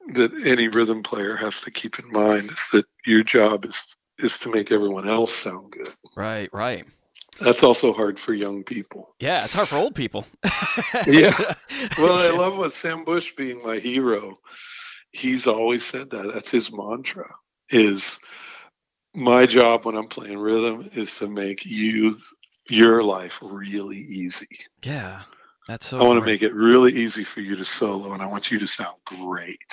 that 0.09 0.33
any 0.45 0.69
rhythm 0.69 1.03
player 1.03 1.37
has 1.37 1.63
to 1.63 1.71
keep 1.71 1.99
in 1.99 2.11
mind 2.13 2.51
is 2.51 2.69
that 2.73 2.87
your 3.07 3.23
job 3.23 3.65
is 3.65 3.97
is 4.19 4.39
to 4.39 4.51
make 4.51 4.71
everyone 4.71 5.09
else 5.09 5.35
sound 5.35 5.73
good. 5.73 5.93
Right, 6.17 6.49
right. 6.53 6.85
That's 7.41 7.65
also 7.65 7.93
hard 7.93 8.21
for 8.21 8.33
young 8.33 8.63
people. 8.63 9.15
Yeah, 9.19 9.45
it's 9.45 9.55
hard 9.55 9.69
for 9.69 9.77
old 9.77 9.95
people. 9.95 10.27
Yeah. 11.07 11.33
Well, 11.99 12.15
I 12.15 12.31
love 12.31 12.57
what 12.57 12.73
Sam 12.73 13.05
Bush 13.05 13.35
being 13.35 13.63
my 13.63 13.79
hero. 13.79 14.39
He's 15.13 15.47
always 15.47 15.85
said 15.85 16.11
that. 16.11 16.33
That's 16.33 16.51
his 16.51 16.73
mantra. 16.73 17.35
Is 17.69 18.21
my 19.15 19.47
job 19.47 19.85
when 19.85 19.97
I'm 19.97 20.09
playing 20.09 20.39
rhythm 20.39 20.89
is 20.95 21.19
to 21.19 21.29
make 21.29 21.67
you 21.67 22.19
your 22.69 23.03
life 23.03 23.39
really 23.43 23.99
easy. 23.99 24.49
yeah. 24.83 25.23
That's 25.67 25.87
so 25.87 25.99
I 25.99 26.03
want 26.03 26.21
to 26.21 26.27
make 26.27 26.43
it 26.43 26.53
really 26.53 26.93
easy 26.93 27.25
for 27.25 27.41
you 27.41 27.57
to 27.57 27.65
solo, 27.65 28.13
and 28.13 28.23
I 28.23 28.27
want 28.27 28.51
you 28.51 28.59
to 28.59 28.67
sound 28.67 28.97
great. 29.07 29.73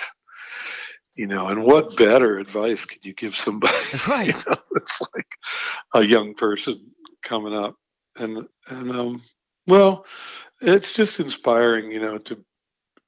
You 1.14 1.26
know, 1.26 1.48
and 1.48 1.62
what 1.64 1.98
better 1.98 2.38
advice 2.38 2.86
could 2.86 3.04
you 3.04 3.12
give 3.12 3.34
somebody? 3.36 3.74
Right. 4.08 4.28
you 4.28 4.32
know, 4.32 4.56
it's 4.76 5.02
like 5.14 5.26
a 5.94 6.02
young 6.02 6.32
person 6.34 6.92
coming 7.22 7.54
up, 7.54 7.76
and 8.18 8.48
and 8.70 8.90
um, 8.90 9.22
well, 9.66 10.06
it's 10.62 10.94
just 10.94 11.20
inspiring, 11.20 11.92
you 11.92 12.00
know, 12.00 12.16
to 12.16 12.42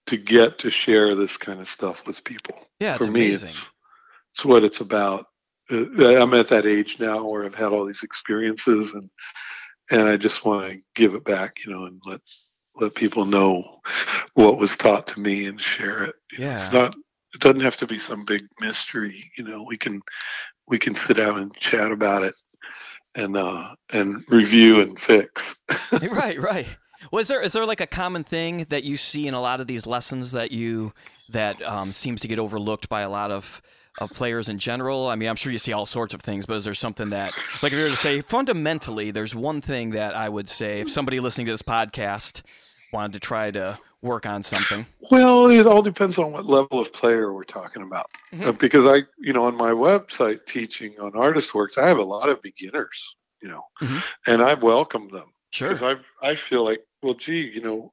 to 0.09 0.19
get 0.19 0.59
to 0.59 0.71
share 0.71 1.15
this 1.15 1.39
kind 1.39 1.61
of 1.61 1.69
stuff 1.69 2.07
with 2.07 2.23
people. 2.23 2.59
Yeah, 2.81 2.97
it's 2.97 3.07
for 3.07 3.11
me, 3.11 3.29
amazing. 3.29 3.49
it's 3.49 3.71
it's 4.35 4.45
what 4.45 4.65
it's 4.65 4.81
about. 4.81 5.27
Uh, 5.71 6.21
I'm 6.21 6.35
at 6.35 6.49
that 6.49 6.67
age 6.67 7.01
now 7.01 7.27
where 7.27 7.45
I've 7.45 7.55
had 7.55 7.73
all 7.73 7.87
these 7.87 8.03
experiences, 8.03 8.93
and 8.93 9.09
and 9.91 10.09
I 10.09 10.17
just 10.17 10.45
want 10.45 10.71
to 10.71 10.81
give 10.95 11.15
it 11.15 11.25
back, 11.25 11.65
you 11.65 11.73
know, 11.73 11.85
and 11.85 12.01
let 12.05 12.21
let 12.77 12.95
people 12.95 13.25
know 13.25 13.63
what 14.35 14.59
was 14.59 14.77
taught 14.77 15.07
to 15.09 15.21
me 15.21 15.47
and 15.47 15.61
share 15.61 16.05
it. 16.05 16.15
You 16.33 16.39
know, 16.41 16.47
Yeah. 16.47 16.55
It's 16.55 16.73
not. 16.73 16.97
It 17.35 17.41
doesn't 17.41 17.61
have 17.61 17.77
to 17.79 17.87
be 17.87 17.99
some 17.99 18.25
big 18.25 18.47
mystery. 18.61 19.31
You 19.37 19.45
know, 19.45 19.65
we 19.69 19.77
can 19.77 20.03
we 20.69 20.79
can 20.79 20.95
sit 20.95 21.17
down 21.17 21.39
and 21.39 21.55
chat 21.55 21.91
about 21.91 22.23
it, 22.23 22.35
and 23.17 23.37
uh 23.37 23.75
and 23.93 24.25
review 24.29 24.81
and 24.81 24.99
fix. 24.99 25.61
right, 25.93 26.39
right. 26.39 26.67
Was 27.11 27.29
there 27.29 27.41
is 27.41 27.53
there 27.53 27.67
like 27.67 27.81
a 27.81 27.87
common 27.87 28.25
thing 28.25 28.67
that 28.69 28.85
you 28.85 28.97
see 28.97 29.27
in 29.27 29.35
a 29.35 29.41
lot 29.41 29.61
of 29.61 29.67
these 29.67 29.87
lessons 29.87 30.33
that 30.33 30.53
you 30.53 30.93
that 31.29 31.61
um, 31.63 31.93
seems 31.93 32.21
to 32.21 32.29
get 32.29 32.39
overlooked 32.39 32.89
by 32.89 33.01
a 33.01 33.11
lot 33.11 33.31
of 33.31 33.61
of 34.01 34.13
players 34.13 34.49
in 34.49 34.59
general? 34.59 35.09
I 35.09 35.15
mean, 35.17 35.29
I'm 35.29 35.37
sure 35.37 35.53
you 35.53 35.59
see 35.59 35.73
all 35.73 35.87
sorts 35.87 36.15
of 36.15 36.21
things, 36.21 36.47
but 36.47 36.55
is 36.55 36.65
there 36.65 36.75
something 36.75 37.11
that, 37.11 37.37
like, 37.63 37.73
if 37.73 37.79
you 37.79 37.85
were 37.85 37.91
to 37.91 37.97
say 37.97 38.21
fundamentally, 38.21 39.11
there's 39.11 39.35
one 39.35 39.61
thing 39.61 39.91
that 39.91 40.15
I 40.15 40.29
would 40.29 40.49
say 40.49 40.81
if 40.81 40.91
somebody 40.91 41.21
listening 41.21 41.47
to 41.47 41.53
this 41.53 41.63
podcast 41.63 42.43
wanted 42.93 43.13
to 43.15 43.21
try 43.21 43.51
to 43.53 43.79
work 44.03 44.27
on 44.27 44.43
something? 44.43 44.87
Well, 45.11 45.49
it 45.51 45.67
all 45.67 45.83
depends 45.83 46.19
on 46.19 46.33
what 46.33 46.45
level 46.47 46.81
of 46.81 46.93
player 46.93 47.33
we're 47.33 47.45
talking 47.45 47.83
about. 47.83 48.11
Mhm. 48.33 48.47
Uh, 48.49 48.53
because 48.53 48.85
I, 48.87 49.05
you 49.19 49.33
know, 49.33 49.45
on 49.45 49.57
my 49.57 49.71
website 49.71 50.47
teaching 50.47 50.95
on 51.01 51.15
artist 51.17 51.55
works, 51.55 51.79
I 51.79 51.87
have 51.89 51.99
a 51.99 52.03
lot 52.05 52.29
of 52.29 52.43
beginners, 52.43 53.17
you 53.43 53.49
know, 53.49 53.65
Mhm. 53.81 54.03
and 54.27 54.43
I 54.43 54.55
welcome 54.55 55.09
them 55.11 55.33
Sure. 55.53 55.71
because 55.71 55.83
I 56.23 56.29
I 56.31 56.35
feel 56.35 56.65
like, 56.65 56.83
well, 57.03 57.15
gee, 57.15 57.47
you 57.55 57.61
know, 57.61 57.93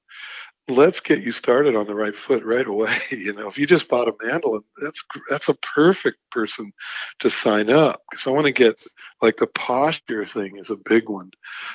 let's 0.72 1.00
get 1.00 1.24
you 1.24 1.32
started 1.32 1.76
on 1.76 1.88
the 1.88 1.96
right 1.96 2.16
foot 2.16 2.44
right 2.44 2.66
away. 2.66 2.96
You 3.12 3.34
know, 3.34 3.48
if 3.48 3.58
you 3.58 3.68
just 3.68 3.88
bought 3.88 4.08
a 4.08 4.16
mandolin, 4.24 4.64
that's 4.82 5.04
that's 5.30 5.50
a 5.50 5.54
perfect 5.56 6.18
person 6.32 6.72
to 7.20 7.30
sign 7.30 7.70
up 7.70 8.02
because 8.10 8.26
I 8.26 8.32
want 8.32 8.48
to 8.48 8.52
get 8.52 8.76
like 9.22 9.38
the 9.38 9.48
posture 9.48 10.26
thing 10.26 10.58
is 10.58 10.72
a 10.72 10.76
big 10.76 11.10
one 11.10 11.32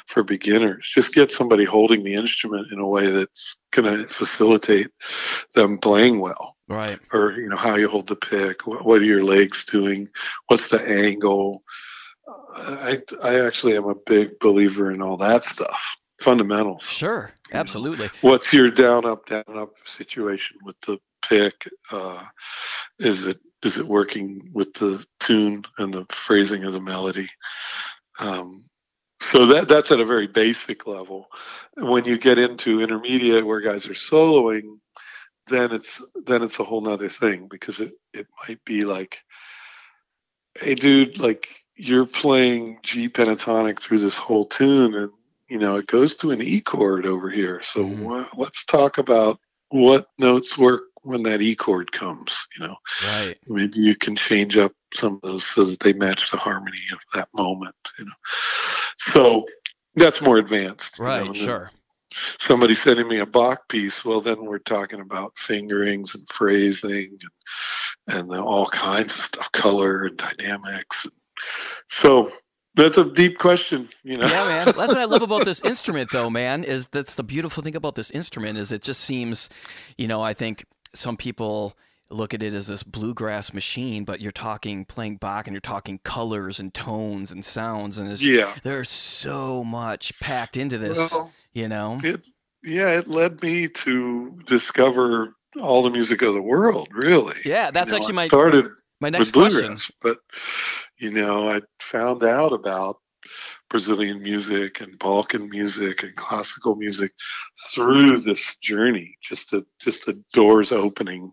for 0.07 0.25
beginners. 0.25 0.91
Just 0.93 1.15
get 1.15 1.31
somebody 1.31 1.65
holding 1.65 2.03
the 2.03 2.15
instrument 2.15 2.73
in 2.73 2.81
a 2.81 2.89
way 2.89 3.11
that's 3.11 3.59
going 3.71 3.93
to 3.93 4.09
facilitate 4.09 4.89
them 5.55 5.79
playing 5.79 6.19
well 6.21 6.57
Right. 6.69 6.99
or 7.13 7.33
you 7.33 7.49
know 7.49 7.57
how 7.57 7.77
you 7.77 7.89
hold 7.89 8.09
the 8.09 8.17
pick 8.17 8.67
what, 8.67 9.01
are 9.01 9.05
your 9.05 9.23
legs 9.23 9.65
doing 9.67 10.09
what's 10.49 10.71
the 10.71 10.83
angle 10.83 11.63
i 12.29 12.99
i 13.23 13.47
actually 13.47 13.77
am 13.77 13.85
a 13.85 13.95
big 13.95 14.39
believer 14.41 14.91
in 14.91 15.01
all 15.01 15.17
that 15.19 15.45
stuff 15.45 15.97
fundamentals 16.21 16.85
Sure. 16.85 17.33
know. 17.53 17.61
Absolutely. 17.61 18.09
what's 18.21 18.53
your 18.53 18.71
down 18.71 19.05
up 19.05 19.27
down 19.27 19.45
up 19.49 19.77
situation 19.85 20.59
with 20.65 20.81
the 20.83 20.99
pick 21.29 21.69
uh 21.91 22.23
is 22.99 23.27
it 23.27 23.39
is 23.65 23.79
it 23.79 23.87
working 23.87 24.51
with 24.55 24.73
the 24.75 25.05
tune 25.21 25.65
and 25.79 25.93
the 25.93 26.05
phrasing 26.11 26.65
of 26.65 26.73
the 26.73 26.81
melody 26.81 27.27
um 28.21 28.65
so 29.21 29.47
that 29.47 29.67
that's 29.69 29.91
at 29.91 30.01
a 30.01 30.05
very 30.05 30.27
basic 30.27 30.87
level 30.87 31.27
when 31.77 32.05
you 32.05 32.17
get 32.19 32.39
into 32.39 32.81
intermediate 32.81 33.47
where 33.47 33.61
guys 33.61 33.89
are 33.89 33.95
soloing 33.95 34.79
then 35.49 35.73
it's 35.73 36.03
then 36.25 36.43
it's 36.43 36.59
a 36.59 36.65
whole 36.65 36.81
nother 36.81 37.09
thing 37.09 37.49
because 37.49 37.81
it 37.81 37.93
it 38.13 38.27
might 38.49 38.65
be 38.65 38.85
like 38.85 39.19
hey 40.61 40.75
dude 40.75 41.19
like 41.19 41.49
you're 41.77 42.07
playing 42.07 42.79
g 42.83 43.09
pentatonic 43.09 43.81
through 43.81 43.99
this 43.99 44.19
whole 44.19 44.47
tune 44.47 44.95
and 44.95 45.11
you 45.49 45.59
know 45.59 45.77
it 45.77 45.87
goes 45.87 46.15
to 46.17 46.31
an 46.31 46.43
e 46.43 46.61
chord 46.61 47.07
over 47.07 47.29
here 47.31 47.61
so 47.63 47.85
Mhm. 47.85 47.99
wha- 47.99 48.29
let's 48.37 48.65
talk 48.65 48.99
about 48.99 49.39
what 49.71 50.07
notes 50.19 50.57
work 50.59 50.85
when 51.03 51.23
that 51.23 51.43
e 51.43 51.55
chord 51.55 51.91
comes 51.93 52.47
you 52.59 52.67
know 52.67 52.77
Right. 53.07 53.39
maybe 53.47 53.79
you 53.79 53.95
can 53.97 54.17
change 54.17 54.57
up 54.57 54.73
some 54.95 55.15
of 55.15 55.21
those 55.23 55.45
so 55.45 55.65
that 55.65 55.81
they 55.81 55.93
match 55.93 56.31
the 56.31 56.37
harmony 56.37 56.79
of 56.93 56.99
that 57.15 57.29
moment 57.35 57.75
you 57.99 58.05
know 58.05 58.13
so 58.99 59.47
that's 59.95 60.21
more 60.21 60.39
advanced 60.39 60.99
you 60.99 61.05
know, 61.05 61.11
Right. 61.11 61.37
Sure. 61.37 61.71
somebody 62.41 62.75
sending 62.75 63.09
me 63.09 63.19
a 63.21 63.27
Bach 63.27 63.69
piece 63.69 64.05
well 64.05 64.21
then 64.21 64.45
we're 64.45 64.59
talking 64.59 65.01
about 65.01 65.39
fingerings 65.39 66.15
and 66.15 66.29
phrasing 66.29 67.17
and, 68.09 68.31
and 68.33 68.41
all 68.41 68.67
kinds 68.67 69.13
of 69.13 69.21
stuff 69.21 69.53
color 69.53 70.05
and 70.07 70.17
dynamics 70.17 71.09
so 71.89 72.31
that's 72.77 72.99
a 72.99 73.05
deep 73.05 73.39
question 73.39 73.89
you 74.05 74.15
know 74.17 74.27
yeah, 74.37 74.45
man. 74.45 74.65
That's 74.67 74.77
what 74.77 74.99
I 74.99 75.05
love 75.05 75.23
about 75.23 75.45
this 75.45 75.61
instrument, 75.65 76.11
though, 76.13 76.31
man. 76.31 76.65
Is 76.65 76.89
that's 76.89 77.15
the 77.15 77.23
beautiful 77.23 77.63
thing 77.63 77.77
about 77.77 77.95
this 77.95 78.11
instrument 78.11 78.59
is 78.59 78.73
it 78.73 78.83
just 78.83 79.01
seems, 79.01 79.49
you 79.97 80.09
know, 80.09 80.23
I 80.23 80.35
think 80.35 80.65
some 80.95 81.17
people 81.17 81.77
look 82.09 82.35
at 82.35 82.43
it 82.43 82.55
as 82.55 82.69
this 82.69 82.83
bluegrass 82.83 83.53
machine, 83.53 84.05
but 84.05 84.21
you're 84.21 84.33
talking 84.33 84.85
playing 84.85 85.17
Bach 85.17 85.47
and 85.47 85.55
you're 85.55 85.61
talking 85.61 85.99
colors 86.05 86.61
and 86.61 86.73
tones 86.73 87.33
and 87.33 87.45
sounds, 87.45 87.99
and 87.99 88.11
it's, 88.11 88.23
yeah 88.25 88.55
there's 88.63 88.89
so 88.89 89.65
much 89.65 90.19
packed 90.21 90.57
into 90.57 90.79
this, 90.79 90.99
well 90.99 91.33
you 91.53 91.69
know. 91.69 92.01
it 92.05 92.27
yeah 92.63 92.91
it 92.91 93.07
led 93.09 93.43
me 93.43 93.69
to 93.69 94.39
discover 94.47 95.35
all 95.61 95.83
the 95.83 95.91
music 95.91 96.23
of 96.23 96.35
the 96.35 96.43
world 96.43 96.89
really 96.93 97.37
Yeah, 97.45 97.71
that's 97.71 97.91
You 97.91 97.93
know, 97.93 97.97
actually 97.97 98.15
I 98.15 98.17
my 98.17 98.29
started 98.29 98.71
my 99.01 99.11
next 99.11 99.33
question. 99.33 99.77
But 100.01 100.19
you 100.99 101.11
know, 101.11 101.49
I 101.49 101.61
found 101.81 102.25
out 102.25 102.53
about 102.53 102.99
Brazilian 103.69 104.23
music 104.23 104.81
and 104.81 104.99
Balkan 104.99 105.49
music 105.49 106.03
and 106.03 106.15
classical 106.17 106.77
music 106.77 107.13
through 107.71 108.19
this 108.21 108.57
journey. 108.57 109.17
Just 109.21 109.51
the 109.51 109.67
just 109.81 110.07
the 110.07 110.23
doors 110.33 110.73
opening. 110.73 111.33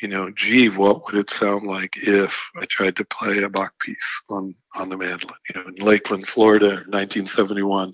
You 0.00 0.08
know, 0.08 0.30
gee, 0.30 0.68
what 0.68 1.02
would 1.06 1.16
it 1.16 1.30
sound 1.30 1.66
like 1.66 1.96
if 1.96 2.50
I 2.56 2.64
tried 2.64 2.96
to 2.96 3.04
play 3.04 3.42
a 3.42 3.50
Bach 3.50 3.78
piece 3.80 4.22
on 4.30 4.54
on 4.76 4.88
the 4.88 4.96
mandolin? 4.96 5.36
You 5.54 5.60
know, 5.60 5.68
in 5.68 5.74
Lakeland, 5.76 6.26
Florida, 6.26 6.84
1971. 6.88 7.92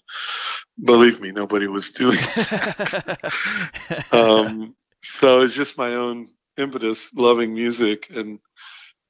Believe 0.85 1.21
me, 1.21 1.31
nobody 1.31 1.67
was 1.67 1.91
doing 1.91 2.19
it. 2.21 4.13
um, 4.13 4.75
so 5.01 5.43
it's 5.43 5.55
just 5.55 5.79
my 5.79 5.95
own 5.95 6.29
impetus, 6.57 7.13
loving 7.15 7.55
music, 7.55 8.09
and 8.11 8.39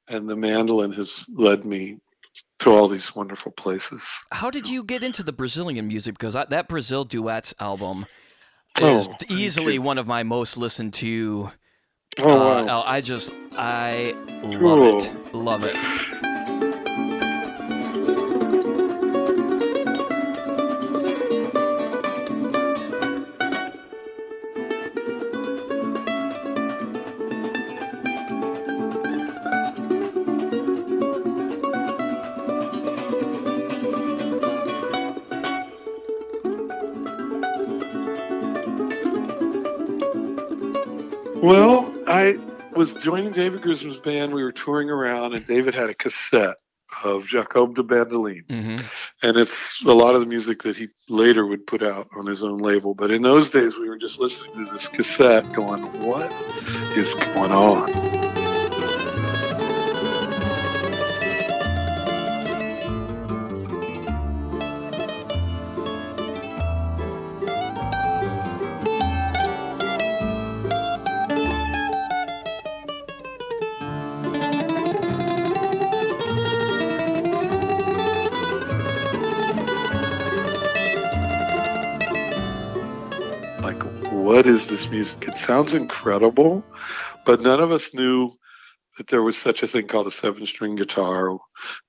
and 0.07 0.29
the 0.29 0.35
mandolin 0.35 0.91
has 0.93 1.25
led 1.33 1.65
me 1.65 1.99
to 2.59 2.69
all 2.71 2.87
these 2.87 3.15
wonderful 3.15 3.51
places. 3.51 4.07
How 4.31 4.49
did 4.49 4.67
you 4.67 4.83
get 4.83 5.03
into 5.03 5.23
the 5.23 5.33
Brazilian 5.33 5.87
music? 5.87 6.17
Because 6.17 6.35
I, 6.35 6.45
that 6.45 6.67
Brazil 6.67 7.03
duets 7.03 7.53
album 7.59 8.05
Oh, 8.81 8.99
is 8.99 9.05
thank 9.07 9.31
easily 9.31 9.79
one 9.79 9.97
of 9.97 10.05
my 10.05 10.23
most 10.23 10.57
listened 10.57 10.93
to. 10.95 11.51
Oh, 12.19 12.29
uh, 12.59 12.65
wow. 12.65 12.83
I 12.85 13.01
just 13.01 13.31
I 13.57 14.13
love 14.43 14.59
Cool. 14.61 14.97
it, 15.01 15.33
love 15.33 15.63
it. 15.63 15.75
Was 42.85 43.03
joining 43.03 43.31
David 43.31 43.63
Grisman's 43.63 43.99
band. 43.99 44.31
We 44.31 44.43
were 44.43 44.51
touring 44.51 44.91
around, 44.91 45.33
and 45.33 45.43
David 45.47 45.73
had 45.73 45.89
a 45.89 45.95
cassette 45.95 46.57
of 47.03 47.25
Jacob 47.25 47.73
do 47.73 47.81
Bandolim. 47.81 48.43
hmm 48.47 48.75
And 49.23 49.37
it's 49.37 49.83
a 49.83 49.91
lot 49.91 50.13
of 50.13 50.21
the 50.21 50.27
music 50.27 50.61
that 50.61 50.77
he 50.77 50.89
later 51.09 51.47
would 51.47 51.65
put 51.65 51.81
out 51.81 52.07
on 52.15 52.27
his 52.27 52.43
own 52.43 52.59
label. 52.59 52.93
But 52.93 53.09
in 53.09 53.23
those 53.23 53.49
days, 53.49 53.75
we 53.75 53.89
were 53.89 53.97
just 53.97 54.19
listening 54.19 54.67
to 54.67 54.71
this 54.71 54.87
cassette 54.87 55.51
going, 55.51 55.81
what 55.81 56.31
is 56.95 57.15
going 57.15 57.51
on? 57.51 58.34
Music 84.91 85.27
it 85.27 85.37
sounds 85.37 85.73
incredible 85.73 86.63
but 87.25 87.41
none 87.41 87.59
of 87.59 87.71
us 87.71 87.93
knew 87.93 88.31
that 88.97 89.07
there 89.07 89.21
was 89.21 89.37
such 89.37 89.61
a 89.63 89.67
thing 89.67 89.87
called 89.87 90.07
a 90.07 90.11
seven 90.11 90.45
string 90.45 90.75
guitar 90.75 91.37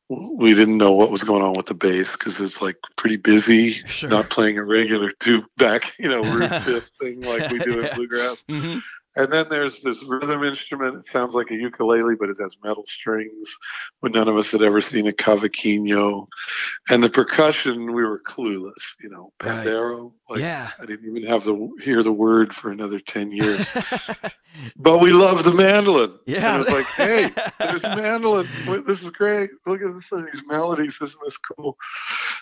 we 0.08 0.54
didn't 0.54 0.78
know 0.78 0.92
what 0.94 1.10
was 1.10 1.24
going 1.24 1.42
on 1.42 1.56
with 1.56 1.66
the 1.66 1.74
bass 1.74 2.16
because 2.16 2.40
it's 2.40 2.62
like 2.62 2.76
pretty 2.96 3.16
busy 3.16 3.72
Sure. 3.72 4.08
not 4.08 4.30
playing 4.30 4.58
a 4.58 4.64
regular 4.64 5.10
two 5.20 5.44
back 5.56 5.92
you 5.98 6.08
know 6.08 6.22
root 6.22 6.50
fifth 6.64 6.90
thing 7.00 7.22
like 7.22 7.50
we 7.50 7.58
do 7.60 7.80
Yeah. 7.80 7.88
in 7.88 7.94
bluegrass 7.94 8.44
hmm 8.48 8.78
and 9.16 9.32
then 9.32 9.46
there's 9.48 9.80
this 9.80 10.04
rhythm 10.04 10.44
instrument. 10.44 10.96
It 10.96 11.06
sounds 11.06 11.34
like 11.34 11.50
a 11.50 11.54
ukulele, 11.56 12.14
but 12.16 12.28
it 12.28 12.36
has 12.40 12.56
metal 12.62 12.84
strings. 12.86 13.56
When 14.00 14.12
none 14.12 14.28
of 14.28 14.36
us 14.36 14.52
had 14.52 14.62
ever 14.62 14.80
seen 14.80 15.06
a 15.06 15.12
cavaquinho, 15.12 16.26
and 16.90 17.02
the 17.02 17.10
percussion, 17.10 17.92
we 17.92 18.04
were 18.04 18.20
clueless. 18.20 18.94
You 19.00 19.08
know, 19.10 19.32
Right. 19.42 19.66
pandeiro. 19.66 20.12
Like 20.28 20.40
yeah. 20.40 20.70
I 20.80 20.86
didn't 20.86 21.06
even 21.08 21.28
have 21.28 21.44
to 21.44 21.76
hear 21.82 22.02
the 22.02 22.12
word 22.12 22.54
for 22.54 22.70
another 22.70 22.98
ten 23.00 23.32
years. 23.32 23.74
but 24.76 25.00
we 25.00 25.12
love 25.12 25.44
the 25.44 25.54
mandolin. 25.54 26.18
Yeah. 26.26 26.56
And 26.56 26.56
it 26.56 26.58
was 26.66 26.74
like, 26.74 26.86
hey, 26.86 27.28
there's 27.58 27.84
a 27.84 27.94
mandolin. 27.96 28.46
This 28.86 29.02
is 29.02 29.10
great. 29.10 29.50
Look 29.66 29.82
at 29.82 29.94
this, 29.94 30.10
these 30.10 30.42
melodies. 30.46 30.98
Isn't 31.00 31.20
this 31.24 31.38
cool? 31.38 31.76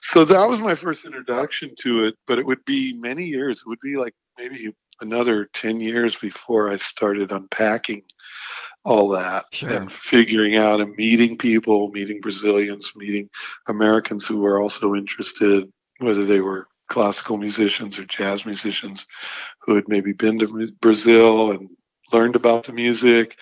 So 0.02 0.24
that 0.24 0.48
was 0.48 0.60
my 0.60 0.74
first 0.74 1.04
introduction 1.04 1.74
to 1.80 2.04
it. 2.04 2.14
But 2.26 2.38
it 2.38 2.46
would 2.46 2.64
be 2.64 2.92
many 2.94 3.24
years. 3.26 3.60
It 3.60 3.68
would 3.68 3.80
be 3.80 3.96
like 3.96 4.14
maybe 4.38 4.74
another 5.00 5.46
10 5.52 5.80
years 5.80 6.16
before 6.16 6.70
I 6.70 6.76
started 6.76 7.32
unpacking 7.32 8.02
all 8.84 9.08
that 9.08 9.46
Sure. 9.52 9.72
and 9.72 9.90
figuring 9.90 10.56
out 10.56 10.80
and 10.80 10.94
meeting 10.96 11.38
people, 11.38 11.90
meeting 11.90 12.20
Brazilians, 12.20 12.92
meeting 12.94 13.30
Americans 13.66 14.26
who 14.26 14.38
were 14.38 14.60
also 14.60 14.94
interested, 14.94 15.72
whether 15.98 16.26
they 16.26 16.40
were 16.40 16.68
classical 16.90 17.38
musicians 17.38 17.98
or 17.98 18.04
jazz 18.04 18.44
musicians 18.44 19.06
who 19.62 19.74
had 19.74 19.88
maybe 19.88 20.12
been 20.12 20.38
to 20.38 20.70
Brazil 20.80 21.50
and 21.50 21.70
learned 22.12 22.36
about 22.36 22.64
the 22.64 22.72
music. 22.72 23.38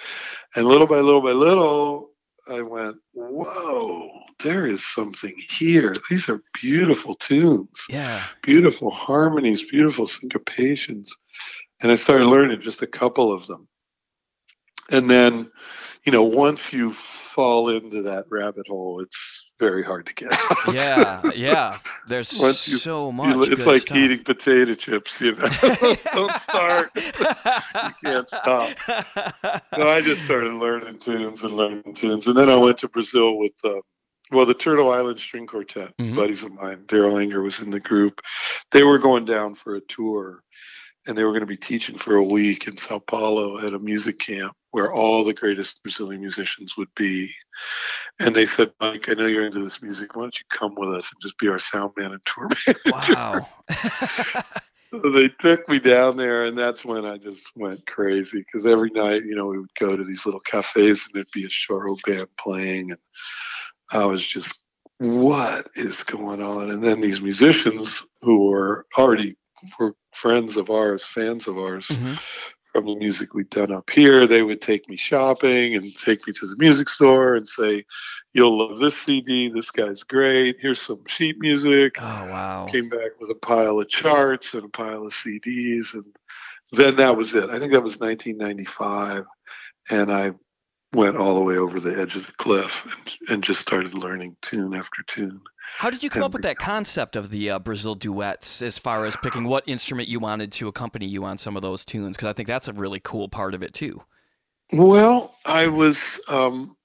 And 0.54 0.66
little 0.66 0.86
by 0.86 1.00
little 1.00 1.20
by 1.22 1.32
little, 1.32 2.11
I 2.48 2.62
went, 2.62 2.96
whoa, 3.12 4.10
there 4.42 4.66
is 4.66 4.84
something 4.84 5.34
here. 5.50 5.94
These 6.10 6.28
are 6.28 6.42
beautiful 6.60 7.14
tunes, 7.14 7.86
yeah. 7.88 8.22
beautiful 8.42 8.90
harmonies, 8.90 9.68
beautiful 9.68 10.06
syncopations. 10.06 11.10
And 11.82 11.92
I 11.92 11.96
started 11.96 12.26
learning 12.26 12.60
just 12.60 12.82
a 12.82 12.86
couple 12.86 13.32
of 13.32 13.46
them. 13.46 13.68
And 14.90 15.08
then, 15.08 15.50
you 16.04 16.12
know, 16.12 16.22
once 16.24 16.72
you 16.72 16.92
fall 16.92 17.68
into 17.70 18.02
that 18.02 18.24
rabbit 18.30 18.66
hole, 18.68 19.00
it's 19.00 19.48
very 19.60 19.84
hard 19.84 20.06
to 20.06 20.14
get 20.14 20.32
out. 20.68 20.74
Yeah. 20.74 21.22
Yeah. 21.34 21.78
There's 22.08 22.38
Once 22.40 22.66
you- 22.68 22.78
so 22.78 23.06
You 23.06 23.12
much. 23.12 23.34
lo- 23.36 23.42
it's 23.44 23.64
like 23.66 23.82
stuff. 23.82 23.96
eating 23.96 24.24
potato 24.24 24.74
chips, 24.74 25.20
you 25.20 25.36
know. 25.36 25.48
Don't 26.12 26.36
start. 26.36 26.90
you 26.96 27.90
can't 28.04 28.28
stop. 28.28 28.76
So 28.80 29.88
I 29.88 30.00
just 30.02 30.24
started 30.24 30.52
learning 30.54 30.98
tunes 30.98 31.42
and 31.44 31.54
learning 31.54 31.94
tunes, 31.94 32.26
and 32.26 32.36
then 32.36 32.48
I 32.50 32.56
went 32.56 32.78
to 32.78 32.88
Brazil 32.88 33.38
with, 33.38 33.52
uh, 33.64 33.80
well, 34.32 34.46
the 34.46 34.54
Turtle 34.54 34.90
Island 34.90 35.20
String 35.20 35.46
Quartet. 35.46 35.96
Mhm. 35.98 36.16
Buddies 36.16 36.42
of 36.42 36.52
mine, 36.54 36.84
Darol 36.86 37.20
Anger 37.22 37.42
was 37.42 37.60
in 37.60 37.70
the 37.70 37.80
group. 37.80 38.20
They 38.72 38.82
were 38.82 38.98
going 38.98 39.24
down 39.26 39.54
for 39.54 39.76
a 39.76 39.80
tour, 39.82 40.42
and 41.06 41.16
they 41.16 41.24
were 41.24 41.30
going 41.32 41.40
to 41.40 41.46
be 41.46 41.56
teaching 41.56 41.98
for 41.98 42.16
a 42.16 42.22
week 42.22 42.66
in 42.68 42.76
Sao 42.76 42.98
Paulo 42.98 43.58
at 43.58 43.74
a 43.74 43.78
music 43.78 44.18
camp 44.18 44.52
where 44.70 44.92
all 44.92 45.24
the 45.24 45.34
greatest 45.34 45.82
Brazilian 45.82 46.20
musicians 46.20 46.76
would 46.76 46.94
be. 46.94 47.28
And 48.20 48.34
they 48.34 48.46
said, 48.46 48.72
Mike, 48.80 49.08
I 49.08 49.14
know 49.14 49.26
you're 49.26 49.46
into 49.46 49.60
this 49.60 49.82
music. 49.82 50.14
Why 50.14 50.22
don't 50.22 50.38
you 50.38 50.44
come 50.50 50.74
with 50.76 50.90
us 50.90 51.12
and 51.12 51.20
just 51.20 51.38
be 51.38 51.48
our 51.48 51.58
sound 51.58 51.92
man 51.96 52.12
and 52.12 52.24
tour 52.24 52.48
manager? 52.86 53.14
wow. 53.14 53.48
So 54.92 55.10
they 55.10 55.30
took 55.40 55.66
me 55.70 55.78
down 55.78 56.18
there, 56.18 56.44
and 56.44 56.56
that's 56.56 56.84
when 56.84 57.06
I 57.06 57.16
just 57.16 57.56
went 57.56 57.86
crazy 57.86 58.40
because 58.40 58.66
every 58.66 58.90
night, 58.90 59.22
you 59.24 59.34
know, 59.34 59.46
we 59.46 59.58
would 59.58 59.74
go 59.80 59.96
to 59.96 60.04
these 60.04 60.26
little 60.26 60.40
cafes 60.40 61.06
and 61.06 61.14
there'd 61.14 61.30
be 61.32 61.46
a 61.46 61.48
choro 61.48 61.98
band 62.06 62.26
playing, 62.38 62.90
and 62.90 63.00
I 63.90 64.04
was 64.04 64.22
just, 64.26 64.66
what 64.98 65.70
is 65.76 66.02
going 66.02 66.42
on? 66.42 66.70
And 66.70 66.84
then 66.84 67.00
these 67.00 67.22
musicians 67.22 68.06
who 68.20 68.50
were 68.50 68.84
already 68.98 69.36
were 69.78 69.94
friends 70.12 70.56
of 70.56 70.70
ours, 70.70 71.04
fans 71.06 71.48
of 71.48 71.58
ours 71.58 71.88
Mhm. 71.88 72.18
from 72.64 72.86
the 72.86 72.94
music 72.94 73.34
we'd 73.34 73.50
done 73.50 73.70
up 73.72 73.90
here, 73.90 74.26
they 74.26 74.42
would 74.42 74.62
take 74.62 74.88
me 74.88 74.96
shopping 74.96 75.74
and 75.74 75.94
take 75.96 76.26
me 76.26 76.32
to 76.32 76.46
the 76.46 76.56
music 76.58 76.88
store 76.88 77.34
and 77.34 77.46
say, 77.48 77.84
"You'll 78.32 78.56
love 78.58 78.78
this 78.78 78.96
CD. 78.96 79.48
This 79.50 79.70
guy's 79.70 80.04
great. 80.04 80.56
Here's 80.60 80.80
some 80.80 81.04
sheet 81.06 81.36
music." 81.38 81.96
Oh 81.98 82.02
wow. 82.02 82.66
came 82.70 82.88
back 82.88 83.20
with 83.20 83.30
a 83.30 83.34
pile 83.34 83.80
of 83.80 83.88
charts 83.88 84.54
and 84.54 84.64
a 84.64 84.68
pile 84.68 85.04
of 85.04 85.12
CDs, 85.12 85.92
and 85.94 86.04
then 86.72 86.96
that 86.96 87.16
was 87.16 87.34
it. 87.34 87.50
I 87.50 87.58
think 87.58 87.72
that 87.72 87.82
was 87.82 88.00
1995, 88.00 89.24
and 89.90 90.10
I 90.10 90.32
went 90.92 91.16
all 91.16 91.34
the 91.34 91.40
way 91.40 91.56
over 91.56 91.80
the 91.80 91.98
edge 91.98 92.16
of 92.16 92.26
the 92.26 92.32
cliff 92.32 92.84
and, 92.84 93.30
and 93.30 93.44
just 93.44 93.60
started 93.60 93.94
learning 93.94 94.36
tune 94.42 94.74
after 94.74 95.02
tune. 95.06 95.40
How 95.78 95.90
did 95.90 96.02
you 96.02 96.10
come 96.10 96.22
up 96.22 96.32
with 96.32 96.42
that 96.42 96.58
concept 96.58 97.16
of 97.16 97.30
the 97.30 97.50
uh, 97.50 97.58
Brazil 97.58 97.94
duets 97.94 98.60
as 98.60 98.76
far 98.76 99.06
as 99.06 99.16
picking 99.16 99.44
what 99.44 99.64
instrument 99.66 100.08
you 100.08 100.20
wanted 100.20 100.52
to 100.52 100.68
accompany 100.68 101.06
you 101.06 101.24
on 101.24 101.38
some 101.38 101.56
of 101.56 101.62
those 101.62 101.84
tunes? 101.84 102.16
Because 102.16 102.28
I 102.28 102.34
think 102.34 102.46
that's 102.46 102.68
a 102.68 102.74
really 102.74 103.00
cool 103.00 103.28
part 103.28 103.54
of 103.54 103.62
it 103.62 103.72
too. 103.72 104.02
Well, 104.70 105.34
I 105.46 105.68
was 105.68 106.20
um, 106.28 106.76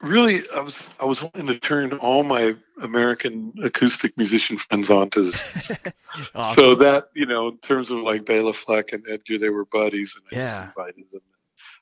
really 0.00 0.40
I 0.54 0.60
was 0.60 0.90
I 1.00 1.04
was 1.04 1.22
wanting 1.22 1.46
to 1.46 1.58
turn 1.58 1.92
all 1.94 2.24
my 2.24 2.56
American 2.82 3.52
acoustic 3.62 4.16
musician 4.16 4.58
friends 4.58 4.90
on 4.90 5.10
to 5.10 5.22
this 5.22 5.72
Awesome. 6.34 6.54
So 6.54 6.74
that 6.76 7.10
you 7.14 7.26
know, 7.26 7.48
in 7.48 7.58
terms 7.58 7.90
of 7.90 7.98
like 7.98 8.24
Bela 8.24 8.52
Fleck 8.52 8.92
and 8.92 9.04
Edgar, 9.08 9.38
they 9.38 9.50
were 9.50 9.64
buddies, 9.64 10.16
and 10.16 10.24
I 10.32 10.42
Yeah. 10.42 10.46
just 10.46 10.76
invited 10.76 11.10
them. 11.10 11.20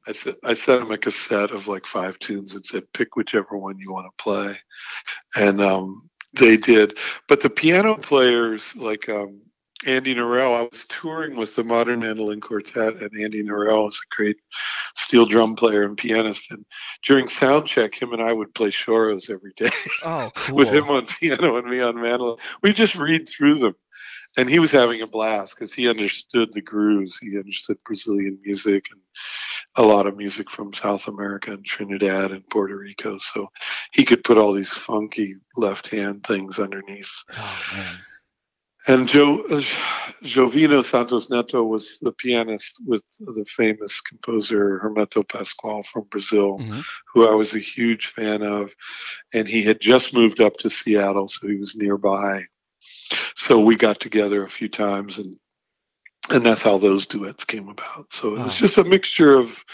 I 0.07 0.13
said 0.13 0.35
I 0.45 0.55
sent 0.55 0.83
him 0.83 0.91
a 0.91 0.99
cassette 0.99 1.51
of 1.51 1.69
like 1.69 1.87
five 1.87 2.19
tunes 2.19 2.55
and 2.55 2.65
said 2.65 2.93
pick 2.93 3.17
whichever 3.17 3.57
one 3.57 3.79
you 3.79 3.93
want 3.93 4.07
to 4.07 4.23
play, 4.23 4.55
and 5.37 5.61
um, 5.61 6.09
they 6.39 6.57
did. 6.57 6.99
But 7.29 7.41
the 7.41 7.51
piano 7.51 7.97
players 7.97 8.77
like 8.77 9.09
um, 9.09 9.41
Andy 9.85 10.15
Narell, 10.15 10.55
I 10.55 10.69
was 10.71 10.87
touring 10.87 11.37
with 11.37 11.55
the 11.55 11.65
Modern 11.65 12.01
Mandolin 12.01 12.41
Quartet, 12.41 13.03
and 13.03 13.11
Andy 13.21 13.43
Narell 13.43 13.89
is 13.89 14.01
a 14.01 14.15
great 14.15 14.37
steel 14.97 15.27
drum 15.27 15.55
player 15.55 15.83
and 15.83 15.97
pianist. 15.97 16.51
And 16.51 16.65
during 17.03 17.29
sound 17.29 17.67
check, 17.67 18.01
him 18.01 18.13
and 18.13 18.23
I 18.23 18.33
would 18.33 18.55
play 18.55 18.69
choros 18.69 19.31
every 19.31 19.53
day 19.57 19.71
oh, 20.05 20.31
cool. 20.35 20.57
with 20.57 20.73
him 20.73 20.89
on 20.89 21.07
piano 21.07 21.57
and 21.57 21.69
me 21.69 21.81
on 21.81 22.01
mandolin. 22.01 22.39
We 22.63 22.73
just 22.73 22.97
read 22.97 23.29
through 23.29 23.57
them. 23.57 23.75
And 24.37 24.51
he 24.51 24.59
was 24.59 24.71
having 24.71 25.01
a 25.01 25.07
blast 25.07 25.55
because 25.55 25.73
he 25.73 25.89
understood 25.89 26.53
the 26.53 26.61
grooves. 26.61 27.19
He 27.19 27.39
understood 27.39 27.79
Brazilian 27.85 28.39
music 28.45 28.87
and 28.93 29.01
a 29.77 29.83
lot 29.83 30.07
of 30.07 30.17
music 30.17 30.51
from 30.51 30.75
South 30.75 31.09
America 31.09 31.53
and 31.53 31.65
Trinidad 31.65 32.33
and 32.33 32.49
Puerto 32.51 32.77
Rico. 32.77 33.19
So 33.19 33.51
he 33.93 34.05
could 34.05 34.25
put 34.25 34.39
all 34.39 34.53
these 34.53 34.71
funky 34.73 35.37
left 35.57 35.89
hand 35.91 36.25
things 36.25 36.59
underneath. 36.59 37.25
Oh. 37.35 37.99
And 38.89 39.09
jo, 39.09 39.41
uh, 39.51 39.61
Jovino 40.23 40.85
Santos 40.85 41.29
Neto 41.29 41.65
was 41.65 41.99
the 42.01 42.13
pianist 42.13 42.81
with 42.87 43.03
the 43.19 43.45
famous 43.45 44.01
composer 44.01 44.79
Hermeto 44.79 45.25
Pascoal 45.25 45.83
from 45.83 46.05
Brazil 46.05 46.59
Mhm. 46.61 46.85
who 47.13 47.27
I 47.27 47.35
was 47.35 47.55
a 47.55 47.59
huge 47.59 48.07
fan 48.09 48.43
of. 48.43 48.73
And 49.35 49.49
he 49.49 49.63
had 49.63 49.81
just 49.81 50.15
moved 50.15 50.41
up 50.41 50.53
to 50.59 50.71
Seattle, 50.71 51.27
so 51.27 51.49
he 51.49 51.57
was 51.57 51.75
nearby. 51.75 52.45
So 53.37 53.61
we 53.61 53.77
got 53.77 54.01
together 54.01 54.45
a 54.45 54.51
few 54.51 54.69
times 54.69 55.19
and 55.19 55.37
and 56.31 56.45
that's 56.45 56.63
how 56.63 56.79
those 56.79 57.07
duets 57.07 57.45
came 57.45 57.69
about. 57.69 58.13
So 58.13 58.37
it 58.37 58.45
was 58.45 58.57
Oh. 58.57 58.59
just 58.67 58.79
a 58.79 58.85
mixture 58.85 59.35
of, 59.35 59.65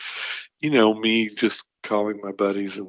you 0.61 0.71
know, 0.71 0.95
me 0.95 1.31
just 1.35 1.65
calling 1.83 2.21
my 2.23 2.33
buddies 2.33 2.79
and 2.79 2.89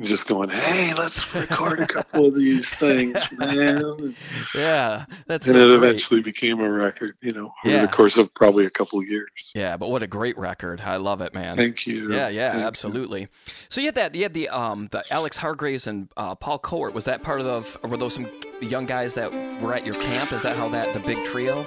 just 0.00 0.26
going, 0.26 0.48
"Hey, 0.48 0.94
let's 0.94 1.32
record 1.34 1.80
a 1.80 1.86
couple 1.86 2.26
of 2.26 2.34
these 2.34 2.68
things, 2.78 3.20
man." 3.38 4.14
Yeah, 4.54 5.04
that's 5.26 5.46
and 5.46 5.56
so 5.56 5.64
it 5.64 5.78
great. 5.78 5.88
eventually 5.90 6.22
became 6.22 6.60
a 6.60 6.70
record, 6.70 7.16
you 7.20 7.32
know, 7.32 7.52
over 7.64 7.74
Yeah. 7.74 7.82
the 7.82 7.88
course 7.92 8.16
of 8.18 8.32
probably 8.34 8.64
a 8.66 8.70
couple 8.70 8.98
of 9.00 9.06
years. 9.06 9.52
Yeah, 9.54 9.76
but 9.76 9.90
what 9.90 10.02
a 10.02 10.06
great 10.06 10.36
record! 10.38 10.80
I 10.80 10.96
love 10.96 11.20
it, 11.20 11.34
man. 11.34 11.54
Thank 11.54 11.86
you. 11.86 12.12
Yeah, 12.12 12.28
yeah, 12.28 12.50
Thank 12.50 12.62
you. 12.62 12.66
absolutely. 12.66 13.28
So 13.68 13.80
you 13.80 13.88
had 13.88 13.94
that, 13.96 14.14
you 14.14 14.22
had 14.22 14.34
the 14.34 14.48
um, 14.48 14.88
the 14.90 15.04
Alex 15.10 15.36
Hargreaves 15.36 15.86
and 15.86 16.08
uh, 16.16 16.34
Paul 16.34 16.58
Kowert. 16.58 16.94
Was 16.94 17.04
that 17.04 17.22
part 17.22 17.40
of 17.40 17.76
were 17.84 17.96
those 17.96 18.14
some 18.14 18.28
young 18.60 18.86
guys 18.86 19.14
that 19.14 19.30
were 19.60 19.74
at 19.74 19.84
your 19.84 19.94
camp? 19.96 20.32
Is 20.32 20.42
that 20.42 20.56
how 20.56 20.68
that 20.70 20.92
the 20.94 21.00
big 21.00 21.22
trio? 21.24 21.64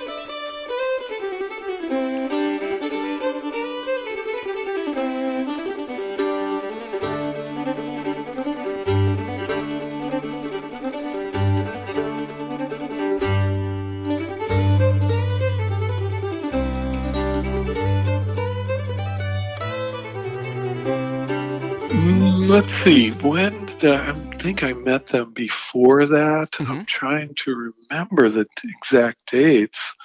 Let's 22.56 22.72
see. 22.74 23.10
When 23.12 23.66
did 23.66 23.92
I, 23.92 24.12
I 24.12 24.14
think 24.38 24.64
I 24.64 24.72
met 24.72 25.08
them 25.08 25.34
before 25.34 26.06
that. 26.06 26.56
I'm 26.60 26.66
Mhm. 26.66 26.88
trying 26.88 27.36
to 27.44 27.74
remember 27.90 28.30
the 28.30 28.48
exact 28.64 29.30
dates. 29.30 29.98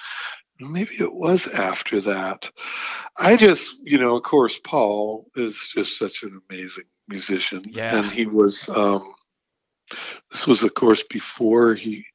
Maybe 0.59 0.95
it 0.99 1.13
was 1.13 1.47
after 1.47 2.01
that. 2.01 2.51
I 3.17 3.37
just, 3.37 3.77
you 3.83 3.97
know, 3.97 4.17
of 4.17 4.23
course, 4.23 4.59
Paul 4.59 5.31
is 5.33 5.71
just 5.73 5.97
such 5.97 6.23
an 6.23 6.41
amazing 6.49 6.89
musician, 7.07 7.63
Yeah. 7.65 7.95
and 7.95 8.11
he 8.11 8.25
was. 8.25 8.67
Um, 8.67 9.13
this 10.29 10.45
was, 10.45 10.63
of 10.65 10.73
course, 10.73 11.03
before 11.09 11.73
he. 11.73 12.05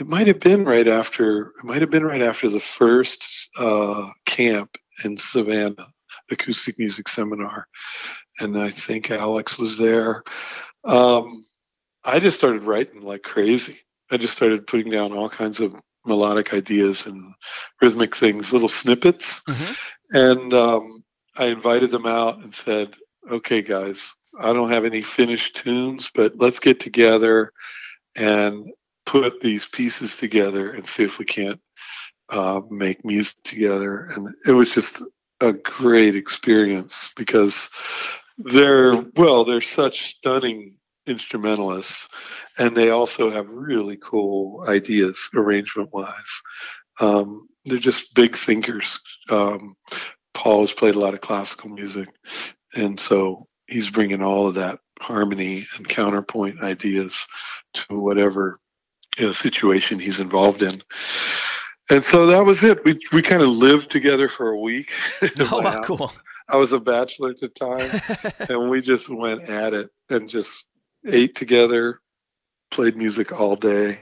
It 0.00 0.08
might 0.08 0.26
have 0.26 0.40
been 0.40 0.64
right 0.64 0.88
after. 0.88 1.52
It 1.58 1.64
might 1.64 1.82
have 1.82 1.90
been 1.90 2.04
right 2.04 2.22
after 2.22 2.48
the 2.48 2.60
first 2.60 3.50
uh, 3.58 4.10
camp 4.24 4.78
in 5.04 5.18
Savannah, 5.18 5.88
acoustic 6.30 6.78
music 6.78 7.08
seminar, 7.08 7.68
and 8.40 8.58
I 8.58 8.70
think 8.70 9.10
Alex 9.10 9.58
was 9.58 9.78
there. 9.78 10.22
Um, 10.84 11.44
I 12.04 12.18
just 12.18 12.38
started 12.38 12.64
writing 12.64 13.02
like 13.02 13.22
crazy. 13.22 13.80
I 14.10 14.16
just 14.16 14.36
started 14.36 14.66
putting 14.66 14.90
down 14.90 15.12
all 15.12 15.28
kinds 15.28 15.60
of 15.60 15.74
melodic 16.04 16.52
ideas 16.52 17.06
and 17.06 17.34
rhythmic 17.80 18.16
things, 18.16 18.52
little 18.52 18.68
snippets. 18.68 19.42
Mhm. 19.48 19.76
And 20.10 20.54
um, 20.54 21.04
I 21.36 21.46
invited 21.46 21.90
them 21.90 22.06
out 22.06 22.40
and 22.40 22.54
said, 22.54 22.94
okay, 23.30 23.62
guys, 23.62 24.14
I 24.38 24.52
don't 24.52 24.70
have 24.70 24.84
any 24.84 25.02
finished 25.02 25.56
tunes, 25.56 26.10
but 26.14 26.36
let's 26.36 26.58
get 26.58 26.80
together 26.80 27.52
and 28.16 28.70
put 29.06 29.40
these 29.40 29.66
pieces 29.66 30.16
together 30.16 30.70
and 30.70 30.86
see 30.86 31.04
if 31.04 31.18
we 31.18 31.24
can't 31.24 31.60
uh, 32.28 32.60
make 32.70 33.04
music 33.04 33.36
together. 33.44 34.08
And 34.14 34.28
it 34.46 34.52
was 34.52 34.74
just 34.74 35.02
a 35.40 35.52
great 35.52 36.16
experience 36.16 37.10
because 37.16 37.70
they're, 38.44 38.96
well, 39.16 39.44
they're 39.44 39.60
such 39.60 40.02
stunning 40.02 40.76
instrumentalists 41.06 42.08
and 42.58 42.76
they 42.76 42.90
also 42.90 43.30
have 43.30 43.50
really 43.50 43.96
cool 43.96 44.64
ideas 44.68 45.28
arrangement 45.34 45.92
wise. 45.92 46.42
Um, 47.00 47.48
they're 47.64 47.78
just 47.78 48.14
big 48.14 48.36
thinkers. 48.36 49.00
Um, 49.28 49.76
Paul 50.34 50.60
has 50.60 50.72
played 50.72 50.94
a 50.94 50.98
lot 50.98 51.14
of 51.14 51.20
classical 51.20 51.70
music, 51.70 52.08
and 52.74 52.98
so 52.98 53.46
he's 53.66 53.90
bringing 53.90 54.22
all 54.22 54.48
of 54.48 54.54
that 54.54 54.80
harmony 55.00 55.64
and 55.76 55.88
counterpoint 55.88 56.62
ideas 56.62 57.26
to 57.74 57.98
whatever 57.98 58.58
you 59.18 59.26
know, 59.26 59.32
situation 59.32 59.98
he's 59.98 60.20
involved 60.20 60.62
in. 60.62 60.72
And 61.90 62.04
so 62.04 62.26
that 62.26 62.44
was 62.44 62.62
it. 62.64 62.84
We 62.84 62.98
we 63.12 63.22
kind 63.22 63.42
of 63.42 63.48
lived 63.48 63.90
together 63.90 64.28
for 64.28 64.50
a 64.50 64.58
week. 64.58 64.92
Oh, 65.40 65.60
wow, 65.60 65.82
cool. 65.82 66.12
I 66.52 66.56
was 66.56 66.72
a 66.74 66.78
bachelor 66.80 67.30
at 67.30 67.38
the 67.38 67.48
time, 67.48 67.90
and 68.48 68.70
we 68.70 68.80
just 68.82 69.08
went 69.08 69.48
at 69.48 69.72
it 69.72 69.90
and 70.10 70.28
just 70.28 70.68
ate 71.06 71.34
together, 71.34 72.00
played 72.70 72.96
music 72.96 73.32
all 73.32 73.56
day, 73.56 73.98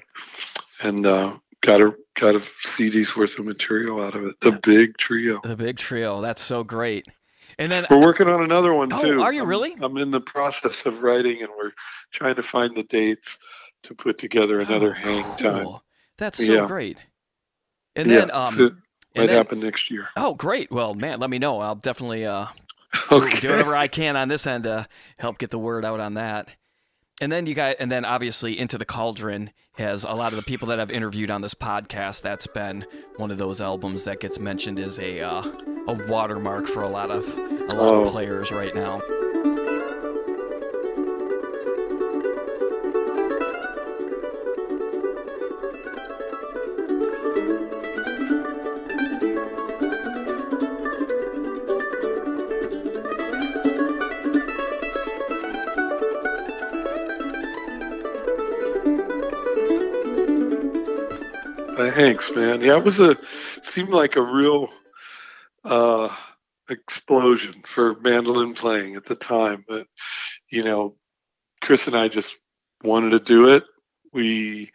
and 0.83 1.07
uh, 1.07 1.39
got 1.63 1.81
a 1.81 1.95
got 2.17 2.35
a 2.35 2.41
CD's 2.43 3.17
worth 3.17 3.39
of 3.39 3.47
material 3.47 4.03
out 4.03 4.15
of 4.17 4.25
it. 4.27 4.35
The 4.41 4.53
big 4.63 4.99
trio. 4.99 5.41
the 5.45 5.57
big 5.57 5.77
trio. 5.79 6.21
That's 6.21 6.43
so 6.43 6.65
great. 6.65 7.07
And 7.59 7.71
then, 7.71 7.87
We're 7.91 8.01
working 8.01 8.29
on 8.29 8.43
another 8.43 8.73
one 8.75 8.93
Oh, 8.93 9.01
too. 9.03 9.21
are 9.23 9.33
you 9.33 9.41
I'm- 9.41 9.49
really? 9.49 9.77
I'm 9.81 9.97
in 9.97 10.11
the 10.11 10.21
process 10.21 10.87
of 10.87 11.03
writing, 11.03 11.43
and 11.43 11.51
we're 11.57 11.73
trying 12.13 12.35
to 12.37 12.43
find 12.43 12.77
the 12.77 12.83
dates 12.85 13.39
to 13.85 13.95
put 13.95 14.19
together 14.19 14.61
another 14.61 14.91
Oh, 14.97 15.01
hang 15.01 15.23
cool. 15.25 15.35
time. 15.35 15.67
That's 16.19 16.39
so 16.45 16.53
Yeah. 16.55 16.67
great. 16.67 16.99
And 17.97 18.09
yeah, 18.09 18.21
then, 18.21 18.31
um, 18.33 18.47
so 18.47 18.71
might 19.17 19.27
then, 19.27 19.37
happen 19.37 19.61
next 19.61 19.91
year. 19.91 20.09
oh, 20.17 20.35
great. 20.35 20.71
Well, 20.71 20.95
man, 20.95 21.19
let 21.21 21.31
me 21.31 21.39
know. 21.39 21.61
I'll 21.61 21.75
definitely 21.75 22.27
uh, 22.27 22.47
do, 23.11 23.17
Okay. 23.17 23.41
do 23.41 23.49
whatever 23.51 23.77
I 23.77 23.89
can 23.89 24.17
on 24.17 24.29
this 24.29 24.47
end 24.47 24.65
to 24.65 24.87
help 25.19 25.39
get 25.39 25.51
the 25.51 25.59
word 25.59 25.85
out 25.85 26.01
on 26.01 26.15
that. 26.15 26.49
And 27.23 27.31
then 27.31 27.45
you 27.47 27.55
got, 27.55 27.77
and 27.81 27.93
then 27.93 28.05
obviously 28.07 28.59
Into 28.59 28.79
the 28.79 28.87
Cauldron 28.87 29.51
has 29.73 30.05
a 30.05 30.13
lot 30.13 30.33
of 30.33 30.37
the 30.37 30.43
people 30.43 30.69
that 30.69 30.81
I've 30.81 30.91
interviewed 30.91 31.31
on 31.31 31.43
this 31.43 31.53
podcast. 31.55 32.23
That's 32.23 32.47
been 32.47 32.87
one 33.17 33.31
of 33.31 33.37
those 33.39 33.61
albums 33.61 34.05
that 34.05 34.21
gets 34.21 34.39
mentioned 34.39 34.79
as 34.81 34.99
a 34.99 35.21
uh, 35.21 35.43
a 35.87 35.93
watermark 36.09 36.67
for 36.67 36.83
a 36.83 36.89
lot 36.89 37.11
of 37.11 37.27
a 37.37 37.41
lot 37.75 37.95
of 37.95 38.07
Oh. 38.07 38.11
players 38.11 38.51
right 38.51 38.75
now. 38.75 39.03
Thanks, 62.31 62.37
man. 62.49 62.61
Yeah, 62.61 62.79
it 62.79 62.85
was 62.85 63.01
a 63.01 63.17
seemed 63.63 63.91
like 63.91 64.17
a 64.17 64.23
real 64.23 64.69
uh, 65.65 66.15
explosion 66.69 67.55
for 67.65 67.99
mandolin 68.01 68.55
playing 68.55 68.97
at 68.97 69.05
the 69.05 69.15
time. 69.17 69.65
But 69.69 69.87
you 70.51 70.63
know, 70.63 70.97
Chris 71.61 71.87
and 71.87 71.97
I 71.97 72.09
just 72.09 72.37
wanted 72.85 73.11
to 73.11 73.21
do 73.21 73.49
it. 73.51 73.65
We 74.13 74.71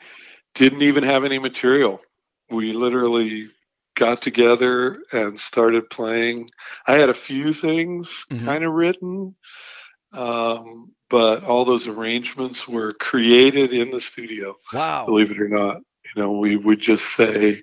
didn't 0.53 0.81
even 0.81 1.03
have 1.03 1.23
any 1.23 1.39
material. 1.39 2.01
We 2.49 2.73
literally 2.73 3.49
got 3.95 4.21
together 4.21 4.99
and 5.13 5.39
started 5.39 5.89
playing. 5.89 6.49
I 6.85 6.93
had 6.93 7.09
a 7.09 7.13
few 7.13 7.53
things 7.53 8.25
Mhm. 8.29 8.45
kind 8.45 8.63
of 8.65 8.73
written, 8.73 9.35
um, 10.11 10.91
but 11.09 11.45
all 11.45 11.63
those 11.63 11.87
arrangements 11.87 12.67
were 12.67 12.91
created 12.91 13.71
in 13.73 13.91
the 13.91 14.01
studio 14.01 14.57
Wow. 14.73 15.05
believe 15.05 15.31
it 15.31 15.39
or 15.39 15.47
not. 15.47 15.81
You 16.13 16.21
know, 16.21 16.31
we 16.31 16.55
would 16.55 16.79
just 16.79 17.15
say, 17.15 17.61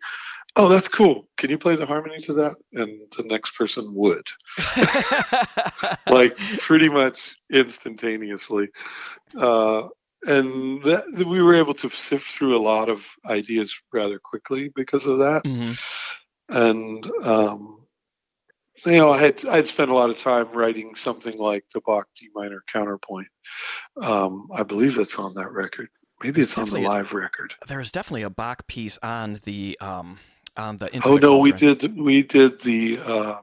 "Oh, 0.56 0.68
that's 0.68 0.88
cool. 0.88 1.28
Can 1.36 1.50
you 1.50 1.58
play 1.58 1.76
the 1.76 1.86
harmony 1.86 2.18
to 2.20 2.32
that?" 2.34 2.56
And 2.72 3.00
the 3.16 3.24
next 3.24 3.56
person 3.56 3.94
would, 3.94 4.26
like, 6.08 6.36
pretty 6.58 6.88
much 6.88 7.36
instantaneously. 7.50 8.68
Uh, 9.36 9.88
and 10.24 10.82
that, 10.84 11.04
we 11.26 11.42
were 11.42 11.54
able 11.54 11.74
to 11.74 11.88
sift 11.88 12.26
through 12.26 12.56
a 12.56 12.58
lot 12.62 12.88
of 12.88 13.08
ideas 13.26 13.80
rather 13.92 14.18
quickly 14.18 14.70
because 14.74 15.06
of 15.06 15.18
that. 15.18 15.42
Mhm. 15.44 15.78
And 16.48 17.06
um, 17.24 17.78
you 18.86 18.96
know, 18.96 19.10
I 19.12 19.18
had 19.18 19.44
I'd 19.46 19.66
spent 19.66 19.90
a 19.90 19.94
lot 19.94 20.10
of 20.10 20.18
time 20.18 20.48
writing 20.52 20.94
something 20.94 21.36
like 21.38 21.64
the 21.72 21.80
Bach 21.80 22.08
D 22.18 22.28
minor 22.34 22.62
counterpoint. 22.72 23.28
Um, 24.00 24.48
I 24.54 24.62
believe 24.62 24.94
that's 24.94 25.18
on 25.18 25.34
that 25.34 25.52
record. 25.52 25.88
Maybe 26.22 26.40
It's 26.42 26.56
on 26.58 26.64
the 26.64 26.70
definitely 26.70 26.86
a- 26.86 26.88
live 26.90 27.12
record. 27.14 27.54
There's 27.66 27.90
definitely 27.90 28.22
a 28.22 28.30
Bach 28.30 28.66
piece 28.66 28.98
on 29.02 29.38
the 29.44 29.76
um 29.80 30.18
on 30.56 30.76
the 30.78 30.94
Into 30.94 31.08
Oh 31.08 31.14
the 31.16 31.20
no, 31.22 31.38
we 31.38 31.52
did 31.52 31.96
we 31.98 32.22
did 32.22 32.60
the 32.60 32.98
uh, 33.04 33.38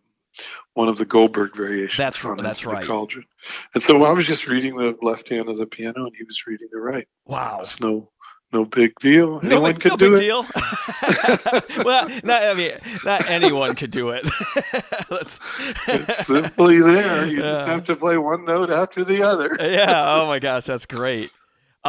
one 0.73 0.87
of 0.87 0.97
the 0.97 1.05
Goldberg 1.05 1.55
variations. 1.55 1.97
That's 1.97 2.23
on 2.23 2.37
that's 2.37 2.65
right. 2.65 2.85
Cauldron. 2.85 3.25
And 3.73 3.83
so 3.83 4.03
I 4.03 4.11
was 4.11 4.25
just 4.25 4.47
reading 4.47 4.77
the 4.77 4.95
left 5.01 5.27
hand 5.29 5.49
of 5.49 5.57
the 5.57 5.65
piano, 5.65 6.05
and 6.05 6.15
he 6.15 6.23
was 6.23 6.45
reading 6.47 6.69
the 6.71 6.79
right. 6.79 7.07
Wow. 7.25 7.61
It's 7.63 7.79
no 7.81 8.09
no 8.51 8.65
big 8.65 8.93
deal. 8.99 9.39
No, 9.41 9.49
Anyone 9.49 9.73
big- 9.73 9.81
could 9.81 9.91
no 9.91 9.97
do 9.97 10.09
big 10.15 10.19
it. 10.19 10.21
deal. 10.23 10.43
well, 11.85 12.09
not, 12.23 12.41
I 12.43 12.53
mean, 12.55 12.71
not 13.05 13.29
anyone 13.29 13.75
could 13.75 13.91
do 13.91 14.09
it. 14.09 14.23
It's 15.11 16.25
simply 16.27 16.79
there. 16.81 17.25
You 17.27 17.39
just 17.39 17.65
have 17.65 17.83
to 17.85 17.95
play 17.95 18.17
one 18.17 18.45
note 18.45 18.69
after 18.69 19.03
the 19.03 19.23
other. 19.23 19.55
yeah. 19.59 20.15
Oh 20.15 20.27
my 20.27 20.39
gosh, 20.39 20.63
that's 20.65 20.85
great. 20.85 21.31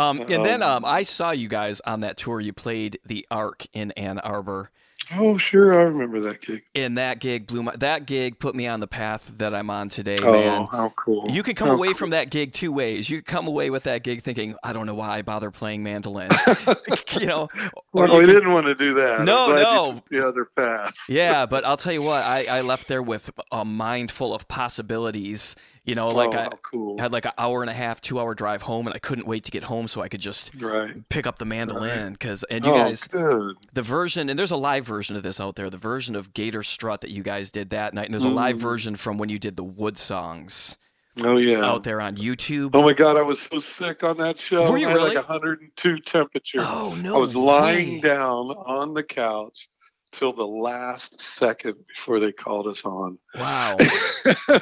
Um, 0.01 0.21
and 0.21 0.45
then 0.45 0.63
Um, 0.63 0.79
um, 0.79 0.85
I 0.85 1.03
saw 1.03 1.31
you 1.31 1.49
guys 1.49 1.81
on 1.81 2.01
that 2.01 2.17
tour. 2.17 2.41
You 2.41 2.53
played 2.53 2.99
the 3.05 3.27
Ark 3.31 3.67
in 3.73 3.91
Ann 3.93 4.19
Arbor. 4.21 4.71
Oh, 5.17 5.37
sure, 5.39 5.77
I 5.77 5.83
remember 5.85 6.21
that 6.21 6.41
gig. 6.41 6.63
and 6.75 6.97
that 6.97 7.19
gig 7.19 7.49
blew 7.49 7.65
my. 7.65 7.75
That 7.75 8.07
gig 8.07 8.39
put 8.39 8.55
me 8.55 8.69
on 8.69 8.79
the 8.79 8.87
path 8.87 9.33
that 9.39 9.53
I'm 9.55 9.69
on 9.69 9.89
today, 9.89 10.19
Oh, 10.23 10.31
man. 10.33 10.67
how 10.71 10.93
cool! 10.95 11.29
You 11.29 11.43
can 11.43 11.57
come 11.57 11.67
How 11.69 11.75
away 11.75 11.89
cool. 11.89 11.97
from 11.97 12.11
that 12.11 12.31
gig 12.31 12.53
two 12.53 12.71
ways. 12.71 13.11
You 13.11 13.21
can 13.21 13.25
come 13.35 13.49
away 13.49 13.71
with 13.71 13.85
that 13.85 14.05
gig 14.05 14.23
thinking, 14.23 14.55
I 14.63 14.73
don't 14.73 14.87
know 14.87 14.95
why 14.95 15.09
I 15.19 15.23
bother 15.23 15.51
playing 15.51 15.83
mandolin. 15.83 16.29
you 17.19 17.27
know, 17.27 17.49
Well, 17.93 18.13
you 18.13 18.19
we 18.19 18.27
didn't 18.27 18.53
want 18.53 18.67
to 18.67 18.75
do 18.77 18.95
that. 18.95 19.23
No, 19.25 19.49
no. 19.49 20.03
the 20.11 20.25
other 20.25 20.45
path. 20.45 20.95
yeah, 21.09 21.45
but 21.45 21.65
I'll 21.65 21.79
tell 21.79 21.95
you 21.95 22.03
what, 22.03 22.23
I, 22.23 22.45
I 22.45 22.61
left 22.61 22.87
there 22.87 23.03
with 23.03 23.31
a 23.51 23.65
mind 23.65 24.13
full 24.13 24.33
of 24.33 24.47
possibilities. 24.47 25.57
You 25.85 25.95
know, 25.95 26.09
like 26.09 26.35
oh, 26.35 26.39
I 26.39 26.49
cool. 26.63 26.99
had 26.99 27.11
like 27.11 27.25
an 27.25 27.33
hour 27.39 27.63
and 27.63 27.71
a 27.71 27.75
half, 27.75 28.01
two 28.03 28.21
hour 28.21 28.35
drive 28.35 28.63
home, 28.63 28.87
and 28.87 28.95
I 28.95 28.99
couldn't 28.99 29.27
wait 29.27 29.45
to 29.45 29.51
get 29.51 29.65
home 29.65 29.89
so 29.89 30.03
I 30.03 30.09
could 30.09 30.21
just 30.21 30.53
right. 30.61 31.09
pick 31.09 31.27
up 31.27 31.39
the 31.39 31.47
mandolin. 31.47 32.13
Because 32.13 32.45
and 32.45 32.65
you 32.65 32.71
oh, 32.71 32.77
guys, 32.79 33.05
good. 33.05 33.57
the 33.73 33.83
version 33.83 34.29
and 34.29 34.39
there's 34.39 34.51
a 34.51 34.57
live 34.57 34.85
version 34.85 35.17
of 35.17 35.23
this 35.23 35.41
out 35.41 35.57
there. 35.57 35.71
The 35.71 35.79
version 35.79 36.15
of 36.15 36.35
Gator 36.35 36.63
Strut 36.63 37.01
that 37.01 37.11
you 37.11 37.23
guys 37.23 37.51
did 37.51 37.71
that 37.71 37.95
night, 37.95 38.05
and 38.05 38.15
there's 38.15 38.25
a 38.25 38.29
live 38.29 38.57
Mm. 38.57 38.61
version 38.61 38.97
from 38.97 39.17
when 39.17 39.31
you 39.31 39.39
did 39.39 39.57
the 39.57 39.65
Wood 39.65 39.97
songs 39.97 40.77
Oh 41.23 41.39
yeah. 41.39 41.65
out 41.65 41.83
there 41.83 42.01
on 42.01 42.17
YouTube. 42.17 42.71
Oh 42.75 42.83
my 42.83 42.93
God, 42.93 43.17
I 43.17 43.23
was 43.23 43.41
so 43.41 43.59
sick 43.59 44.05
on 44.05 44.19
that 44.19 44.37
show. 44.39 44.71
Were 44.71 44.77
you 44.77 44.87
I 44.87 44.91
had 44.91 44.97
really? 44.99 45.17
like 45.17 45.29
102 45.29 45.99
temperature. 46.01 46.59
Oh 46.61 46.97
no! 47.03 47.17
I 47.17 47.19
was 47.19 47.35
lying 47.35 47.95
way. 47.95 48.01
down 48.01 48.51
on 48.51 48.93
the 48.95 49.03
couch 49.03 49.70
till 50.13 50.33
the 50.33 50.47
last 50.47 51.21
second 51.21 51.77
before 51.89 52.21
they 52.21 52.33
called 52.33 52.67
us 52.67 52.85
on. 52.85 53.19
Wow. 53.35 53.77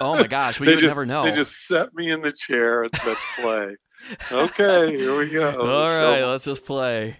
Oh 0.00 0.14
my 0.14 0.26
gosh, 0.26 0.60
we 0.60 0.68
would 0.68 0.78
just, 0.78 0.88
never 0.88 1.04
know. 1.04 1.24
They 1.24 1.32
just 1.32 1.66
set 1.66 1.92
me 1.92 2.10
in 2.10 2.22
the 2.22 2.30
chair 2.30 2.84
and 2.84 2.94
said, 2.94 3.16
"Play." 3.40 3.76
okay, 4.30 4.96
here 4.96 5.18
we 5.18 5.30
go. 5.30 5.48
All 5.60 5.88
Show 5.88 6.30
let's 6.30 6.44
just 6.44 6.64
play. 6.64 7.16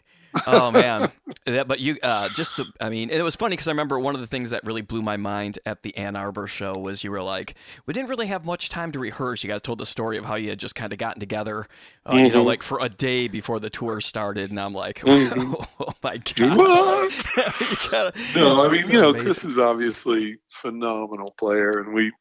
Oh 0.47 0.71
man, 0.71 1.11
that, 1.47 1.67
but 1.69 1.81
you 1.81 1.99
uh, 2.03 2.29
just 2.31 2.57
the, 2.57 2.67
I 2.81 2.89
mean, 2.91 3.11
it 3.11 3.23
was 3.23 3.37
funny 3.37 3.55
because 3.55 3.69
I 3.69 3.71
remember 3.73 3.99
one 3.99 4.15
of 4.15 4.21
the 4.21 4.27
things 4.27 4.51
that 4.51 4.65
really 4.65 4.83
blew 4.83 5.03
my 5.03 5.17
mind 5.17 5.59
at 5.67 5.83
the 5.83 5.97
Ann 5.97 6.17
Arbor 6.17 6.47
show 6.47 6.75
was 6.77 7.03
you 7.05 7.11
were 7.11 7.23
like, 7.23 7.55
we 7.87 7.95
didn't 7.95 8.09
really 8.09 8.27
have 8.27 8.45
much 8.45 8.69
time 8.69 8.93
to 8.93 8.99
rehearse. 8.99 9.43
You 9.43 9.49
guys 9.51 9.63
told 9.63 9.79
the 9.79 9.87
story 9.87 10.17
of 10.19 10.25
how 10.25 10.35
you 10.37 10.51
had 10.51 10.59
just 10.59 10.75
kind 10.75 10.93
of 10.93 10.99
gotten 10.99 11.21
together, 11.21 11.67
uh, 12.07 12.17
you 12.17 12.31
know, 12.31 12.43
Mhm. 12.43 12.47
like 12.47 12.63
for 12.63 12.79
a 12.81 12.89
day 12.89 13.29
before 13.29 13.61
the 13.61 13.71
tour 13.71 14.01
started, 14.01 14.51
and 14.51 14.61
I'm 14.61 14.75
like, 14.75 15.03
oh 15.07 15.67
my 16.03 16.19
god. 16.19 16.57
What? 16.57 17.13
You 17.61 17.91
gotta- 17.91 18.13
No, 18.37 18.65
I 18.67 18.69
mean, 18.71 18.83
so 18.83 18.93
you 18.93 18.99
know, 19.01 19.09
amazing. 19.11 19.25
Chris 19.25 19.45
is 19.45 19.59
obviously 19.59 20.39
phenomenal 20.51 21.35
player, 21.39 21.81
and 21.81 21.93
we 21.95 22.13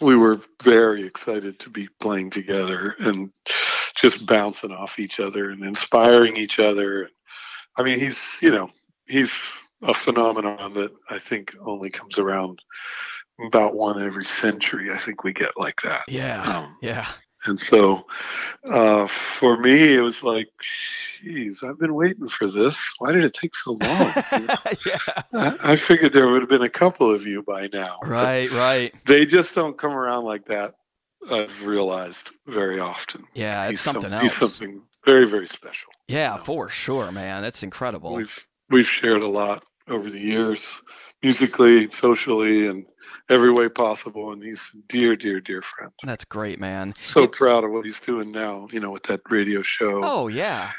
we 0.00 0.14
were 0.14 0.38
very 0.62 1.04
excited 1.06 1.58
to 1.58 1.70
be 1.70 1.88
playing 2.00 2.28
together 2.28 2.94
and 3.00 3.32
just 3.96 4.26
bouncing 4.26 4.70
off 4.70 4.98
each 4.98 5.20
other 5.20 5.50
and 5.50 5.64
inspiring 5.64 6.36
each 6.36 6.58
other. 6.58 7.08
I 7.76 7.82
mean, 7.82 7.98
he's 7.98 8.38
you 8.42 8.50
know 8.50 8.70
he's 9.06 9.38
a 9.82 9.94
phenomenon 9.94 10.72
that 10.74 10.92
I 11.10 11.18
think 11.18 11.54
only 11.60 11.90
comes 11.90 12.18
around 12.18 12.60
about 13.46 13.74
one 13.74 14.02
every 14.02 14.24
century. 14.24 14.90
I 14.92 14.96
think 14.96 15.22
we 15.24 15.32
get 15.32 15.50
like 15.56 15.82
that. 15.82 16.02
Yeah, 16.08 16.42
Um, 16.42 16.76
yeah, 16.80 17.06
and 17.44 17.60
so 17.60 18.06
uh, 18.68 19.06
for 19.06 19.58
me, 19.58 19.94
it 19.94 20.00
was 20.00 20.22
like, 20.24 20.48
geez, 21.22 21.62
I've 21.62 21.78
been 21.78 21.94
waiting 21.94 22.28
for 22.28 22.46
this. 22.46 22.94
Why 22.98 23.12
did 23.12 23.24
it 23.24 23.34
take 23.34 23.54
so 23.54 23.72
long? 23.72 23.78
yeah. 24.86 24.98
I 25.34 25.56
I 25.62 25.76
figured 25.76 26.12
there 26.14 26.28
would 26.28 26.40
have 26.40 26.48
been 26.48 26.62
a 26.62 26.70
couple 26.70 27.14
of 27.14 27.26
you 27.26 27.42
by 27.42 27.68
now. 27.72 27.98
Right, 28.06 28.50
right. 28.52 28.94
They 29.04 29.26
just 29.26 29.54
don't 29.54 29.76
come 29.76 29.92
around 29.92 30.24
like 30.24 30.46
that. 30.46 30.74
I've 31.30 31.66
realized 31.66 32.30
very 32.46 32.78
often. 32.80 33.24
Yeah, 33.34 33.64
it's 33.64 33.70
He's 33.72 33.80
something 33.80 34.02
some- 34.04 34.12
else. 34.14 34.22
He's 34.22 34.32
something 34.34 34.82
very, 35.06 35.26
very 35.26 35.46
special. 35.46 35.90
Yeah, 36.08 36.36
for 36.36 36.68
sure, 36.68 37.10
man. 37.12 37.42
That's 37.42 37.62
incredible. 37.62 38.14
We've 38.14 38.46
we've 38.70 38.86
shared 38.86 39.22
a 39.22 39.26
lot 39.28 39.64
over 39.88 40.10
the 40.10 40.18
years, 40.20 40.82
musically, 41.22 41.88
socially, 41.90 42.66
and 42.66 42.84
every 43.30 43.52
way 43.52 43.68
possible. 43.68 44.32
And 44.32 44.42
he's 44.42 44.74
dear, 44.88 45.14
dear, 45.16 45.40
dear 45.40 45.62
friend. 45.62 45.92
That's 46.02 46.24
great, 46.24 46.58
man. 46.60 46.94
So 47.00 47.26
proud 47.26 47.64
of 47.64 47.70
what 47.70 47.84
he's 47.84 48.00
doing 48.00 48.32
now. 48.32 48.68
You 48.72 48.80
know, 48.80 48.90
with 48.90 49.04
that 49.04 49.20
radio 49.30 49.62
show. 49.62 50.00
Oh 50.04 50.28
yeah, 50.28 50.70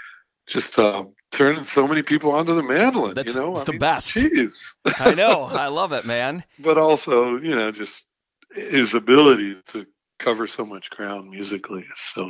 Just 0.45 0.77
uh, 0.77 1.05
turning 1.31 1.63
so 1.65 1.87
many 1.87 2.03
people 2.03 2.31
onto 2.31 2.53
the 2.53 2.63
mandolin. 2.63 3.15
That's- 3.15 3.33
you 3.35 3.41
know, 3.41 3.51
it's 3.53 3.61
I 3.61 3.65
the 3.65 3.71
mean, 3.73 3.79
best. 3.79 4.13
Jeez. 4.15 4.75
I 4.99 5.13
know. 5.13 5.43
I 5.51 5.67
love 5.67 5.93
it, 5.93 6.05
man. 6.05 6.43
but 6.59 6.77
also 6.77 7.37
you 7.37 7.55
know 7.55 7.71
just 7.71 8.07
his 8.53 8.93
ability 8.93 9.55
to 9.67 9.85
cover 10.19 10.47
so 10.47 10.65
much 10.65 10.89
ground 10.89 11.29
musically 11.29 11.81
is 11.81 11.99
so 11.99 12.29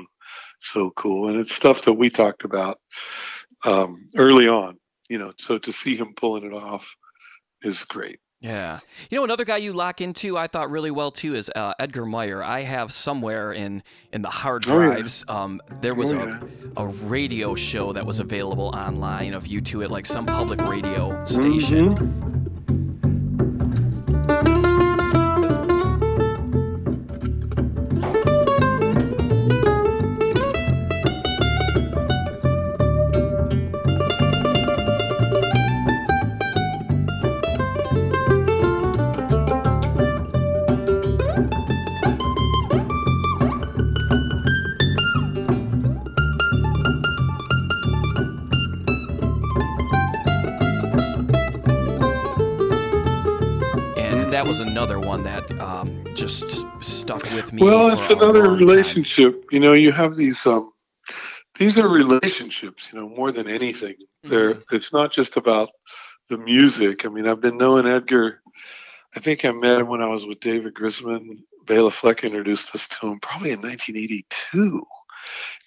so 0.60 0.92
cool 0.92 1.28
and 1.30 1.40
it's 1.40 1.54
stuff 1.54 1.84
that 1.84 1.94
we 1.94 2.10
talked 2.10 2.44
about 2.44 2.80
um, 3.66 4.08
early 4.16 4.48
on 4.48 4.78
you 5.10 5.18
know 5.18 5.32
so 5.38 5.58
to 5.58 5.72
see 5.72 5.96
him 5.96 6.14
pulling 6.16 6.44
it 6.44 6.54
off 6.54 6.96
is 7.64 7.84
great 7.86 8.20
Yeah. 8.40 8.80
You 9.10 9.18
know, 9.18 9.24
another 9.24 9.46
guy 9.46 9.58
you 9.58 9.74
lock 9.74 10.00
into, 10.00 10.38
I 10.38 10.46
thought 10.46 10.70
really 10.70 10.92
well 10.92 11.10
too, 11.10 11.34
is 11.34 11.50
uh, 11.56 11.74
Edgar 11.80 12.06
Meyer. 12.06 12.44
I 12.44 12.62
have 12.62 12.92
somewhere 12.94 13.52
in 13.52 13.82
in 14.14 14.22
the 14.22 14.30
hard 14.30 14.70
Oh, 14.70 14.80
yeah. 14.80 14.86
drives. 14.94 15.26
Um, 15.28 15.60
there 15.82 15.96
was 15.96 16.14
Oh, 16.14 16.20
a 16.20 16.26
yeah. 16.28 16.40
a 16.78 16.86
radio 16.86 17.56
show 17.56 17.94
that 17.94 18.06
was 18.06 18.20
available 18.20 18.68
online 18.76 19.34
of 19.34 19.48
you 19.48 19.60
two 19.60 19.82
at 19.82 19.90
like 19.90 20.06
some 20.06 20.28
public 20.28 20.62
radio 20.62 21.26
station. 21.26 21.98
Mhm. 21.98 22.37
With 57.54 57.62
me. 57.62 57.64
well 57.64 57.90
it's 57.90 58.10
another 58.10 58.44
long 58.46 58.58
time. 58.58 58.58
relationship 58.60 59.46
you 59.52 59.60
know 59.60 59.74
you 59.74 59.92
have 59.92 60.16
these 60.16 60.46
um 60.48 60.72
these 61.60 61.78
are 61.80 61.88
relationships 61.90 62.92
you 62.94 63.00
know 63.00 63.10
more 63.10 63.32
than 63.32 63.48
anything 63.48 63.96
They're, 64.24 64.56
Mm-hmm. 64.56 64.76
it's 64.76 64.94
not 64.94 65.12
just 65.12 65.38
about 65.38 65.70
the 66.30 66.38
music. 66.38 67.06
I 67.06 67.10
mean, 67.10 67.28
I've 67.28 67.40
been 67.42 67.58
knowing 67.58 67.88
Edgar. 67.88 68.42
I 69.16 69.20
think 69.22 69.46
I 69.46 69.52
met 69.52 69.80
him 69.80 69.88
when 69.88 70.02
I 70.02 70.08
was 70.08 70.26
with 70.26 70.42
David 70.42 70.74
Grisman. 70.74 71.38
Bela 71.66 71.92
Fleck 71.92 72.24
introduced 72.26 72.76
us 72.76 72.88
to 72.90 73.08
him 73.08 73.20
probably 73.22 73.52
in 73.52 73.62
1982. 73.62 74.86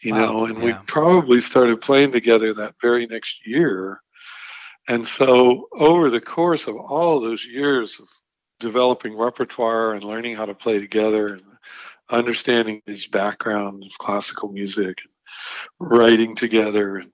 You 0.03 0.12
Wow, 0.12 0.18
know, 0.18 0.45
and 0.47 0.59
we 0.59 0.74
probably 0.87 1.41
started 1.41 1.81
playing 1.81 2.12
together 2.12 2.53
that 2.55 2.74
very 2.83 3.07
next 3.07 3.47
year. 3.47 4.03
And 4.89 5.07
so, 5.07 5.68
over 5.72 6.11
the 6.11 6.20
course 6.20 6.66
of 6.68 6.76
all 6.76 7.20
those 7.20 7.47
years 7.47 7.99
of 8.01 8.09
developing 8.59 9.16
repertoire 9.16 9.95
and 9.95 10.05
learning 10.05 10.37
how 10.37 10.47
to 10.47 10.55
play 10.55 10.78
together 10.78 11.28
and 11.35 11.43
understanding 12.11 12.83
his 12.87 13.07
background 13.07 13.85
of 13.85 13.99
classical 13.99 14.51
music 14.51 14.99
and 15.79 15.91
writing 15.91 16.35
together. 16.35 16.97
And 16.97 17.13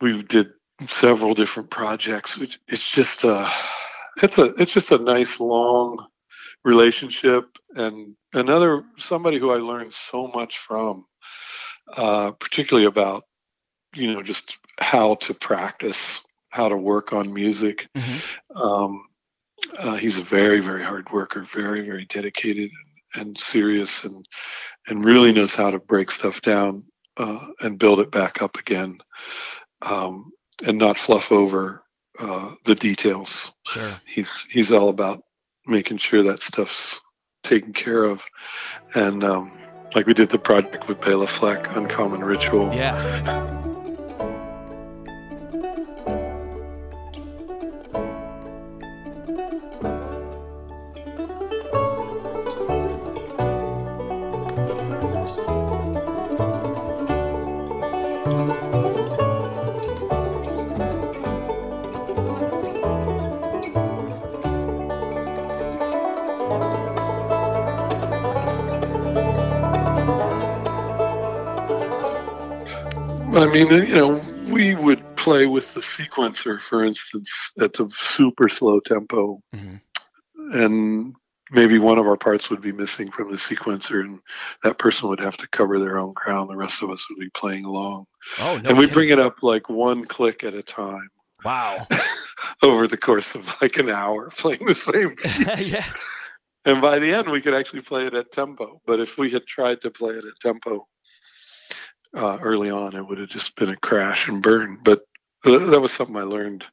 we 0.00 0.22
did 0.22 0.52
several 0.88 1.34
different 1.34 1.70
projects 1.70 2.36
which 2.36 2.58
it's 2.66 2.92
just 2.92 3.22
a 3.24 3.48
it's 4.22 4.38
a 4.38 4.54
it's 4.58 4.72
just 4.72 4.90
a 4.90 4.98
nice 4.98 5.38
long 5.38 6.04
relationship. 6.64 7.56
And 7.74 8.16
another 8.32 8.84
somebody 8.96 9.38
who 9.38 9.50
I 9.50 9.56
learned 9.56 9.92
so 9.92 10.28
much 10.28 10.58
from 10.58 11.06
uh 11.96 12.32
particularly 12.32 12.86
about 12.86 13.24
you 13.94 14.12
know 14.12 14.22
just 14.22 14.58
how 14.80 15.16
to 15.16 15.34
practice 15.34 16.24
how 16.50 16.68
to 16.68 16.76
work 16.76 17.12
on 17.12 17.32
music. 17.32 17.88
Mhm. 17.96 18.22
um 18.54 19.06
uh, 19.78 19.94
he's 19.94 20.18
a 20.18 20.24
very 20.24 20.60
very 20.60 20.82
hard 20.82 21.10
worker 21.12 21.42
very 21.42 21.82
very 21.82 22.04
dedicated 22.04 22.70
and 23.14 23.38
serious 23.38 24.04
and 24.04 24.26
and 24.88 25.04
really 25.04 25.32
knows 25.32 25.54
how 25.54 25.70
to 25.70 25.78
break 25.78 26.10
stuff 26.10 26.40
down 26.42 26.84
uh, 27.16 27.46
and 27.60 27.78
build 27.78 28.00
it 28.00 28.10
back 28.10 28.42
up 28.42 28.56
again 28.56 28.98
um, 29.82 30.32
and 30.66 30.78
not 30.78 30.98
fluff 30.98 31.30
over 31.30 31.82
uh, 32.18 32.54
the 32.64 32.74
details. 32.74 33.52
Sure. 33.66 33.90
He's 34.06 34.44
he's 34.44 34.72
all 34.72 34.88
about 34.88 35.22
making 35.66 35.98
sure 35.98 36.22
that 36.24 36.42
stuff's 36.42 37.00
taken 37.42 37.72
care 37.72 38.04
of, 38.04 38.24
and 38.94 39.24
um, 39.24 39.52
like 39.94 40.06
we 40.06 40.14
did 40.14 40.30
the 40.30 40.38
project 40.38 40.88
with 40.88 41.00
Bela 41.00 41.26
Fleck, 41.26 41.74
Uncommon 41.76 42.24
Ritual. 42.24 42.74
Yeah. 42.74 43.51
Sequencer, 75.96 76.60
for 76.60 76.84
instance, 76.84 77.52
at 77.60 77.78
a 77.80 77.88
super 77.90 78.48
slow 78.48 78.80
tempo, 78.80 79.40
Mhm. 79.54 79.80
and 80.54 81.14
maybe 81.50 81.78
one 81.78 81.98
of 81.98 82.06
our 82.06 82.16
parts 82.16 82.48
would 82.50 82.60
be 82.62 82.72
missing 82.72 83.10
from 83.10 83.30
the 83.30 83.36
sequencer, 83.36 84.00
and 84.00 84.20
that 84.62 84.78
person 84.78 85.08
would 85.08 85.20
have 85.20 85.36
to 85.36 85.48
cover 85.48 85.78
their 85.78 85.98
own 85.98 86.14
crown. 86.14 86.48
The 86.48 86.56
rest 86.56 86.82
of 86.82 86.90
us 86.90 87.06
would 87.10 87.18
be 87.20 87.30
playing 87.30 87.64
along, 87.64 88.06
Oh 88.38 88.58
no! 88.58 88.68
and 88.70 88.78
we 88.78 88.84
kidding. 88.84 88.94
bring 88.94 89.08
it 89.10 89.18
up 89.18 89.42
like 89.42 89.68
one 89.68 90.04
click 90.06 90.44
at 90.44 90.54
a 90.54 90.62
time 90.62 91.08
Wow. 91.44 91.86
over 92.62 92.86
the 92.86 92.96
course 92.96 93.34
of 93.34 93.60
like 93.60 93.76
an 93.78 93.90
hour, 93.90 94.30
playing 94.36 94.64
the 94.66 94.74
same. 94.74 95.16
piece. 95.16 95.72
yeah. 95.72 95.84
And 96.64 96.80
by 96.80 97.00
the 97.00 97.12
end, 97.12 97.28
we 97.28 97.40
could 97.40 97.54
actually 97.54 97.82
play 97.82 98.06
it 98.06 98.14
at 98.14 98.30
tempo. 98.30 98.80
But 98.86 99.00
if 99.00 99.18
we 99.18 99.30
had 99.30 99.44
tried 99.46 99.80
to 99.80 99.90
play 99.90 100.14
it 100.14 100.24
at 100.24 100.38
tempo 100.40 100.86
uh, 102.14 102.38
early 102.40 102.70
on, 102.70 102.94
it 102.94 103.02
would 103.04 103.18
have 103.18 103.28
just 103.28 103.56
been 103.56 103.70
a 103.70 103.76
crash 103.76 104.28
and 104.28 104.40
burn. 104.40 104.78
But 104.84 105.00
that 105.44 105.80
was 105.80 105.92
something 105.92 106.16
I 106.16 106.22
learned 106.22 106.64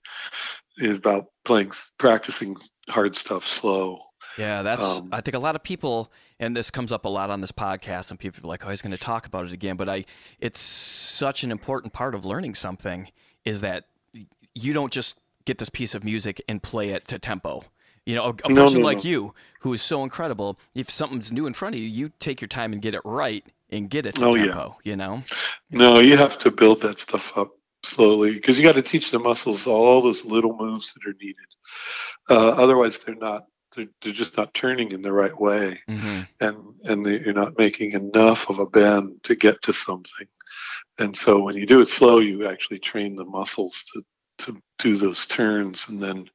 is 0.77 0.97
about 0.97 1.27
playing, 1.45 1.71
practicing 1.97 2.55
hard 2.87 3.15
stuff 3.15 3.45
slow. 3.45 3.99
Yeah, 4.37 4.61
that's. 4.61 4.83
Um, 4.83 5.09
I 5.11 5.21
think 5.21 5.35
a 5.35 5.39
lot 5.39 5.55
of 5.55 5.63
people, 5.63 6.11
and 6.39 6.55
this 6.55 6.71
comes 6.71 6.91
up 6.91 7.03
a 7.05 7.09
lot 7.09 7.29
on 7.29 7.41
this 7.41 7.51
podcast, 7.51 8.09
and 8.11 8.19
people 8.19 8.45
are 8.45 8.47
like, 8.47 8.65
"Oh, 8.65 8.69
he's 8.69 8.81
going 8.81 8.91
to 8.91 8.97
talk 8.97 9.25
about 9.25 9.45
it 9.45 9.51
again." 9.51 9.75
But 9.75 9.89
I, 9.89 10.05
it's 10.39 10.59
such 10.59 11.43
an 11.43 11.51
important 11.51 11.91
part 11.93 12.15
of 12.15 12.25
learning 12.25 12.55
something 12.55 13.09
is 13.43 13.61
that 13.61 13.85
you 14.55 14.73
don't 14.73 14.93
just 14.93 15.19
get 15.45 15.57
this 15.57 15.69
piece 15.69 15.95
of 15.95 16.03
music 16.03 16.41
and 16.47 16.61
play 16.63 16.89
it 16.89 17.07
to 17.07 17.19
tempo. 17.19 17.63
You 18.05 18.15
know, 18.15 18.23
a, 18.23 18.47
a 18.47 18.49
No, 18.53 18.63
person 18.63 18.79
no, 18.81 18.85
like 18.85 19.03
no. 19.03 19.09
you 19.09 19.33
who 19.61 19.73
is 19.73 19.81
so 19.81 20.03
incredible, 20.03 20.57
if 20.73 20.89
something's 20.89 21.31
new 21.31 21.45
in 21.45 21.53
front 21.53 21.75
of 21.75 21.81
you, 21.81 21.87
you 21.87 22.11
take 22.19 22.39
your 22.39 22.47
time 22.47 22.71
and 22.71 22.81
get 22.81 22.95
it 22.95 23.01
right 23.03 23.45
and 23.69 23.89
get 23.89 24.05
it 24.05 24.15
to 24.15 24.25
Oh, 24.25 24.35
yeah. 24.35 24.69
You 24.83 24.95
know. 24.95 25.23
No, 25.69 25.99
you 25.99 26.17
have 26.17 26.37
to 26.39 26.51
build 26.51 26.81
that 26.81 26.97
stuff 26.97 27.37
up 27.37 27.51
slowly 27.83 28.33
because 28.33 28.57
you 28.57 28.63
got 28.63 28.75
to 28.75 28.81
teach 28.81 29.11
the 29.11 29.19
muscles 29.19 29.67
all 29.67 30.01
those 30.01 30.25
little 30.25 30.55
moves 30.55 30.93
that 30.93 31.05
are 31.07 31.15
needed. 31.19 31.35
Uh, 32.29 32.49
otherwise, 32.49 32.99
they're 32.99 33.15
not. 33.15 33.45
They're, 33.75 33.87
they're 34.01 34.13
just 34.13 34.35
not 34.35 34.53
turning 34.53 34.91
in 34.91 35.01
the 35.03 35.13
right 35.13 35.37
way. 35.39 35.77
hmm 35.87 36.21
and 36.39 36.57
and 36.85 37.05
the, 37.05 37.19
you're 37.19 37.33
not 37.33 37.57
making 37.57 37.91
enough 37.91 38.49
of 38.49 38.59
a 38.59 38.65
bend 38.65 39.23
to 39.23 39.35
get 39.35 39.61
to 39.63 39.73
something. 39.73 40.27
And 40.97 41.15
so 41.15 41.43
when 41.43 41.55
you 41.55 41.65
do 41.65 41.81
it 41.81 41.87
slow, 41.87 42.19
you 42.19 42.47
actually 42.47 42.79
train 42.79 43.15
the 43.15 43.25
muscles 43.25 43.85
to 43.93 44.03
to 44.39 44.61
do 44.77 44.95
those 44.95 45.25
turns, 45.27 45.89
and 45.89 46.01
then 46.01 46.29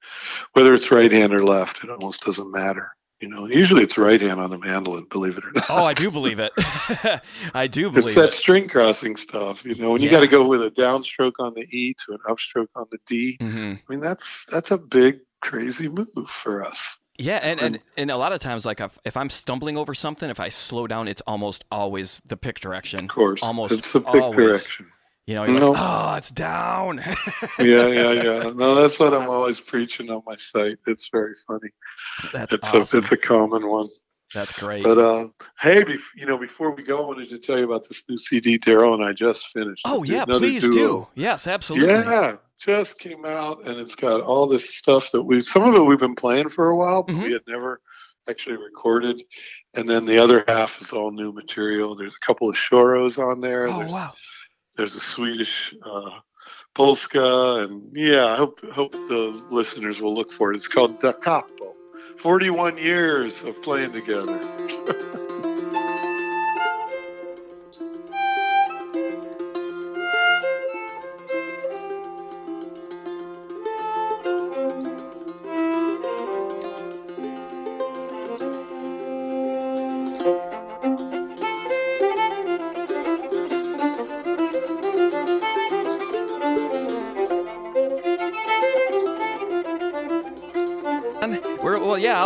whether 0.52 0.74
it's 0.74 0.90
right 0.90 1.10
hand 1.10 1.34
or 1.34 1.42
left, 1.42 1.82
it 1.82 1.90
almost 1.90 2.24
doesn't 2.24 2.52
matter. 2.52 2.94
You 3.24 3.30
know, 3.30 3.48
usually 3.48 3.82
it's 3.82 3.96
right 3.96 4.20
hand 4.20 4.38
on 4.38 4.50
the 4.50 4.58
mandolin, 4.58 5.06
believe 5.08 5.38
it 5.38 5.44
or 5.46 5.50
not. 5.54 5.64
Oh, 5.70 5.86
I 5.86 5.94
do 5.94 6.10
believe 6.10 6.38
it. 6.40 6.52
I 7.54 7.66
do 7.66 7.88
believe 7.90 8.04
it's 8.08 8.14
that 8.16 8.24
it. 8.28 8.32
string 8.34 8.68
crossing 8.68 9.16
stuff. 9.16 9.64
You 9.64 9.74
know, 9.76 9.92
when 9.92 10.02
you 10.02 10.10
got 10.10 10.20
to 10.20 10.26
go 10.28 10.46
with 10.46 10.62
a 10.62 10.70
downstroke 10.70 11.32
on 11.38 11.54
the 11.54 11.62
E 11.70 11.94
to 12.04 12.12
an 12.12 12.18
upstroke 12.28 12.66
on 12.76 12.84
the 12.90 12.98
D. 13.06 13.38
Mm-hmm. 13.40 13.72
I 13.72 13.82
mean, 13.88 14.00
that's 14.00 14.44
that's 14.44 14.70
a 14.72 14.76
big 14.76 15.20
crazy 15.40 15.88
move 15.88 16.28
for 16.28 16.62
us. 16.62 16.98
Yeah, 17.16 17.38
and, 17.42 17.58
and 17.62 17.74
And- 17.76 17.84
and 17.96 18.10
a 18.10 18.16
lot 18.18 18.32
of 18.32 18.40
times, 18.40 18.66
like 18.66 18.82
if, 19.06 19.16
I'm 19.16 19.30
stumbling 19.30 19.78
over 19.78 19.94
something, 19.94 20.28
if 20.28 20.38
I 20.40 20.50
slow 20.50 20.86
down, 20.86 21.08
it's 21.08 21.22
almost 21.26 21.64
always 21.70 22.20
the 22.26 22.36
pick 22.36 22.60
direction. 22.60 23.04
Of 23.04 23.08
course, 23.08 23.42
Almost 23.42 23.72
it's 23.72 23.94
a 23.94 24.00
big 24.00 24.20
always. 24.20 24.36
direction. 24.36 24.90
You 25.26 25.36
know, 25.36 25.46
No. 25.46 25.70
like, 25.70 25.82
oh, 25.82 26.14
it's 26.16 26.30
down. 26.30 26.98
yeah, 27.58 27.86
yeah, 27.86 28.12
yeah. 28.12 28.52
No, 28.54 28.74
that's 28.74 29.00
what 29.00 29.14
I'm 29.14 29.28
always 29.30 29.58
preaching 29.58 30.10
on 30.10 30.22
my 30.26 30.36
site. 30.36 30.76
It's 30.86 31.08
very 31.08 31.34
funny. 31.48 31.70
That's 32.32 32.52
It's 32.52 32.68
awesome. 32.74 32.98
a 32.98 33.02
it's 33.02 33.12
a 33.12 33.16
common 33.16 33.66
one. 33.66 33.88
That's 34.34 34.58
great. 34.58 34.82
But 34.84 34.98
uh, 34.98 35.28
hey, 35.60 35.82
bef- 35.82 36.02
you 36.16 36.26
know, 36.26 36.36
before 36.36 36.74
we 36.74 36.82
go, 36.82 37.02
I 37.04 37.06
wanted 37.06 37.30
to 37.30 37.38
tell 37.38 37.56
you 37.58 37.64
about 37.64 37.88
this 37.88 38.04
new 38.08 38.18
CD 38.18 38.58
Darol 38.58 38.94
and 38.94 39.04
I 39.04 39.12
just 39.14 39.48
finished. 39.48 39.82
oh 39.86 40.02
yeah, 40.02 40.24
please 40.26 40.62
duo. 40.62 40.72
do. 40.72 41.06
Yes, 41.14 41.46
absolutely. 41.46 41.88
Yeah, 41.88 42.36
just 42.58 42.98
came 42.98 43.24
out 43.24 43.64
and 43.66 43.78
it's 43.80 43.94
got 43.94 44.20
all 44.20 44.46
this 44.46 44.74
stuff 44.76 45.10
that 45.12 45.22
we 45.22 45.42
some 45.42 45.62
of 45.62 45.74
it 45.74 45.80
we've 45.86 45.98
been 45.98 46.14
playing 46.16 46.48
for 46.50 46.68
a 46.68 46.76
while, 46.76 47.02
but 47.04 47.14
Mhm. 47.14 47.22
we 47.24 47.32
had 47.32 47.42
never 47.48 47.80
actually 48.28 48.56
recorded. 48.56 49.22
And 49.74 49.88
then 49.88 50.04
the 50.04 50.18
other 50.18 50.44
half 50.48 50.80
is 50.82 50.92
all 50.92 51.12
new 51.12 51.32
material. 51.32 51.94
There's 51.94 52.14
a 52.14 52.26
couple 52.26 52.48
of 52.50 52.56
choros 52.56 53.18
on 53.18 53.40
there. 53.40 53.68
Oh 53.68 53.78
there's, 53.78 53.92
wow. 53.92 54.10
There's 54.74 54.94
a 54.94 55.00
Swedish 55.00 55.74
uh, 55.82 56.10
polska, 56.74 57.66
and 57.68 57.96
yeah, 57.96 58.26
I 58.26 58.36
hope 58.36 58.60
hope 58.70 58.92
the 58.92 59.42
listeners 59.50 60.02
will 60.02 60.14
look 60.14 60.32
for 60.32 60.52
it. 60.52 60.56
It's 60.56 60.68
called 60.68 61.00
Da 61.00 61.12
Capo. 61.12 61.74
Forty-one 62.18 62.78
years 62.78 63.42
of 63.42 63.60
playing 63.62 63.92
together. 63.92 64.40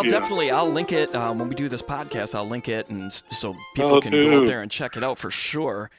definitely 0.08 0.50
I'll 0.50 0.70
link 0.70 0.92
it 0.92 1.14
um, 1.14 1.38
when 1.38 1.48
we 1.48 1.54
do 1.54 1.68
this 1.68 1.82
podcast. 1.82 2.34
I'll 2.34 2.48
link 2.48 2.68
it, 2.68 2.88
and 2.88 3.12
so 3.12 3.54
people 3.74 3.94
Oh, 3.96 4.00
can 4.00 4.12
go 4.12 4.40
out 4.42 4.46
there 4.46 4.62
and 4.62 4.70
check 4.70 4.96
it 4.96 5.02
out 5.04 5.18
for 5.18 5.30
sure. 5.30 5.90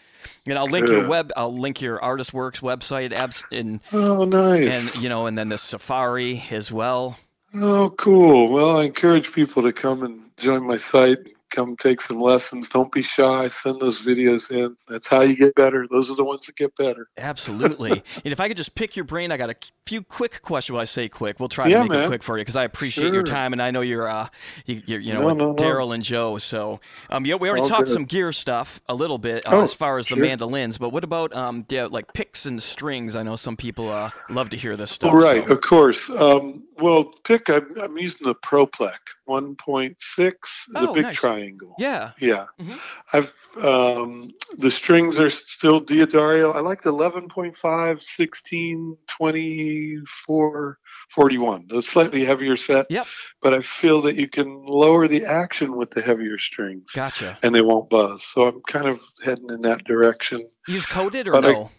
And 0.47 0.57
I'll 0.57 0.67
link 0.67 0.87
your 0.87 1.07
web. 1.07 1.31
I'll 1.37 1.55
link 1.55 1.81
your 1.81 2.01
Artist 2.03 2.33
Works 2.33 2.59
website, 2.61 3.11
abs, 3.13 3.45
and 3.51 3.79
Oh, 3.93 4.25
nice. 4.25 4.95
and 4.95 5.03
you 5.03 5.09
know, 5.09 5.25
and 5.27 5.37
then 5.37 5.49
the 5.49 5.57
Safari 5.57 6.43
as 6.51 6.71
well. 6.71 7.17
Oh, 7.55 7.93
cool. 7.97 8.49
Well, 8.51 8.77
I 8.77 8.83
encourage 8.85 9.31
people 9.33 9.63
to 9.63 9.71
come 9.73 10.03
and 10.03 10.21
join 10.37 10.65
my 10.67 10.77
site. 10.77 11.17
Come 11.49 11.75
take 11.75 12.01
some 12.01 12.19
lessons. 12.21 12.69
Don't 12.69 12.91
be 12.91 13.01
shy. 13.01 13.47
Send 13.47 13.79
those 13.79 14.05
videos 14.05 14.51
in. 14.51 14.75
That's 14.87 15.07
how 15.07 15.21
you 15.21 15.35
get 15.35 15.55
better. 15.55 15.87
Those 15.89 16.11
are 16.11 16.15
the 16.15 16.23
ones 16.23 16.45
that 16.45 16.55
get 16.55 16.75
better. 16.75 17.07
Absolutely. 17.17 17.91
and 18.23 18.31
if 18.31 18.39
I 18.39 18.47
could 18.47 18.57
just 18.57 18.75
pick 18.75 18.95
your 18.95 19.05
brain, 19.05 19.31
I 19.31 19.37
got 19.37 19.49
a 19.49 19.55
few 19.85 20.01
quick 20.01 20.41
questions. 20.41 20.73
Well, 20.73 20.81
I 20.81 20.85
say 20.85 21.09
quick. 21.09 21.39
We'll 21.39 21.49
try 21.49 21.67
Yeah, 21.67 21.83
to 21.83 21.89
make 21.89 21.99
it 21.99 22.07
quick 22.07 22.23
for 22.23 22.37
you 22.37 22.41
because 22.41 22.55
I 22.55 22.63
appreciate 22.65 23.13
your 23.13 23.23
time 23.23 23.53
and 23.53 23.61
I 23.61 23.71
know 23.71 23.81
you're, 23.81 24.07
uh, 24.09 24.27
you, 24.65 24.81
you're, 24.85 24.99
you 24.99 25.13
know, 25.13 25.21
No, 25.21 25.33
no, 25.33 25.51
no. 25.51 25.55
Darol 25.55 25.93
and 25.93 26.03
Joe. 26.03 26.37
So, 26.37 26.79
um, 27.09 27.25
yeah, 27.25 27.35
we 27.35 27.49
already 27.49 27.63
All 27.63 27.69
talked 27.69 27.85
good. 27.85 27.93
some 27.93 28.05
gear 28.05 28.31
stuff 28.31 28.79
a 28.87 28.93
little 28.93 29.17
bit 29.17 29.45
uh, 29.47 29.57
Oh, 29.57 29.63
as 29.63 29.73
far 29.73 29.97
as 29.97 30.07
the 30.07 30.15
mandolins, 30.15 30.77
but 30.77 30.89
what 30.89 31.03
about, 31.03 31.35
um, 31.35 31.65
yeah, 31.69 31.85
like 31.85 32.13
picks 32.13 32.45
and 32.45 32.61
strings? 32.61 33.15
I 33.15 33.23
know 33.23 33.35
some 33.35 33.57
people 33.57 33.89
uh, 33.89 34.11
love 34.29 34.49
to 34.51 34.57
hear 34.57 34.77
this 34.77 34.91
stuff. 34.91 35.13
Right. 35.13 35.45
so- 35.45 35.53
Of 35.53 35.61
course. 35.61 36.09
Um, 36.09 36.63
well, 36.77 37.05
pick. 37.23 37.49
I'm, 37.49 37.73
I'm 37.81 37.97
using 37.97 38.25
the 38.27 38.35
ProPlec 38.35 38.97
1.6, 39.29 40.65
the 40.73 40.79
Oh, 40.79 40.93
big 40.93 41.03
nice. 41.03 41.15
triangle. 41.15 41.75
Yeah. 41.77 42.11
Yeah. 42.19 42.45
Mhm. 42.59 42.79
I've 43.13 43.35
um, 43.63 44.31
the 44.57 44.71
strings 44.71 45.19
are 45.19 45.29
still 45.29 45.79
D'Addario. 45.79 46.55
I 46.55 46.59
like 46.59 46.81
the 46.81 46.91
11.5, 46.91 48.01
16, 48.01 48.97
24, 49.07 50.77
41. 51.09 51.65
The 51.67 51.81
slightly 51.81 52.23
heavier 52.25 52.55
set. 52.55 52.87
Yep. 52.89 53.07
But 53.41 53.53
I 53.53 53.61
feel 53.61 54.01
that 54.03 54.15
you 54.15 54.27
can 54.27 54.63
lower 54.65 55.07
the 55.07 55.25
action 55.25 55.75
with 55.77 55.91
the 55.91 56.01
heavier 56.01 56.37
strings 56.37 56.91
Gotcha. 56.93 57.37
and 57.43 57.53
they 57.53 57.61
won't 57.61 57.89
buzz. 57.89 58.23
So 58.23 58.45
I'm 58.45 58.61
kind 58.61 58.87
of 58.87 59.01
heading 59.23 59.49
in 59.49 59.61
that 59.63 59.83
direction. 59.85 60.47
Use 60.67 60.85
coded 60.85 61.27
or 61.27 61.31
But 61.33 61.45
I- 61.45 61.51
no? 61.53 61.71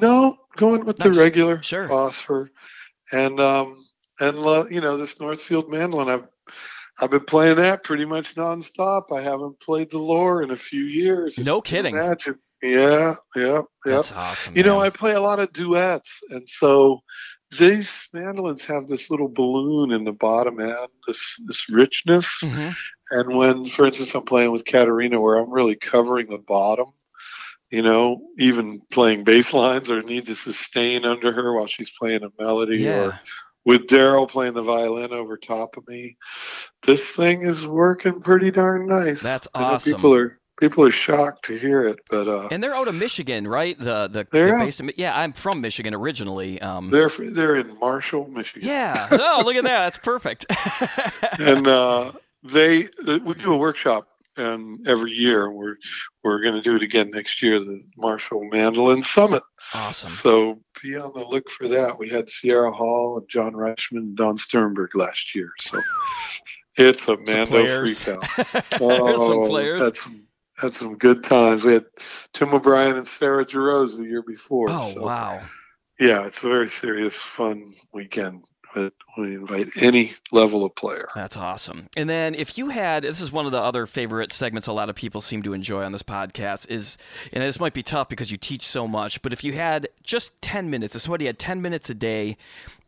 No, 0.00 0.36
going 0.56 0.84
with 0.84 0.98
Nice. 0.98 1.14
the 1.14 1.20
regular 1.20 1.62
Sure. 1.62 1.88
phosphor. 1.88 2.50
And 3.12 3.40
um 3.40 3.84
and 4.20 4.36
uh, 4.38 4.64
you 4.70 4.80
know, 4.80 4.96
this 4.96 5.20
Northfield 5.20 5.70
mandolin 5.70 6.08
I've 6.08 6.26
I've 7.00 7.10
been 7.10 7.24
playing 7.24 7.56
that 7.56 7.84
pretty 7.84 8.04
much 8.04 8.34
nonstop. 8.34 9.04
I 9.16 9.20
haven't 9.20 9.60
played 9.60 9.90
the 9.90 9.98
Loar 9.98 10.42
in 10.42 10.50
a 10.50 10.56
few 10.56 10.84
years. 10.84 11.38
No 11.38 11.60
kidding. 11.60 11.94
Imagine. 11.94 12.38
Yeah, 12.62 13.14
yeah, 13.36 13.42
yeah. 13.44 13.62
That's 13.84 14.12
awesome. 14.12 14.56
You 14.56 14.64
know. 14.64 14.80
I 14.80 14.90
play 14.90 15.14
a 15.14 15.20
lot 15.20 15.38
of 15.38 15.52
duets, 15.52 16.22
and 16.30 16.48
so 16.48 17.00
these 17.56 18.08
mandolins 18.12 18.64
have 18.64 18.88
this 18.88 19.10
little 19.10 19.28
balloon 19.28 19.92
in 19.92 20.02
the 20.02 20.12
bottom 20.12 20.58
end, 20.58 20.88
this 21.06 21.40
this 21.46 21.68
richness. 21.68 22.26
Mhm. 22.42 22.74
And 23.12 23.36
when, 23.36 23.66
for 23.68 23.86
instance, 23.86 24.12
I'm 24.14 24.24
playing 24.24 24.50
with 24.50 24.64
Caterina, 24.64 25.20
where 25.20 25.36
I'm 25.36 25.50
really 25.50 25.76
covering 25.76 26.30
the 26.30 26.38
bottom, 26.38 26.86
you 27.70 27.80
know, 27.82 28.20
even 28.40 28.82
playing 28.90 29.22
bass 29.22 29.52
lines 29.54 29.88
or 29.88 30.02
need 30.02 30.26
to 30.26 30.34
sustain 30.34 31.04
under 31.04 31.32
her 31.32 31.54
while 31.54 31.68
she's 31.68 31.96
playing 31.96 32.24
a 32.24 32.30
melody, 32.42 32.78
Yeah. 32.78 33.04
or 33.06 33.20
with 33.64 33.86
Darol 33.86 34.28
playing 34.28 34.54
the 34.54 34.62
violin 34.62 35.12
over 35.12 35.36
top 35.36 35.76
of 35.76 35.86
me, 35.88 36.16
this 36.82 37.14
thing 37.14 37.42
is 37.42 37.66
working 37.66 38.20
pretty 38.20 38.50
darn 38.50 38.86
nice. 38.86 39.22
That's 39.22 39.48
awesome. 39.54 39.94
People 39.94 40.14
are 40.14 40.38
people 40.60 40.84
are 40.84 40.90
shocked 40.90 41.44
to 41.46 41.56
hear 41.56 41.82
it, 41.82 42.00
but 42.10 42.28
uh, 42.28 42.48
And 42.50 42.62
they're 42.62 42.74
out 42.74 42.88
of 42.88 42.94
Michigan, 42.94 43.46
right? 43.46 43.78
The 43.78 44.08
the, 44.08 44.26
the 44.30 44.56
base 44.58 44.80
in, 44.80 44.90
yeah, 44.96 45.18
I'm 45.18 45.32
from 45.32 45.60
Michigan 45.60 45.94
originally. 45.94 46.60
Um, 46.60 46.90
they're 46.90 47.10
they're 47.10 47.56
in 47.56 47.78
Marshall, 47.78 48.28
Michigan. 48.28 48.68
yeah. 48.68 49.08
Oh, 49.10 49.42
look 49.44 49.56
at 49.56 49.64
that. 49.64 49.84
That's 49.84 49.98
perfect. 49.98 50.46
and 51.38 51.66
uh, 51.66 52.12
they 52.42 52.88
we 53.04 53.34
do 53.34 53.52
a 53.54 53.58
workshop 53.58 54.08
and 54.38 54.86
every 54.86 55.12
year 55.12 55.50
we're 55.50 55.76
we're 56.22 56.40
going 56.40 56.54
to 56.54 56.60
do 56.60 56.76
it 56.76 56.82
again 56.82 57.10
next 57.10 57.42
year, 57.42 57.58
the 57.58 57.82
Marshall 57.96 58.44
Mandolin 58.50 59.02
Summit. 59.02 59.42
Awesome. 59.74 60.08
So 60.08 60.60
be 60.82 60.96
on 60.96 61.12
the 61.14 61.24
look 61.24 61.50
for 61.50 61.68
that. 61.68 61.98
We 61.98 62.08
had 62.08 62.28
Sierra 62.28 62.72
Hull 62.72 63.18
and 63.18 63.28
John 63.28 63.52
Reischman 63.52 63.98
and 63.98 64.16
Don 64.16 64.36
Stiernberg 64.36 64.94
last 64.94 65.34
year. 65.34 65.52
So 65.60 65.80
it's 66.76 67.02
a 67.02 67.04
Some 67.06 67.24
Mando 67.26 67.46
players. 67.46 68.02
freak 68.04 68.18
some 68.64 68.78
Oh, 68.80 69.46
players. 69.48 69.82
Had 69.84 69.96
some, 69.96 70.22
had 70.56 70.74
some 70.74 70.96
good 70.98 71.22
times. 71.24 71.64
We 71.64 71.74
had 71.74 71.86
Tim 72.32 72.52
O'Brien 72.54 72.96
and 72.96 73.06
Sarah 73.06 73.44
Jarosz 73.46 73.98
the 73.98 74.04
year 74.04 74.22
before. 74.22 74.68
Oh 74.70 74.90
so, 74.92 75.02
wow. 75.02 75.40
Yeah, 76.00 76.24
it's 76.26 76.42
a 76.44 76.48
very 76.48 76.68
serious, 76.68 77.16
fun 77.16 77.74
weekend. 77.92 78.44
But 78.74 78.92
we 79.16 79.34
invite 79.34 79.70
any 79.80 80.12
level 80.30 80.64
of 80.64 80.74
player. 80.74 81.08
That's 81.14 81.36
awesome. 81.36 81.86
And 81.96 82.08
then 82.08 82.34
if 82.34 82.58
you 82.58 82.68
had 82.68 83.02
this 83.02 83.20
is 83.20 83.32
one 83.32 83.46
of 83.46 83.52
the 83.52 83.60
other 83.60 83.86
favorite 83.86 84.32
segments 84.32 84.68
a 84.68 84.72
lot 84.72 84.90
of 84.90 84.96
people 84.96 85.20
seem 85.20 85.42
to 85.44 85.52
enjoy 85.52 85.84
on 85.84 85.92
this 85.92 86.02
podcast 86.02 86.68
is 86.68 86.98
and 87.32 87.42
this 87.42 87.58
might 87.58 87.74
be 87.74 87.82
tough 87.82 88.08
because 88.08 88.30
you 88.30 88.36
teach 88.36 88.66
so 88.66 88.86
much, 88.86 89.22
but 89.22 89.32
if 89.32 89.42
you 89.42 89.54
had 89.54 89.88
just 90.02 90.40
10 90.42 90.70
minutes, 90.70 90.94
if 90.94 91.02
somebody 91.02 91.26
had 91.26 91.38
10 91.38 91.62
minutes 91.62 91.88
a 91.90 91.94
day, 91.94 92.36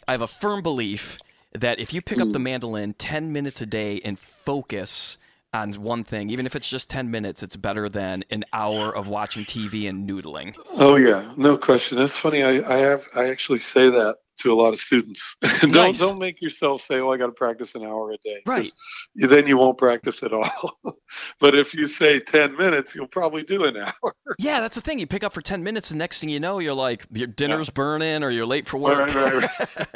I 0.06 0.12
have 0.12 0.22
a 0.22 0.26
firm 0.26 0.62
belief 0.62 1.18
that 1.52 1.80
if 1.80 1.92
you 1.92 2.00
pick 2.00 2.20
up 2.20 2.30
the 2.30 2.38
hmm. 2.38 2.44
mandolin 2.44 2.94
10 2.94 3.32
minutes 3.32 3.60
a 3.60 3.66
day 3.66 4.00
and 4.04 4.18
focus 4.18 5.18
on 5.52 5.72
one 5.72 6.04
thing, 6.04 6.30
even 6.30 6.46
if 6.46 6.54
it's 6.54 6.68
just 6.68 6.88
10 6.90 7.10
minutes, 7.10 7.42
it's 7.42 7.56
better 7.56 7.88
than 7.88 8.24
an 8.30 8.44
hour 8.52 8.94
of 8.94 9.08
watching 9.08 9.44
TV 9.44 9.88
and 9.88 10.08
noodling. 10.08 10.56
Oh 10.72 10.96
yeah, 10.96 11.32
no 11.36 11.56
question. 11.56 11.98
That's 11.98 12.16
funny. 12.16 12.42
I, 12.42 12.62
I 12.72 12.78
have 12.78 13.06
I 13.14 13.30
actually 13.30 13.58
say 13.58 13.90
that 13.90 14.18
to 14.40 14.52
a 14.52 14.54
lot 14.54 14.72
of 14.72 14.78
students. 14.78 15.36
don't 15.60 15.72
Nice. 15.72 15.98
don't 15.98 16.18
make 16.18 16.40
yourself 16.42 16.82
say, 16.82 17.00
"Oh, 17.00 17.10
I 17.12 17.16
got 17.16 17.26
to 17.26 17.32
practice 17.32 17.74
an 17.74 17.84
hour 17.84 18.10
a 18.12 18.16
day." 18.18 18.40
Right. 18.46 18.70
you- 19.14 19.26
Then 19.28 19.46
you 19.46 19.56
won't 19.56 19.78
practice 19.78 20.22
at 20.22 20.32
all. 20.32 20.78
but 21.40 21.54
if 21.54 21.74
you 21.74 21.86
say 21.86 22.20
ten 22.20 22.56
minutes, 22.56 22.94
you'll 22.94 23.06
probably 23.06 23.42
do 23.42 23.64
an 23.64 23.76
hour. 23.78 24.14
Yeah, 24.38 24.60
that's 24.60 24.74
the 24.74 24.80
thing. 24.80 24.98
You 24.98 25.06
pick 25.06 25.24
up 25.24 25.32
for 25.32 25.40
10 25.42 25.62
minutes, 25.62 25.90
and 25.90 25.98
next 25.98 26.20
thing 26.20 26.28
you 26.28 26.38
know, 26.40 26.58
you're 26.60 26.72
like, 26.74 27.04
your 27.12 27.26
dinner's 27.26 27.68
burning 27.70 28.22
or 28.22 28.30
you're 28.30 28.46
late 28.46 28.66
for 28.66 28.78
work. 28.78 29.12
Right, 29.12 29.50
right, 29.76 29.86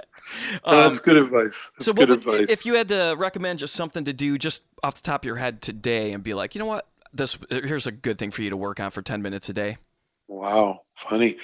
Um, 0.64 0.76
That's 0.76 0.98
good 0.98 1.16
advice. 1.16 1.70
That's 1.76 1.86
so, 1.86 1.92
good 1.92 2.08
what 2.10 2.24
would, 2.24 2.34
advice. 2.40 2.46
if 2.50 2.66
you 2.66 2.74
had 2.74 2.88
to 2.88 3.14
recommend 3.16 3.58
just 3.60 3.74
something 3.74 4.04
to 4.04 4.12
do 4.12 4.38
just 4.38 4.62
off 4.82 4.96
the 4.96 5.02
top 5.02 5.22
of 5.22 5.26
your 5.26 5.36
head 5.36 5.60
today 5.62 6.12
and 6.12 6.22
be 6.24 6.34
like, 6.34 6.54
you 6.54 6.58
know 6.58 6.66
what, 6.66 6.88
this 7.12 7.38
here's 7.48 7.86
a 7.86 7.92
good 7.92 8.18
thing 8.18 8.30
for 8.32 8.42
you 8.42 8.50
to 8.50 8.56
work 8.56 8.80
on 8.80 8.90
for 8.90 9.02
10 9.02 9.22
minutes 9.22 9.48
a 9.48 9.52
day? 9.52 9.76
Wow, 10.26 10.80
funny. 10.98 11.36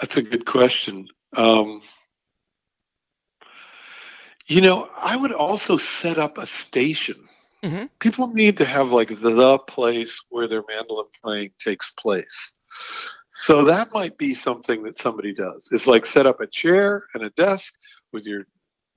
That's 0.00 0.16
a 0.16 0.22
good 0.22 0.44
question. 0.44 1.08
Um, 1.36 1.80
you 4.48 4.62
know, 4.62 4.88
I 4.96 5.16
would 5.16 5.32
also 5.32 5.76
set 5.76 6.18
up 6.18 6.38
a 6.38 6.46
station. 6.46 7.28
Mhm. 7.62 7.90
People 7.98 8.28
need 8.28 8.56
to 8.58 8.64
have 8.64 8.92
like 8.92 9.20
the 9.20 9.58
place 9.58 10.22
where 10.30 10.48
their 10.48 10.64
mandolin 10.68 11.06
playing 11.22 11.52
takes 11.58 11.92
place. 11.92 12.54
So 13.28 13.64
that 13.64 13.92
might 13.92 14.16
be 14.16 14.34
something 14.34 14.82
that 14.84 14.98
somebody 14.98 15.34
does. 15.34 15.68
It's 15.70 15.86
like 15.86 16.06
set 16.06 16.26
up 16.26 16.40
a 16.40 16.46
chair 16.46 17.04
and 17.14 17.22
a 17.22 17.30
desk 17.30 17.74
with 18.12 18.26
your 18.26 18.46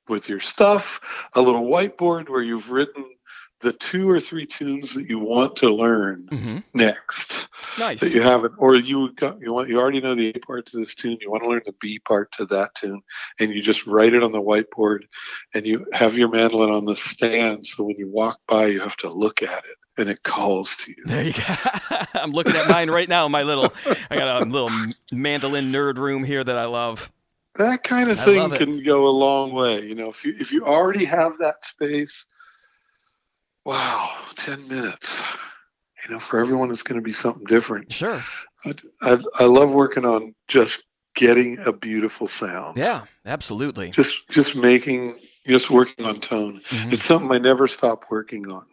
with 0.08 0.30
your 0.30 0.40
stuff, 0.40 1.00
a 1.36 1.42
little 1.42 1.66
whiteboard 1.66 2.30
where 2.30 2.42
you've 2.42 2.72
written 2.72 3.06
the 3.62 3.74
two 3.74 4.10
or 4.10 4.20
three 4.20 4.46
tunes 4.46 4.94
that 4.96 5.10
you 5.10 5.20
want 5.20 5.56
to 5.58 5.70
learn 5.70 6.28
Mm-hmm. 6.32 6.58
next 6.74 7.48
Nice. 7.78 8.02
that 8.02 8.12
you 8.12 8.22
haven't, 8.22 8.54
or 8.58 8.76
you 8.76 9.14
got, 9.14 9.40
you 9.40 9.54
want 9.54 9.70
you 9.70 9.80
already 9.80 10.02
know 10.02 10.14
the 10.14 10.30
A 10.30 10.40
part 10.40 10.66
to 10.68 10.78
this 10.78 10.94
tune. 10.94 11.18
You 11.22 11.32
want 11.32 11.44
to 11.44 11.50
learn 11.50 11.62
the 11.66 11.74
B 11.80 12.00
part 12.00 12.32
to 12.34 12.46
that 12.48 12.76
tune, 12.76 13.02
and 13.40 13.54
you 13.54 13.62
just 13.62 13.88
write 13.88 14.14
it 14.14 14.24
on 14.24 14.32
the 14.32 14.42
whiteboard, 14.42 15.04
and 15.54 15.66
you 15.66 15.86
have 15.94 16.18
your 16.18 16.30
mandolin 16.30 16.72
on 16.72 16.86
the 16.86 16.96
stand. 16.96 17.66
So 17.66 17.84
when 17.84 17.98
you 17.98 18.10
walk 18.10 18.40
by, 18.48 18.68
you 18.68 18.82
have 18.82 18.98
to 18.98 19.10
look 19.10 19.42
at 19.42 19.64
it, 19.66 19.78
and 19.98 20.10
it 20.10 20.24
calls 20.24 20.76
to 20.78 20.92
you. 20.92 21.04
There 21.06 21.24
you 21.24 21.34
go. 21.34 21.56
I'm 22.16 22.32
looking 22.32 22.56
at 22.56 22.68
mine 22.68 22.90
right 22.90 23.08
now. 23.08 23.28
My 23.28 23.44
little, 23.44 23.74
I 24.10 24.18
got 24.18 24.42
a 24.42 24.46
little 24.46 24.70
mandolin 25.12 25.72
nerd 25.72 25.98
room 25.98 26.24
here 26.24 26.44
that 26.44 26.58
I 26.58 26.66
love. 26.66 27.12
That 27.56 27.84
kind 27.84 28.10
of 28.10 28.20
thing 28.20 28.50
can 28.52 28.84
go 28.84 29.08
a 29.08 29.10
long 29.10 29.52
way. 29.54 29.82
You 29.86 29.96
know, 29.96 30.10
if 30.10 30.24
you 30.26 30.36
if 30.40 30.52
you 30.52 30.66
already 30.66 31.06
have 31.06 31.38
that 31.40 31.64
space, 31.64 32.26
wow, 33.66 34.10
ten 34.36 34.68
minutes. 34.68 35.22
You 36.06 36.14
know, 36.14 36.20
for 36.20 36.40
everyone, 36.40 36.72
it's 36.72 36.84
going 36.84 37.00
to 37.00 37.04
be 37.04 37.12
something 37.12 37.44
different. 37.46 37.92
Sure. 37.92 38.22
I, 38.66 38.74
I, 39.02 39.18
I 39.42 39.44
love 39.46 39.74
working 39.74 40.06
on 40.06 40.34
just 40.48 40.84
getting 41.16 41.60
a 41.60 41.72
beautiful 41.74 42.28
sound. 42.28 42.78
Yeah, 42.78 43.04
absolutely. 43.26 43.92
just 43.92 44.28
just 44.30 44.56
making 44.56 45.20
just 45.46 45.70
working 45.70 46.06
on 46.06 46.20
tone 46.20 46.62
Mhm. 46.70 46.94
it's 46.94 47.04
something 47.04 47.32
i 47.32 47.40
never 47.40 47.68
stop 47.68 48.06
working 48.12 48.48
on 48.52 48.64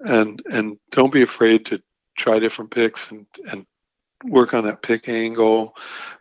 and 0.00 0.42
and 0.50 0.78
don't 0.90 1.12
be 1.12 1.22
afraid 1.22 1.64
to 1.66 1.80
try 2.16 2.38
different 2.40 2.72
picks 2.72 3.12
and 3.12 3.24
and 3.52 3.64
work 4.24 4.52
on 4.52 4.64
that 4.64 4.82
pick 4.82 5.08
angle 5.08 5.76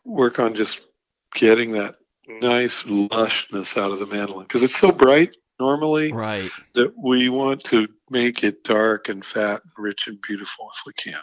work 0.05 0.37
on 0.39 0.53
just 0.53 0.85
getting 1.33 1.71
that 1.71 1.95
nice 2.27 2.83
lushness 2.83 3.75
out 3.81 3.91
of 3.91 3.97
the 3.99 4.05
mandolin 4.05 4.43
because 4.43 4.61
it's 4.63 4.77
so 4.77 4.91
bright 4.91 5.35
normally 5.59 6.11
Right. 6.11 6.49
that 6.73 6.93
we 6.97 7.29
want 7.29 7.63
to 7.65 7.87
make 8.09 8.43
it 8.43 8.63
dark 8.63 9.09
and 9.09 9.23
fat 9.25 9.61
and 9.63 9.71
rich 9.77 10.07
and 10.07 10.21
beautiful 10.21 10.69
if 10.73 10.81
we 10.85 10.93
can 10.93 11.21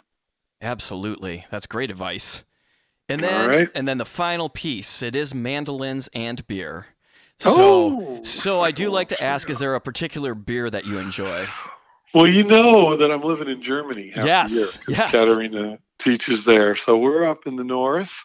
Absolutely. 0.61 1.45
That's 1.51 1.67
great 1.67 1.91
advice. 1.91 2.45
And 3.09 3.21
then 3.21 3.49
right. 3.49 3.69
and 3.75 3.85
then 3.85 3.97
the 3.97 4.05
final 4.05 4.47
piece, 4.49 5.01
it 5.01 5.13
is 5.15 5.33
mandolins 5.35 6.07
and 6.13 6.45
beer. 6.47 6.87
So 7.37 7.51
Oh! 7.53 8.23
so 8.23 8.61
I 8.61 8.71
do 8.71 8.89
like 8.89 9.09
to 9.09 9.21
ask, 9.23 9.49
is 9.49 9.59
there 9.59 9.75
a 9.75 9.81
particular 9.81 10.33
beer 10.33 10.69
that 10.69 10.85
you 10.85 10.99
enjoy? 10.99 11.47
Well, 12.13 12.27
you 12.27 12.43
know 12.45 12.95
that 12.95 13.11
I'm 13.11 13.21
living 13.21 13.49
in 13.49 13.61
Germany 13.61 14.09
half 14.09 14.25
Yes, 14.25 14.53
the 14.53 14.91
year 14.93 14.97
yes. 14.99 15.11
Caterina 15.11 15.79
teaches 15.99 16.45
there. 16.45 16.75
So 16.75 16.97
we're 16.97 17.25
up 17.25 17.45
in 17.45 17.57
the 17.57 17.63
north, 17.65 18.23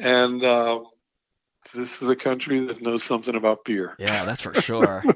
and 0.00 0.44
um, 0.44 0.84
this 1.74 2.02
is 2.02 2.08
a 2.08 2.16
country 2.16 2.60
that 2.66 2.82
knows 2.82 3.02
something 3.02 3.34
about 3.34 3.64
beer. 3.64 3.94
Yeah, 3.98 4.24
that's 4.24 4.42
for 4.42 4.54
sure. 4.54 5.04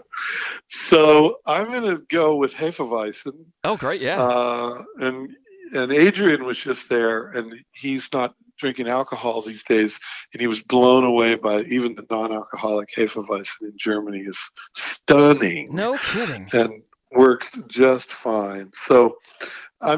So 0.68 1.38
I'm 1.46 1.70
going 1.70 1.84
to 1.84 2.02
go 2.08 2.36
with 2.36 2.54
Hefeweizen. 2.54 3.46
oh, 3.64 3.76
great. 3.76 4.00
Yeah. 4.00 4.20
Uh, 4.20 4.82
and 4.98 5.30
and 5.72 5.92
Adrian 5.92 6.44
was 6.44 6.58
just 6.58 6.88
there, 6.88 7.28
and 7.28 7.54
he's 7.72 8.12
not 8.12 8.34
drinking 8.58 8.88
alcohol 8.88 9.42
these 9.42 9.62
days, 9.62 10.00
and 10.32 10.40
he 10.40 10.46
was 10.46 10.62
blown 10.62 11.04
away 11.04 11.34
by 11.36 11.60
even 11.62 11.94
the 11.94 12.04
non-alcoholic 12.10 12.90
Hefeweizen 12.96 13.62
in 13.62 13.72
Germany 13.76 14.20
is 14.20 14.50
stunning 14.74 15.74
no 15.74 15.96
kidding. 15.98 16.48
and 16.52 16.82
works 17.12 17.58
just 17.68 18.10
fine. 18.12 18.72
So, 18.72 19.18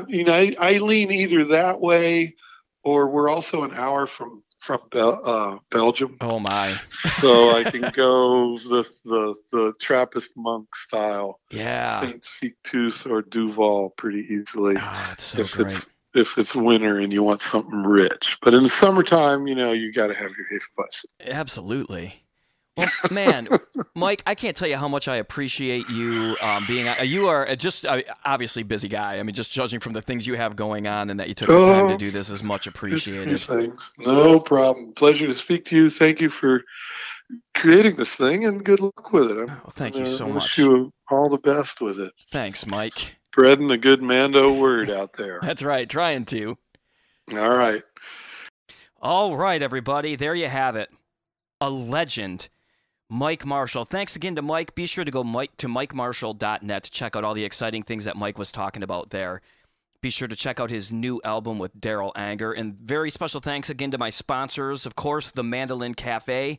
you 0.09 0.24
know, 0.24 0.34
I, 0.34 0.55
I 0.59 0.78
lean 0.78 1.11
either 1.11 1.44
that 1.46 1.80
way, 1.80 2.34
or 2.82 3.11
we're 3.11 3.28
also 3.30 3.62
an 3.64 3.72
hour 3.74 4.07
from 4.07 4.42
from 4.68 4.80
Bel- 4.90 5.20
uh, 5.24 5.58
Belgium, 5.70 6.18
Oh 6.20 6.38
my. 6.38 6.68
so 6.90 7.50
I 7.56 7.64
can 7.64 7.90
go 7.94 8.58
the 8.58 8.82
the 9.04 9.34
the 9.50 9.74
Trappist 9.80 10.32
monk 10.36 10.76
style, 10.76 11.40
Yeah. 11.50 12.00
Saint 12.00 12.22
Sixtus 12.24 13.06
or 13.06 13.22
Duvel, 13.22 13.90
pretty 13.96 14.20
easily. 14.20 14.74
Oh, 14.78 15.14
so 15.16 15.40
if 15.40 15.52
great. 15.52 15.66
it's 15.68 15.90
if 16.14 16.36
it's 16.36 16.54
winter 16.54 16.98
and 16.98 17.12
you 17.12 17.22
want 17.22 17.40
something 17.40 17.82
rich, 17.82 18.38
but 18.42 18.52
in 18.52 18.62
the 18.62 18.68
summertime, 18.68 19.46
you 19.46 19.54
know, 19.54 19.72
you 19.72 19.90
got 19.92 20.08
to 20.08 20.14
have 20.14 20.30
your 20.36 20.46
Hefeweizen. 20.60 21.04
Absolutely. 21.32 22.22
Well, 22.79 22.89
man, 23.11 23.49
Mike, 23.95 24.22
I 24.26 24.34
can't 24.34 24.57
tell 24.57 24.68
you 24.68 24.76
how 24.76 24.88
much 24.88 25.09
I 25.09 25.17
appreciate 25.17 25.88
you 25.91 26.37
um, 26.41 26.64
being. 26.67 26.87
Uh, 26.88 27.03
you 27.03 27.29
are 27.29 27.55
just 27.57 27.84
uh, 27.84 28.00
obviously 28.25 28.63
busy 28.63 28.88
guy. 28.88 29.18
I 29.18 29.22
mean, 29.25 29.34
just 29.34 29.53
judging 29.53 29.80
from 29.80 29.92
the 29.92 30.00
things 30.03 30.26
you 30.26 30.34
have 30.34 30.57
going 30.57 30.87
on, 30.87 31.11
and 31.11 31.18
that 31.21 31.29
you 31.29 31.34
took 31.34 31.49
the 31.49 31.64
time 31.67 31.88
to 31.88 31.95
Oh. 31.95 31.99
do 31.99 32.11
this 32.11 32.29
is 32.30 32.42
much 32.45 32.67
appreciated. 32.67 33.38
Thanks. 33.41 33.92
No 33.99 34.38
problem. 34.41 34.92
Pleasure 34.92 35.26
to 35.26 35.34
speak 35.34 35.64
to 35.67 35.76
you. 35.76 35.91
Thank 35.91 36.21
you 36.21 36.29
for 36.29 36.63
creating 37.55 37.96
this 37.96 38.14
thing, 38.14 38.45
and 38.46 38.64
good 38.64 38.80
luck 38.80 39.13
with 39.13 39.30
it. 39.33 39.50
Oh, 39.50 39.71
thank 39.71 39.96
you 39.96 40.07
so 40.07 40.25
I 40.26 40.29
much. 40.29 40.45
Wish 40.45 40.59
you 40.59 40.92
all 41.11 41.29
the 41.29 41.38
best 41.38 41.80
with 41.80 41.99
it. 42.00 42.13
Thanks, 42.30 42.67
Mike. 42.67 42.92
Spreading 43.33 43.68
the 43.68 43.76
good 43.79 44.00
Mando 44.03 44.53
word 44.59 44.88
out 44.91 45.13
there. 45.14 45.38
That's 45.42 45.63
right, 45.63 45.88
trying 45.88 46.25
to. 46.26 46.57
All 47.33 47.57
right. 47.57 47.83
All 49.00 49.37
right, 49.37 49.63
everybody, 49.63 50.17
there 50.17 50.34
you 50.34 50.49
have 50.49 50.75
it. 50.76 50.88
A 51.61 51.71
legend, 51.71 52.49
Mike 53.11 53.47
Marshall. 53.47 53.85
Thanks 53.85 54.17
again 54.17 54.37
to 54.37 54.43
Mike. 54.43 54.75
Be 54.75 54.87
sure 54.87 55.05
to 55.05 55.11
go 55.11 55.25
Mike 55.25 55.57
to 55.59 55.67
MikeMarshall.net 55.68 56.83
to 56.85 56.91
check 56.91 57.17
out 57.17 57.25
all 57.25 57.35
the 57.35 57.45
exciting 57.45 57.83
things 57.83 58.05
that 58.05 58.17
Mike 58.17 58.39
was 58.39 58.53
talking 58.53 58.83
about 58.83 59.11
there. 59.11 59.41
Be 60.01 60.11
sure 60.11 60.29
to 60.29 60.37
check 60.37 60.61
out 60.61 60.71
his 60.71 60.93
new 60.93 61.21
album 61.25 61.59
with 61.59 61.80
Darol 61.80 62.13
Anger. 62.14 62.53
And 62.53 62.75
very 62.75 63.11
special 63.11 63.41
thanks 63.41 63.71
again 63.71 63.91
to 63.91 63.99
my 63.99 64.11
sponsors, 64.11 64.87
of 64.87 64.95
course, 64.95 65.30
the 65.30 65.43
Mandolin 65.43 65.95
Cafe 65.95 66.59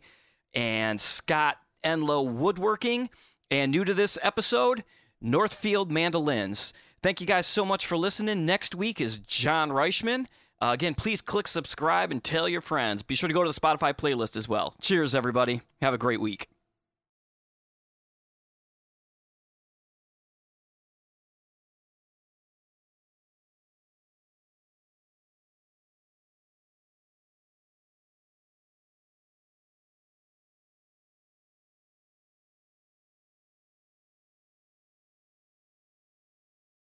and 0.53 0.99
Scott 0.99 1.57
Enloe 1.83 2.29
Woodworking. 2.29 3.09
And 3.51 3.71
new 3.71 3.85
to 3.85 3.93
this 3.93 4.17
episode, 4.21 4.83
Northfield 5.21 5.91
Mandolins. 5.91 6.73
Thank 7.01 7.21
you 7.21 7.27
guys 7.27 7.45
so 7.45 7.63
much 7.63 7.85
for 7.85 7.95
listening. 7.95 8.45
Next 8.45 8.75
week 8.75 8.99
is 8.99 9.19
John 9.19 9.69
Reischman. 9.69 10.25
Uh, 10.61 10.71
again, 10.73 10.93
please 10.93 11.21
click 11.21 11.47
subscribe 11.47 12.11
and 12.11 12.23
tell 12.23 12.49
your 12.49 12.61
friends. 12.61 13.01
Be 13.01 13.15
sure 13.15 13.27
to 13.27 13.33
go 13.33 13.43
to 13.43 13.51
the 13.51 13.59
Spotify 13.59 13.93
playlist 13.93 14.35
as 14.35 14.49
well. 14.49 14.75
Cheers, 14.81 15.15
everybody. 15.15 15.61
Have 15.81 15.93
a 15.93 15.97
great 15.97 16.19
week. 16.19 16.47